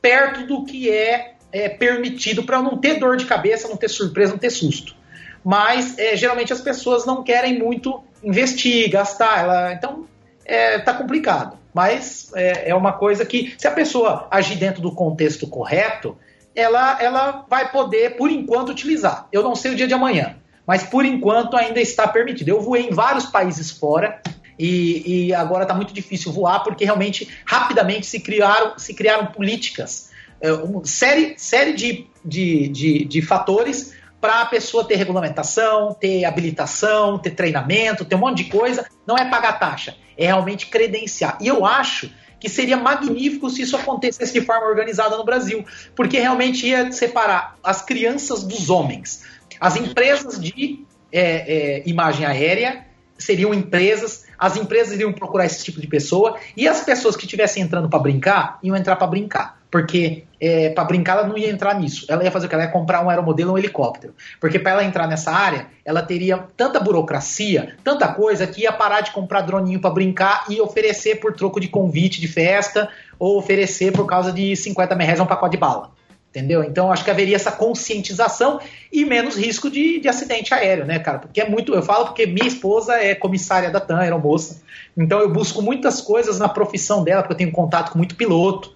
[0.00, 4.32] perto do que é, é permitido, para não ter dor de cabeça, não ter surpresa,
[4.32, 4.94] não ter susto.
[5.42, 10.06] Mas é, geralmente as pessoas não querem muito investir, gastar, ela, então
[10.44, 11.58] é, tá complicado.
[11.72, 16.16] Mas é, é uma coisa que, se a pessoa agir dentro do contexto correto,
[16.54, 19.26] ela, ela vai poder, por enquanto, utilizar.
[19.32, 22.48] Eu não sei o dia de amanhã mas por enquanto ainda está permitido.
[22.48, 24.20] Eu voei em vários países fora
[24.58, 30.10] e, e agora está muito difícil voar porque realmente rapidamente se criaram, se criaram políticas,
[30.40, 36.24] é, uma série, série de, de, de, de fatores para a pessoa ter regulamentação, ter
[36.24, 38.86] habilitação, ter treinamento, ter um monte de coisa.
[39.04, 41.36] Não é pagar taxa, é realmente credenciar.
[41.40, 42.08] E eu acho
[42.42, 45.64] que seria magnífico se isso acontecesse de forma organizada no Brasil,
[45.94, 49.22] porque realmente ia separar as crianças dos homens.
[49.60, 52.84] As empresas de é, é, imagem aérea
[53.16, 57.62] seriam empresas, as empresas iriam procurar esse tipo de pessoa e as pessoas que estivessem
[57.62, 59.62] entrando para brincar iam entrar para brincar.
[59.70, 62.04] Porque é, para brincar ela não ia entrar nisso.
[62.08, 62.54] Ela ia fazer o que?
[62.56, 64.12] Ela ia comprar um aeromodelo ou um helicóptero.
[64.40, 69.02] Porque para ela entrar nessa área, ela teria tanta burocracia, tanta coisa, que ia parar
[69.02, 72.88] de comprar droninho para brincar e oferecer por troco de convite de festa
[73.20, 75.92] ou oferecer por causa de 50 mil reais um pacote de bala.
[76.32, 76.64] Entendeu?
[76.64, 78.58] Então acho que haveria essa conscientização
[78.90, 81.18] e menos risco de, de acidente aéreo, né, cara?
[81.18, 81.74] Porque é muito.
[81.74, 84.62] Eu falo porque minha esposa é comissária da TAM, era moça.
[84.96, 88.74] Então eu busco muitas coisas na profissão dela, porque eu tenho contato com muito piloto.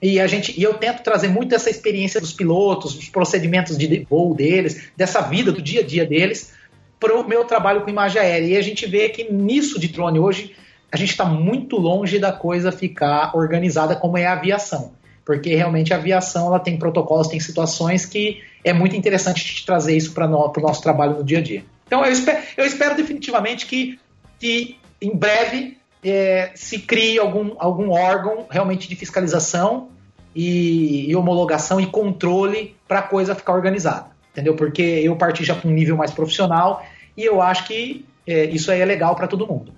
[0.00, 4.06] E a gente, e eu tento trazer muito essa experiência dos pilotos, os procedimentos de
[4.08, 6.54] voo deles, dessa vida do dia a dia deles,
[6.98, 8.46] para o meu trabalho com imagem aérea.
[8.46, 10.56] E a gente vê que nisso de drone hoje
[10.90, 14.94] a gente está muito longe da coisa ficar organizada como é a aviação
[15.24, 20.12] porque realmente a aviação ela tem protocolos, tem situações que é muito interessante trazer isso
[20.12, 21.64] para no, o nosso trabalho no dia a dia.
[21.86, 23.98] Então eu espero, eu espero definitivamente que,
[24.38, 29.88] que em breve é, se crie algum, algum órgão realmente de fiscalização
[30.34, 34.54] e, e homologação e controle para a coisa ficar organizada, entendeu?
[34.54, 36.84] Porque eu parti já para um nível mais profissional
[37.16, 39.72] e eu acho que é, isso aí é legal para todo mundo.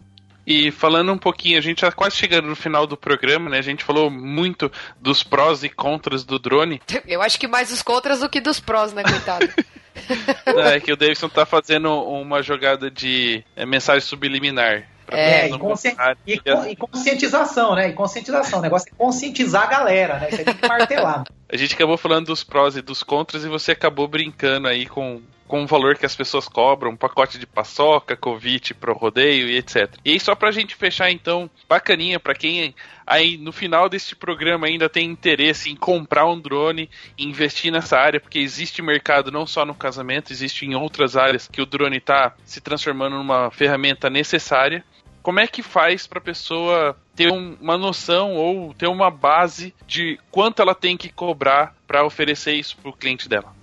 [0.47, 3.59] E falando um pouquinho, a gente já quase chegando no final do programa, né?
[3.59, 4.71] A gente falou muito
[5.01, 6.81] dos prós e contras do drone.
[7.07, 9.49] Eu acho que mais dos contras do que dos prós, né, coitado?
[10.73, 14.85] é que o Davidson tá fazendo uma jogada de é, mensagem subliminar.
[15.09, 15.97] É, e, consci...
[16.27, 16.41] e,
[16.71, 17.89] e, conscientização, né?
[17.89, 18.59] E conscientização.
[18.59, 20.31] O negócio é conscientizar a galera, né?
[20.31, 21.25] Você tem que martelar.
[21.49, 25.23] a gente acabou falando dos prós e dos contras e você acabou brincando aí com
[25.47, 29.57] com o valor que as pessoas cobram, um pacote de paçoca, convite pro rodeio e
[29.57, 29.95] etc.
[30.05, 32.75] E aí, só pra gente fechar, então, bacaninha para quem
[33.07, 37.97] aí no final deste programa ainda tem interesse em comprar um drone e investir nessa
[37.97, 41.99] área, porque existe mercado não só no casamento, existe em outras áreas que o drone
[41.99, 44.85] está se transformando numa ferramenta necessária.
[45.23, 49.75] Como é que faz para a pessoa ter um, uma noção ou ter uma base
[49.87, 53.55] de quanto ela tem que cobrar para oferecer isso para o cliente dela?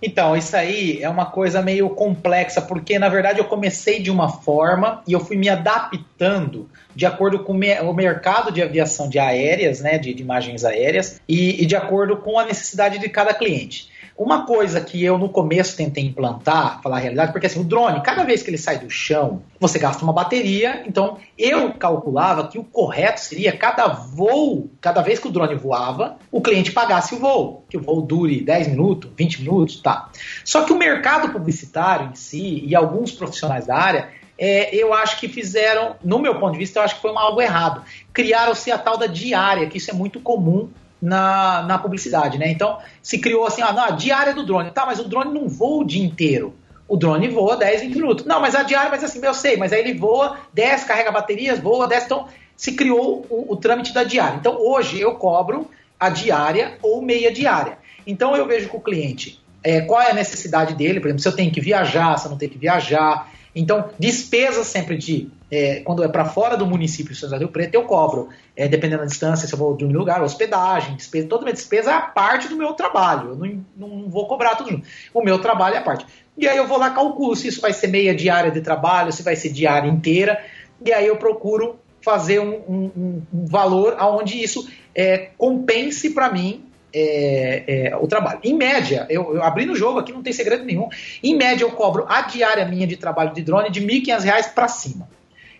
[0.00, 4.28] Então, isso aí é uma coisa meio complexa, porque na verdade eu comecei de uma
[4.28, 9.80] forma e eu fui me adaptando de acordo com o mercado de aviação de aéreas,
[9.80, 13.90] né, de, de imagens aéreas, e, e, de acordo com a necessidade de cada cliente.
[14.18, 18.00] Uma coisa que eu no começo tentei implantar, falar a realidade, porque assim, o drone,
[18.02, 22.58] cada vez que ele sai do chão, você gasta uma bateria, então eu calculava que
[22.58, 27.18] o correto seria cada voo, cada vez que o drone voava, o cliente pagasse o
[27.18, 30.10] voo, que o voo dure 10 minutos, 20 minutos, tá.
[30.42, 35.18] Só que o mercado publicitário em si e alguns profissionais da área é, eu acho
[35.18, 37.82] que fizeram, no meu ponto de vista, eu acho que foi algo errado.
[38.12, 40.68] Criaram-se a tal da diária, que isso é muito comum
[41.06, 42.50] na, na publicidade, né?
[42.50, 44.72] Então, se criou assim, ah, não, a diária do drone.
[44.72, 46.52] Tá, mas o drone não voa o dia inteiro.
[46.88, 48.24] O drone voa 10, 20 minutos.
[48.24, 51.60] Não, mas a diária, mas assim, eu sei, mas aí ele voa, desce, carrega baterias,
[51.60, 52.06] voa, desce.
[52.06, 52.26] Então,
[52.56, 54.36] se criou o, o trâmite da diária.
[54.36, 57.78] Então, hoje eu cobro a diária ou meia diária.
[58.04, 61.28] Então, eu vejo com o cliente é, qual é a necessidade dele, por exemplo, se
[61.28, 65.30] eu tenho que viajar, se eu não tenho que viajar, então, despesas sempre de.
[65.50, 68.28] É, quando é para fora do município de São José do Rio Preto, eu cobro,
[68.54, 71.90] é, dependendo da distância, se eu vou dormir no lugar, hospedagem, despesa, toda minha despesa
[71.90, 73.30] é a parte do meu trabalho.
[73.30, 74.86] Eu não, não vou cobrar tudo junto.
[75.14, 76.04] O meu trabalho é a parte.
[76.36, 79.22] E aí eu vou lá calculo se isso vai ser meia diária de trabalho, se
[79.22, 80.44] vai ser diária inteira.
[80.84, 86.65] E aí eu procuro fazer um, um, um valor onde isso é, compense para mim
[86.92, 88.40] é, é, o trabalho.
[88.42, 90.88] Em média, eu, eu abri no jogo aqui, não tem segredo nenhum.
[91.22, 94.68] Em média, eu cobro a diária minha de trabalho de drone de R$ 1.500 para
[94.68, 95.08] cima.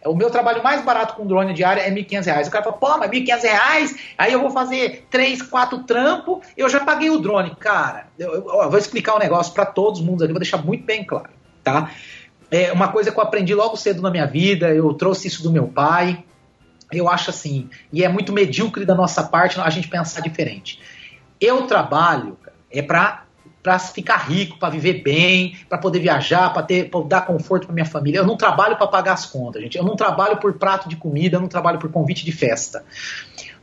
[0.05, 2.47] O meu trabalho mais barato com drone diária é R$ 1.500.
[2.47, 3.97] O cara fala, pô, mas R$ 1.500?
[4.17, 7.55] Aí eu vou fazer 3, 4 trampo, eu já paguei o drone.
[7.57, 10.59] Cara, eu, eu, eu vou explicar um negócio para todos os mundos ali, vou deixar
[10.59, 11.31] muito bem claro,
[11.63, 11.91] tá?
[12.51, 15.51] É uma coisa que eu aprendi logo cedo na minha vida, eu trouxe isso do
[15.51, 16.25] meu pai.
[16.93, 20.81] Eu acho assim, e é muito medíocre da nossa parte a gente pensar diferente.
[21.41, 22.39] Eu trabalho
[22.71, 23.25] é para
[23.63, 27.75] para ficar rico, para viver bem, para poder viajar, para ter pra dar conforto para
[27.75, 28.19] minha família.
[28.19, 29.77] Eu não trabalho para pagar as contas, gente.
[29.77, 32.85] Eu não trabalho por prato de comida, eu não trabalho por convite de festa.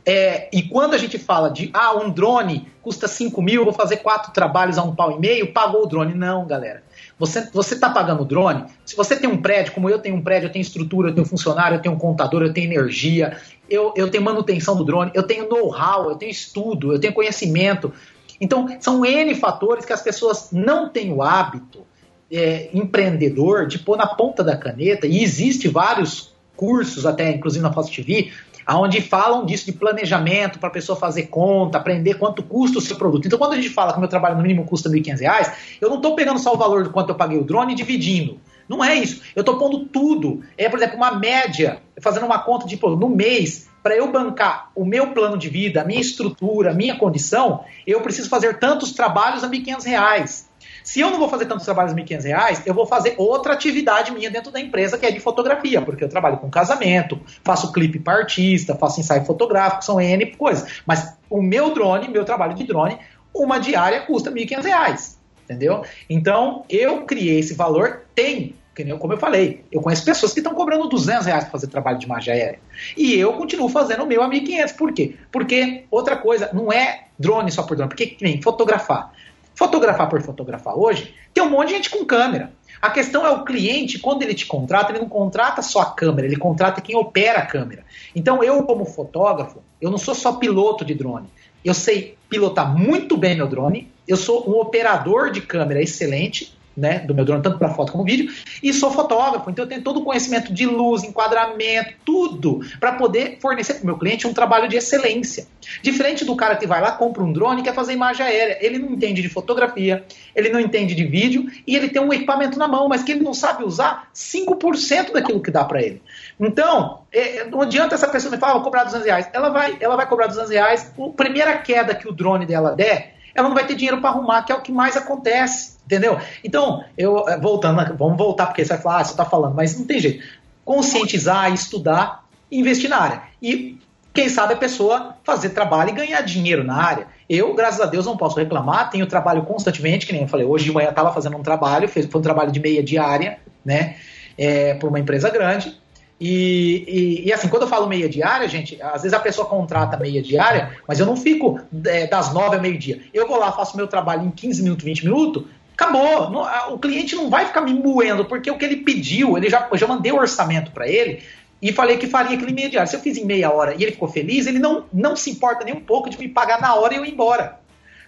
[0.04, 3.72] É, e quando a gente fala de ah, um drone custa 5 mil, eu vou
[3.72, 6.12] fazer quatro trabalhos a um pau e meio, pagou o drone.
[6.12, 6.82] Não, galera.
[7.18, 8.64] Você está pagando drone.
[8.84, 11.26] Se você tem um prédio, como eu tenho um prédio, eu tenho estrutura, eu tenho
[11.26, 13.36] funcionário, eu tenho um contador, eu tenho energia,
[13.70, 17.92] eu, eu tenho manutenção do drone, eu tenho know-how, eu tenho estudo, eu tenho conhecimento.
[18.40, 21.86] Então, são N fatores que as pessoas não têm o hábito
[22.30, 27.72] é, empreendedor de pôr na ponta da caneta, e existe vários cursos, até inclusive na
[27.72, 28.32] Fox TV,
[28.68, 32.96] onde falam disso de planejamento para a pessoa fazer conta, aprender quanto custa o seu
[32.96, 33.26] produto.
[33.26, 35.88] Então, quando a gente fala que o meu trabalho no mínimo custa R$ 1.500, eu
[35.88, 38.38] não estou pegando só o valor de quanto eu paguei o drone e dividindo.
[38.68, 39.22] Não é isso.
[39.36, 40.42] Eu estou pondo tudo.
[40.56, 44.70] É, por exemplo, uma média, fazendo uma conta de, pô, no mês, para eu bancar
[44.74, 48.92] o meu plano de vida, a minha estrutura, a minha condição, eu preciso fazer tantos
[48.92, 50.44] trabalhos a R$ 1.500.
[50.84, 54.12] Se eu não vou fazer tantos trabalhos de R$ 1.500, eu vou fazer outra atividade
[54.12, 57.98] minha dentro da empresa, que é de fotografia, porque eu trabalho com casamento, faço clipe
[57.98, 60.82] para artista, faço ensaio fotográfico, são N coisas.
[60.86, 62.98] Mas o meu drone, meu trabalho de drone,
[63.34, 65.84] uma diária custa R$ 1.500, entendeu?
[66.08, 68.54] Então, eu criei esse valor, tem
[68.98, 72.06] como eu falei, eu conheço pessoas que estão cobrando 200 reais para fazer trabalho de
[72.06, 72.58] imagem aérea.
[72.96, 74.76] E eu continuo fazendo o meu a 1.500.
[74.76, 75.14] Por quê?
[75.30, 77.88] Porque, outra coisa, não é drone só por drone.
[77.88, 79.12] Porque, nem fotografar.
[79.54, 82.52] Fotografar por fotografar hoje, tem um monte de gente com câmera.
[82.82, 86.26] A questão é o cliente, quando ele te contrata, ele não contrata só a câmera,
[86.26, 87.84] ele contrata quem opera a câmera.
[88.14, 91.28] Então eu, como fotógrafo, eu não sou só piloto de drone.
[91.64, 97.00] Eu sei pilotar muito bem meu drone, eu sou um operador de câmera excelente, né,
[97.00, 98.32] do meu drone, tanto para foto como vídeo,
[98.62, 103.38] e sou fotógrafo, então eu tenho todo o conhecimento de luz, enquadramento, tudo, para poder
[103.40, 105.46] fornecer para o meu cliente um trabalho de excelência.
[105.82, 108.58] Diferente do cara que vai lá, compra um drone e quer fazer imagem aérea.
[108.60, 112.58] Ele não entende de fotografia, ele não entende de vídeo, e ele tem um equipamento
[112.58, 116.02] na mão, mas que ele não sabe usar 5% daquilo que dá para ele.
[116.38, 119.28] Então, é, não adianta essa pessoa me falar, ah, vou cobrar 200 reais.
[119.32, 123.13] Ela vai, ela vai cobrar 200 reais, a primeira queda que o drone dela der,
[123.34, 125.74] ela não vai ter dinheiro para arrumar, que é o que mais acontece.
[125.84, 126.18] Entendeu?
[126.42, 129.78] Então, eu eh, voltando, vamos voltar, porque você vai falar, ah, você está falando, mas
[129.78, 130.24] não tem jeito.
[130.64, 133.22] Conscientizar, estudar, investir na área.
[133.42, 133.78] E
[134.14, 137.08] quem sabe a pessoa fazer trabalho e ganhar dinheiro na área.
[137.28, 140.64] Eu, graças a Deus, não posso reclamar, tenho trabalho constantemente, que nem eu falei, hoje
[140.64, 143.96] de manhã estava fazendo um trabalho, foi um trabalho de meia diária, né,
[144.38, 145.76] é, por uma empresa grande,
[146.26, 149.98] e, e, e, assim, quando eu falo meia diária, gente, às vezes a pessoa contrata
[149.98, 153.02] meia diária, mas eu não fico é, das nove ao meio-dia.
[153.12, 155.44] Eu vou lá, faço meu trabalho em 15 minutos, 20 minutos,
[155.76, 156.32] Acabou.
[156.72, 159.76] o cliente não vai ficar me moendo, porque o que ele pediu, ele já, eu
[159.76, 161.22] já mandei o orçamento para ele
[161.60, 162.88] e falei que faria aquele meia diário.
[162.88, 165.64] Se eu fiz em meia hora e ele ficou feliz, ele não, não se importa
[165.64, 167.58] nem um pouco de me pagar na hora e eu ir embora.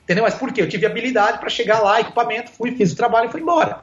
[0.05, 0.25] Entendeu?
[0.25, 0.63] Mas por quê?
[0.63, 3.81] Eu tive habilidade para chegar lá, equipamento, fui, fiz o trabalho e fui embora.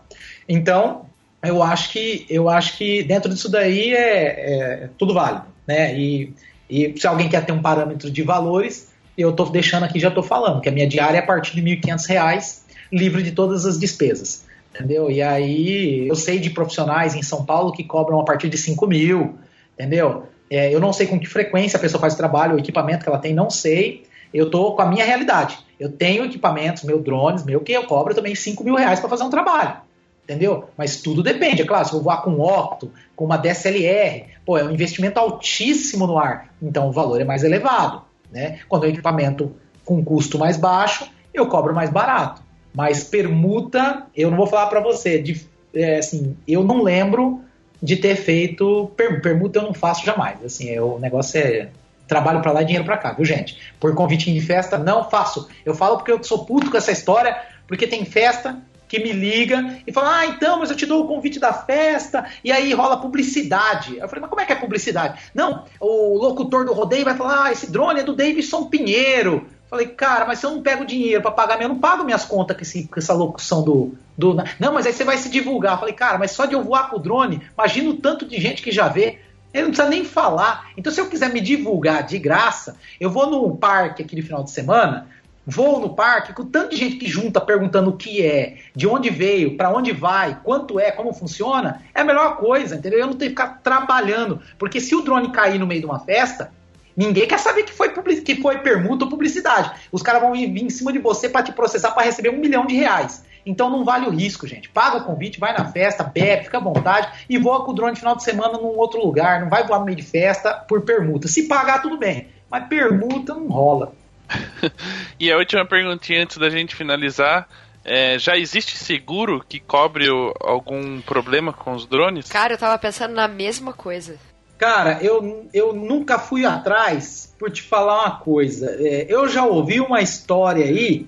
[0.47, 1.05] Então,
[1.43, 5.45] eu acho que eu acho que dentro disso daí é, é tudo válido.
[5.67, 5.97] Né?
[5.97, 6.33] E,
[6.69, 10.23] e se alguém quer ter um parâmetro de valores, eu tô deixando aqui, já tô
[10.23, 12.61] falando, que a minha diária é a partir de R$ 1.500,
[12.91, 14.45] livre de todas as despesas.
[14.73, 15.11] Entendeu?
[15.11, 18.87] E aí eu sei de profissionais em São Paulo que cobram a partir de 5
[18.87, 19.37] mil,
[19.77, 20.23] entendeu?
[20.49, 23.09] É, eu não sei com que frequência a pessoa faz o trabalho, o equipamento que
[23.09, 24.03] ela tem, não sei.
[24.33, 25.59] Eu tô com a minha realidade.
[25.79, 29.23] Eu tenho equipamentos, meu drones, meu que eu cobro também 5 mil reais para fazer
[29.23, 29.77] um trabalho.
[30.23, 30.69] Entendeu?
[30.77, 31.61] Mas tudo depende.
[31.61, 36.07] É claro, se eu voar com Octo, com uma DSLR, pô, é um investimento altíssimo
[36.07, 36.53] no ar.
[36.61, 38.01] Então o valor é mais elevado.
[38.31, 38.59] Né?
[38.69, 42.41] Quando é um equipamento com custo mais baixo, eu cobro mais barato.
[42.73, 47.41] Mas permuta, eu não vou falar para você, de, é, assim, eu não lembro
[47.81, 50.43] de ter feito per, permuta, eu não faço jamais.
[50.43, 51.69] Assim, é, o negócio é
[52.07, 53.57] trabalho para lá e dinheiro para cá, viu, gente?
[53.79, 55.47] Por convite de festa, não faço.
[55.65, 57.37] Eu falo porque eu sou puto com essa história,
[57.67, 58.61] porque tem festa
[58.93, 62.25] que me liga e fala: Ah, então, mas eu te dou o convite da festa,
[62.43, 63.97] e aí rola publicidade.
[63.97, 65.19] Eu falei, mas como é que é publicidade?
[65.33, 69.47] Não, o locutor do rodeio vai falar: Ah, esse drone é do Davidson Pinheiro.
[69.67, 72.55] Falei, cara, mas se eu não pego dinheiro para pagar, eu não pago minhas contas
[72.55, 74.35] com, esse, com, essa locução do, do.
[74.59, 75.79] Não, mas aí você vai se divulgar.
[75.79, 78.61] Falei, cara, mas só de eu voar com o drone, imagina o tanto de gente
[78.61, 79.17] que já vê.
[79.51, 80.69] Ele não precisa nem falar.
[80.77, 84.43] Então, se eu quiser me divulgar de graça, eu vou num parque aqui no final
[84.43, 85.07] de semana,
[85.45, 89.09] vou no parque com tanto de gente que junta perguntando o que é, de onde
[89.09, 92.99] veio, para onde vai, quanto é, como funciona, é a melhor coisa, entendeu?
[92.99, 94.39] Eu não tenho que ficar trabalhando.
[94.57, 96.51] Porque se o drone cair no meio de uma festa,
[96.95, 99.71] Ninguém quer saber que foi, que foi permuta ou publicidade.
[99.91, 102.65] Os caras vão vir em cima de você para te processar para receber um milhão
[102.65, 103.23] de reais.
[103.45, 104.69] Então não vale o risco, gente.
[104.69, 107.95] Paga o convite, vai na festa, bebe, fica à vontade e voa com o drone
[107.95, 109.41] final de semana num outro lugar.
[109.41, 111.27] Não vai voar no meio de festa por permuta.
[111.27, 112.27] Se pagar, tudo bem.
[112.49, 113.93] Mas permuta não rola.
[115.19, 117.47] e a última perguntinha antes da gente finalizar.
[117.85, 122.29] É, já existe seguro que cobre o, algum problema com os drones?
[122.29, 124.17] Cara, eu tava pensando na mesma coisa.
[124.57, 128.77] Cara, eu, eu nunca fui atrás por te falar uma coisa.
[128.79, 131.05] É, eu já ouvi uma história aí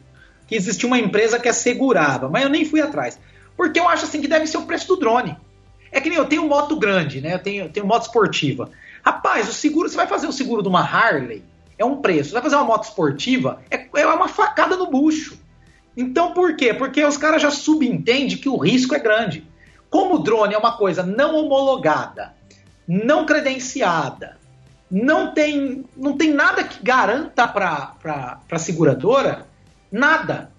[0.47, 3.17] que existia uma empresa que assegurava, mas eu nem fui atrás.
[3.55, 5.37] Porque eu acho assim que deve ser o preço do drone.
[5.91, 7.35] É que nem eu tenho moto grande, né?
[7.35, 8.69] Eu tenho, eu tenho moto esportiva.
[9.01, 11.41] Rapaz, o seguro, você vai fazer o seguro de uma Harley,
[11.77, 12.33] é um preço.
[12.33, 15.37] Vai fazer uma moto esportiva, é, é uma facada no bucho.
[15.95, 16.73] Então por quê?
[16.73, 19.47] Porque os caras já subentendem que o risco é grande.
[19.89, 22.33] Como o drone é uma coisa não homologada,
[22.87, 24.37] não credenciada,
[24.89, 29.45] não tem, não tem nada que garanta para a seguradora,
[29.91, 30.51] nada.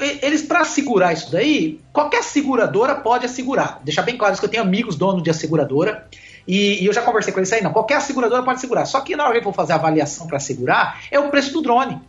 [0.00, 3.80] Eles, para segurar isso daí, qualquer seguradora pode assegurar.
[3.84, 6.08] Deixar bem claro isso que eu tenho amigos donos de asseguradora
[6.46, 7.72] e, e, eu já conversei com eles aí, não.
[7.72, 8.84] Qualquer seguradora pode segurar.
[8.86, 11.52] Só que na hora que eu vou fazer a avaliação para segurar, é o preço
[11.52, 12.00] do drone.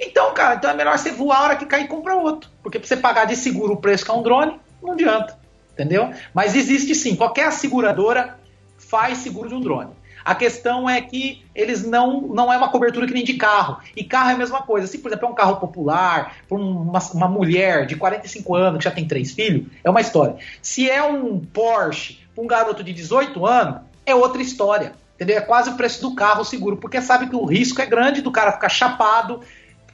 [0.00, 2.50] Então, cara, então é melhor você voar a hora que cair e comprar outro.
[2.62, 5.38] Porque para você pagar de seguro o preço que é um drone, não adianta.
[5.72, 6.10] Entendeu?
[6.34, 7.16] Mas existe sim.
[7.16, 8.38] Qualquer seguradora
[8.76, 9.90] faz seguro de um drone.
[10.24, 13.78] A questão é que eles não não é uma cobertura que nem de carro.
[13.96, 14.86] E carro é a mesma coisa.
[14.86, 18.84] Se, por exemplo, é um carro popular, para uma, uma mulher de 45 anos que
[18.84, 20.36] já tem três filhos, é uma história.
[20.60, 24.92] Se é um Porsche para um garoto de 18 anos, é outra história.
[25.14, 25.36] Entendeu?
[25.36, 28.30] É quase o preço do carro seguro, porque sabe que o risco é grande do
[28.30, 29.40] cara ficar chapado,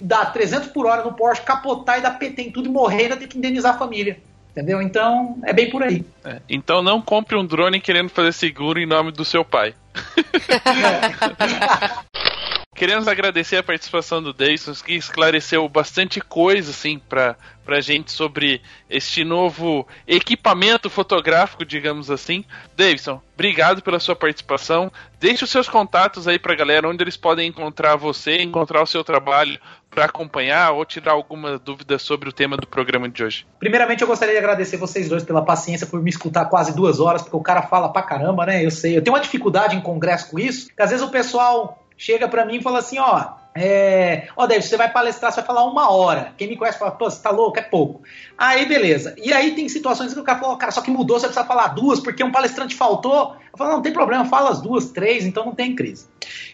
[0.01, 3.17] dar 300 por hora no Porsche, capotar e dar PT em tudo e morrer, ainda
[3.17, 4.19] ter que indenizar a família.
[4.53, 4.81] Entendeu?
[4.81, 6.05] Então, é bem por aí.
[6.25, 9.75] É, então não compre um drone querendo fazer seguro em nome do seu pai.
[12.79, 17.35] Queremos agradecer a participação do Deison, que esclareceu bastante coisa, assim, pra,
[17.65, 22.45] pra gente sobre este novo equipamento fotográfico, digamos assim.
[22.77, 24.93] Davidson, obrigado pela sua participação.
[25.19, 29.03] Deixe os seus contatos aí pra galera, onde eles podem encontrar você, encontrar o seu
[29.03, 29.59] trabalho
[29.91, 33.45] para acompanhar ou tirar alguma dúvida sobre o tema do programa de hoje.
[33.59, 37.23] Primeiramente, eu gostaria de agradecer vocês dois pela paciência, por me escutar quase duas horas,
[37.23, 38.65] porque o cara fala pra caramba, né?
[38.65, 38.97] Eu sei.
[38.97, 42.47] Eu tenho uma dificuldade em congresso com isso, que às vezes o pessoal chega para
[42.47, 45.91] mim e fala assim, ó, é, ó, David, você vai palestrar, você vai falar uma
[45.91, 46.33] hora.
[46.39, 47.59] Quem me conhece fala, pô, você tá louco?
[47.59, 48.03] É pouco.
[48.39, 49.17] Aí, beleza.
[49.19, 51.69] E aí tem situações que o cara fala, cara, só que mudou, você precisa falar
[51.69, 53.37] duas, porque um palestrante faltou.
[53.53, 56.07] Eu falo, não, não tem problema, fala as duas, três, então não tem crise.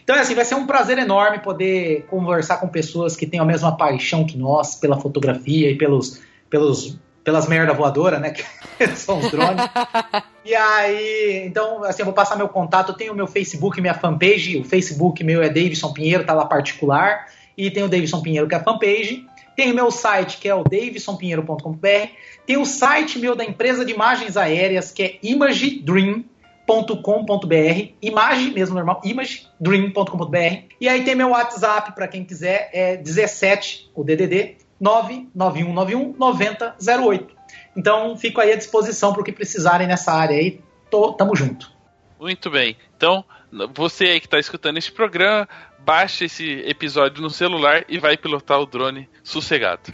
[0.03, 3.45] Então, é assim, vai ser um prazer enorme poder conversar com pessoas que têm a
[3.45, 8.31] mesma paixão que nós pela fotografia e pelos, pelos pelas merda voadora, né?
[8.77, 9.65] Que são os drones.
[10.45, 12.89] e aí, então, assim, eu vou passar meu contato.
[12.89, 14.57] Eu tenho o meu Facebook, minha fanpage.
[14.57, 17.27] O Facebook meu é Davidson Pinheiro, tá lá particular.
[17.57, 19.25] E tem o Davidson Pinheiro, que é a fanpage.
[19.55, 22.09] Tem o meu site, que é o davidsonpinheiro.com.br.
[22.45, 28.99] Tem o site meu da empresa de imagens aéreas, que é imagedream.com.br, imagem mesmo normal,
[29.03, 30.65] imagedream.com.br.
[30.79, 37.34] E aí tem meu WhatsApp para quem quiser, é 17, o DDD 99191 9008.
[37.75, 40.61] Então, fico aí à disposição para o que precisarem nessa área aí.
[40.89, 41.71] Tô, tamo junto.
[42.19, 42.77] Muito bem.
[42.95, 43.23] Então,
[43.73, 45.47] você aí que tá escutando esse programa,
[45.79, 49.93] baixa esse episódio no celular e vai pilotar o drone sossegado.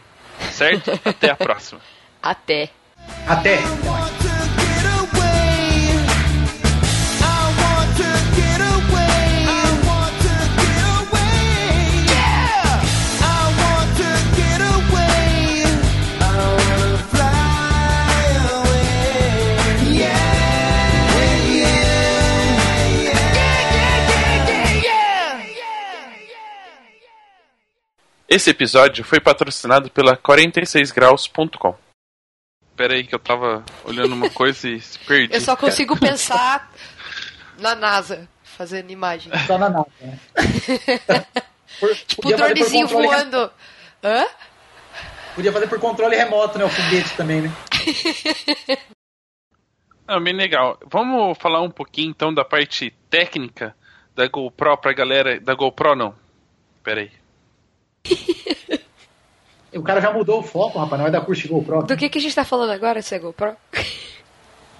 [0.51, 0.91] Certo?
[1.03, 1.81] Até a próxima.
[2.21, 2.69] Até.
[3.27, 3.57] Até!
[28.33, 31.75] Esse episódio foi patrocinado pela 46graus.com.
[32.77, 35.33] Pera aí que eu tava olhando uma coisa e se perdi.
[35.35, 36.71] Eu só consigo pensar
[37.59, 39.31] na NASA fazendo imagem.
[39.45, 40.17] Só na nada, né?
[42.07, 43.51] Tipo, o dronezinho controle re- voando.
[44.03, 44.25] Hã?
[45.35, 46.63] Podia fazer por controle remoto, né?
[46.65, 47.51] O foguete também, né?
[50.07, 50.77] Ah, bem legal.
[50.91, 53.73] Vamos falar um pouquinho então da parte técnica
[54.13, 55.39] da GoPro pra galera.
[55.39, 56.13] Da GoPro não.
[56.83, 57.11] Pera aí.
[59.73, 60.97] O cara já mudou o foco, rapaz.
[60.99, 61.83] Não vai dar curso de GoPro.
[61.83, 63.55] Do que, que a gente tá falando agora, se é GoPro?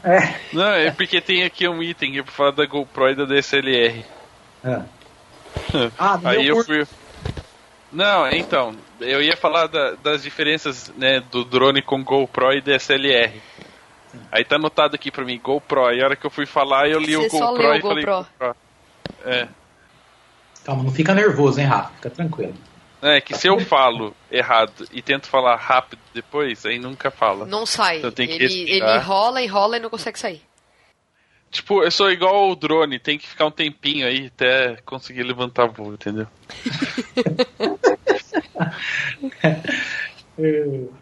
[0.03, 0.33] É.
[0.51, 3.23] Não, é porque tem aqui um item que é pra falar da GoPro e da
[3.25, 4.03] DSLR.
[4.63, 4.81] é.
[5.95, 6.87] Ah, Aí meu eu fui.
[7.91, 13.39] Não, então, eu ia falar da- das diferenças né, do drone com GoPro e DSLR.
[14.31, 15.93] Aí tá anotado aqui pra mim, GoPro.
[15.93, 17.81] E a hora que eu fui falar, eu li Você o só GoPro leu e
[17.81, 18.25] falei GoPro.
[18.39, 18.55] GoPro.
[19.23, 19.47] É.
[20.63, 21.91] Calma, não fica nervoso, hein, Rafa?
[21.97, 22.55] Fica tranquilo.
[23.01, 27.45] É que se eu falo errado e tento falar rápido depois, aí nunca fala.
[27.45, 27.97] Não sai.
[27.97, 28.89] Então tem que ele, respirar.
[28.89, 30.41] ele enrola e não consegue sair.
[31.49, 35.65] Tipo, eu sou igual o drone, tem que ficar um tempinho aí até conseguir levantar
[35.67, 36.27] voo, entendeu?
[40.37, 41.00] É.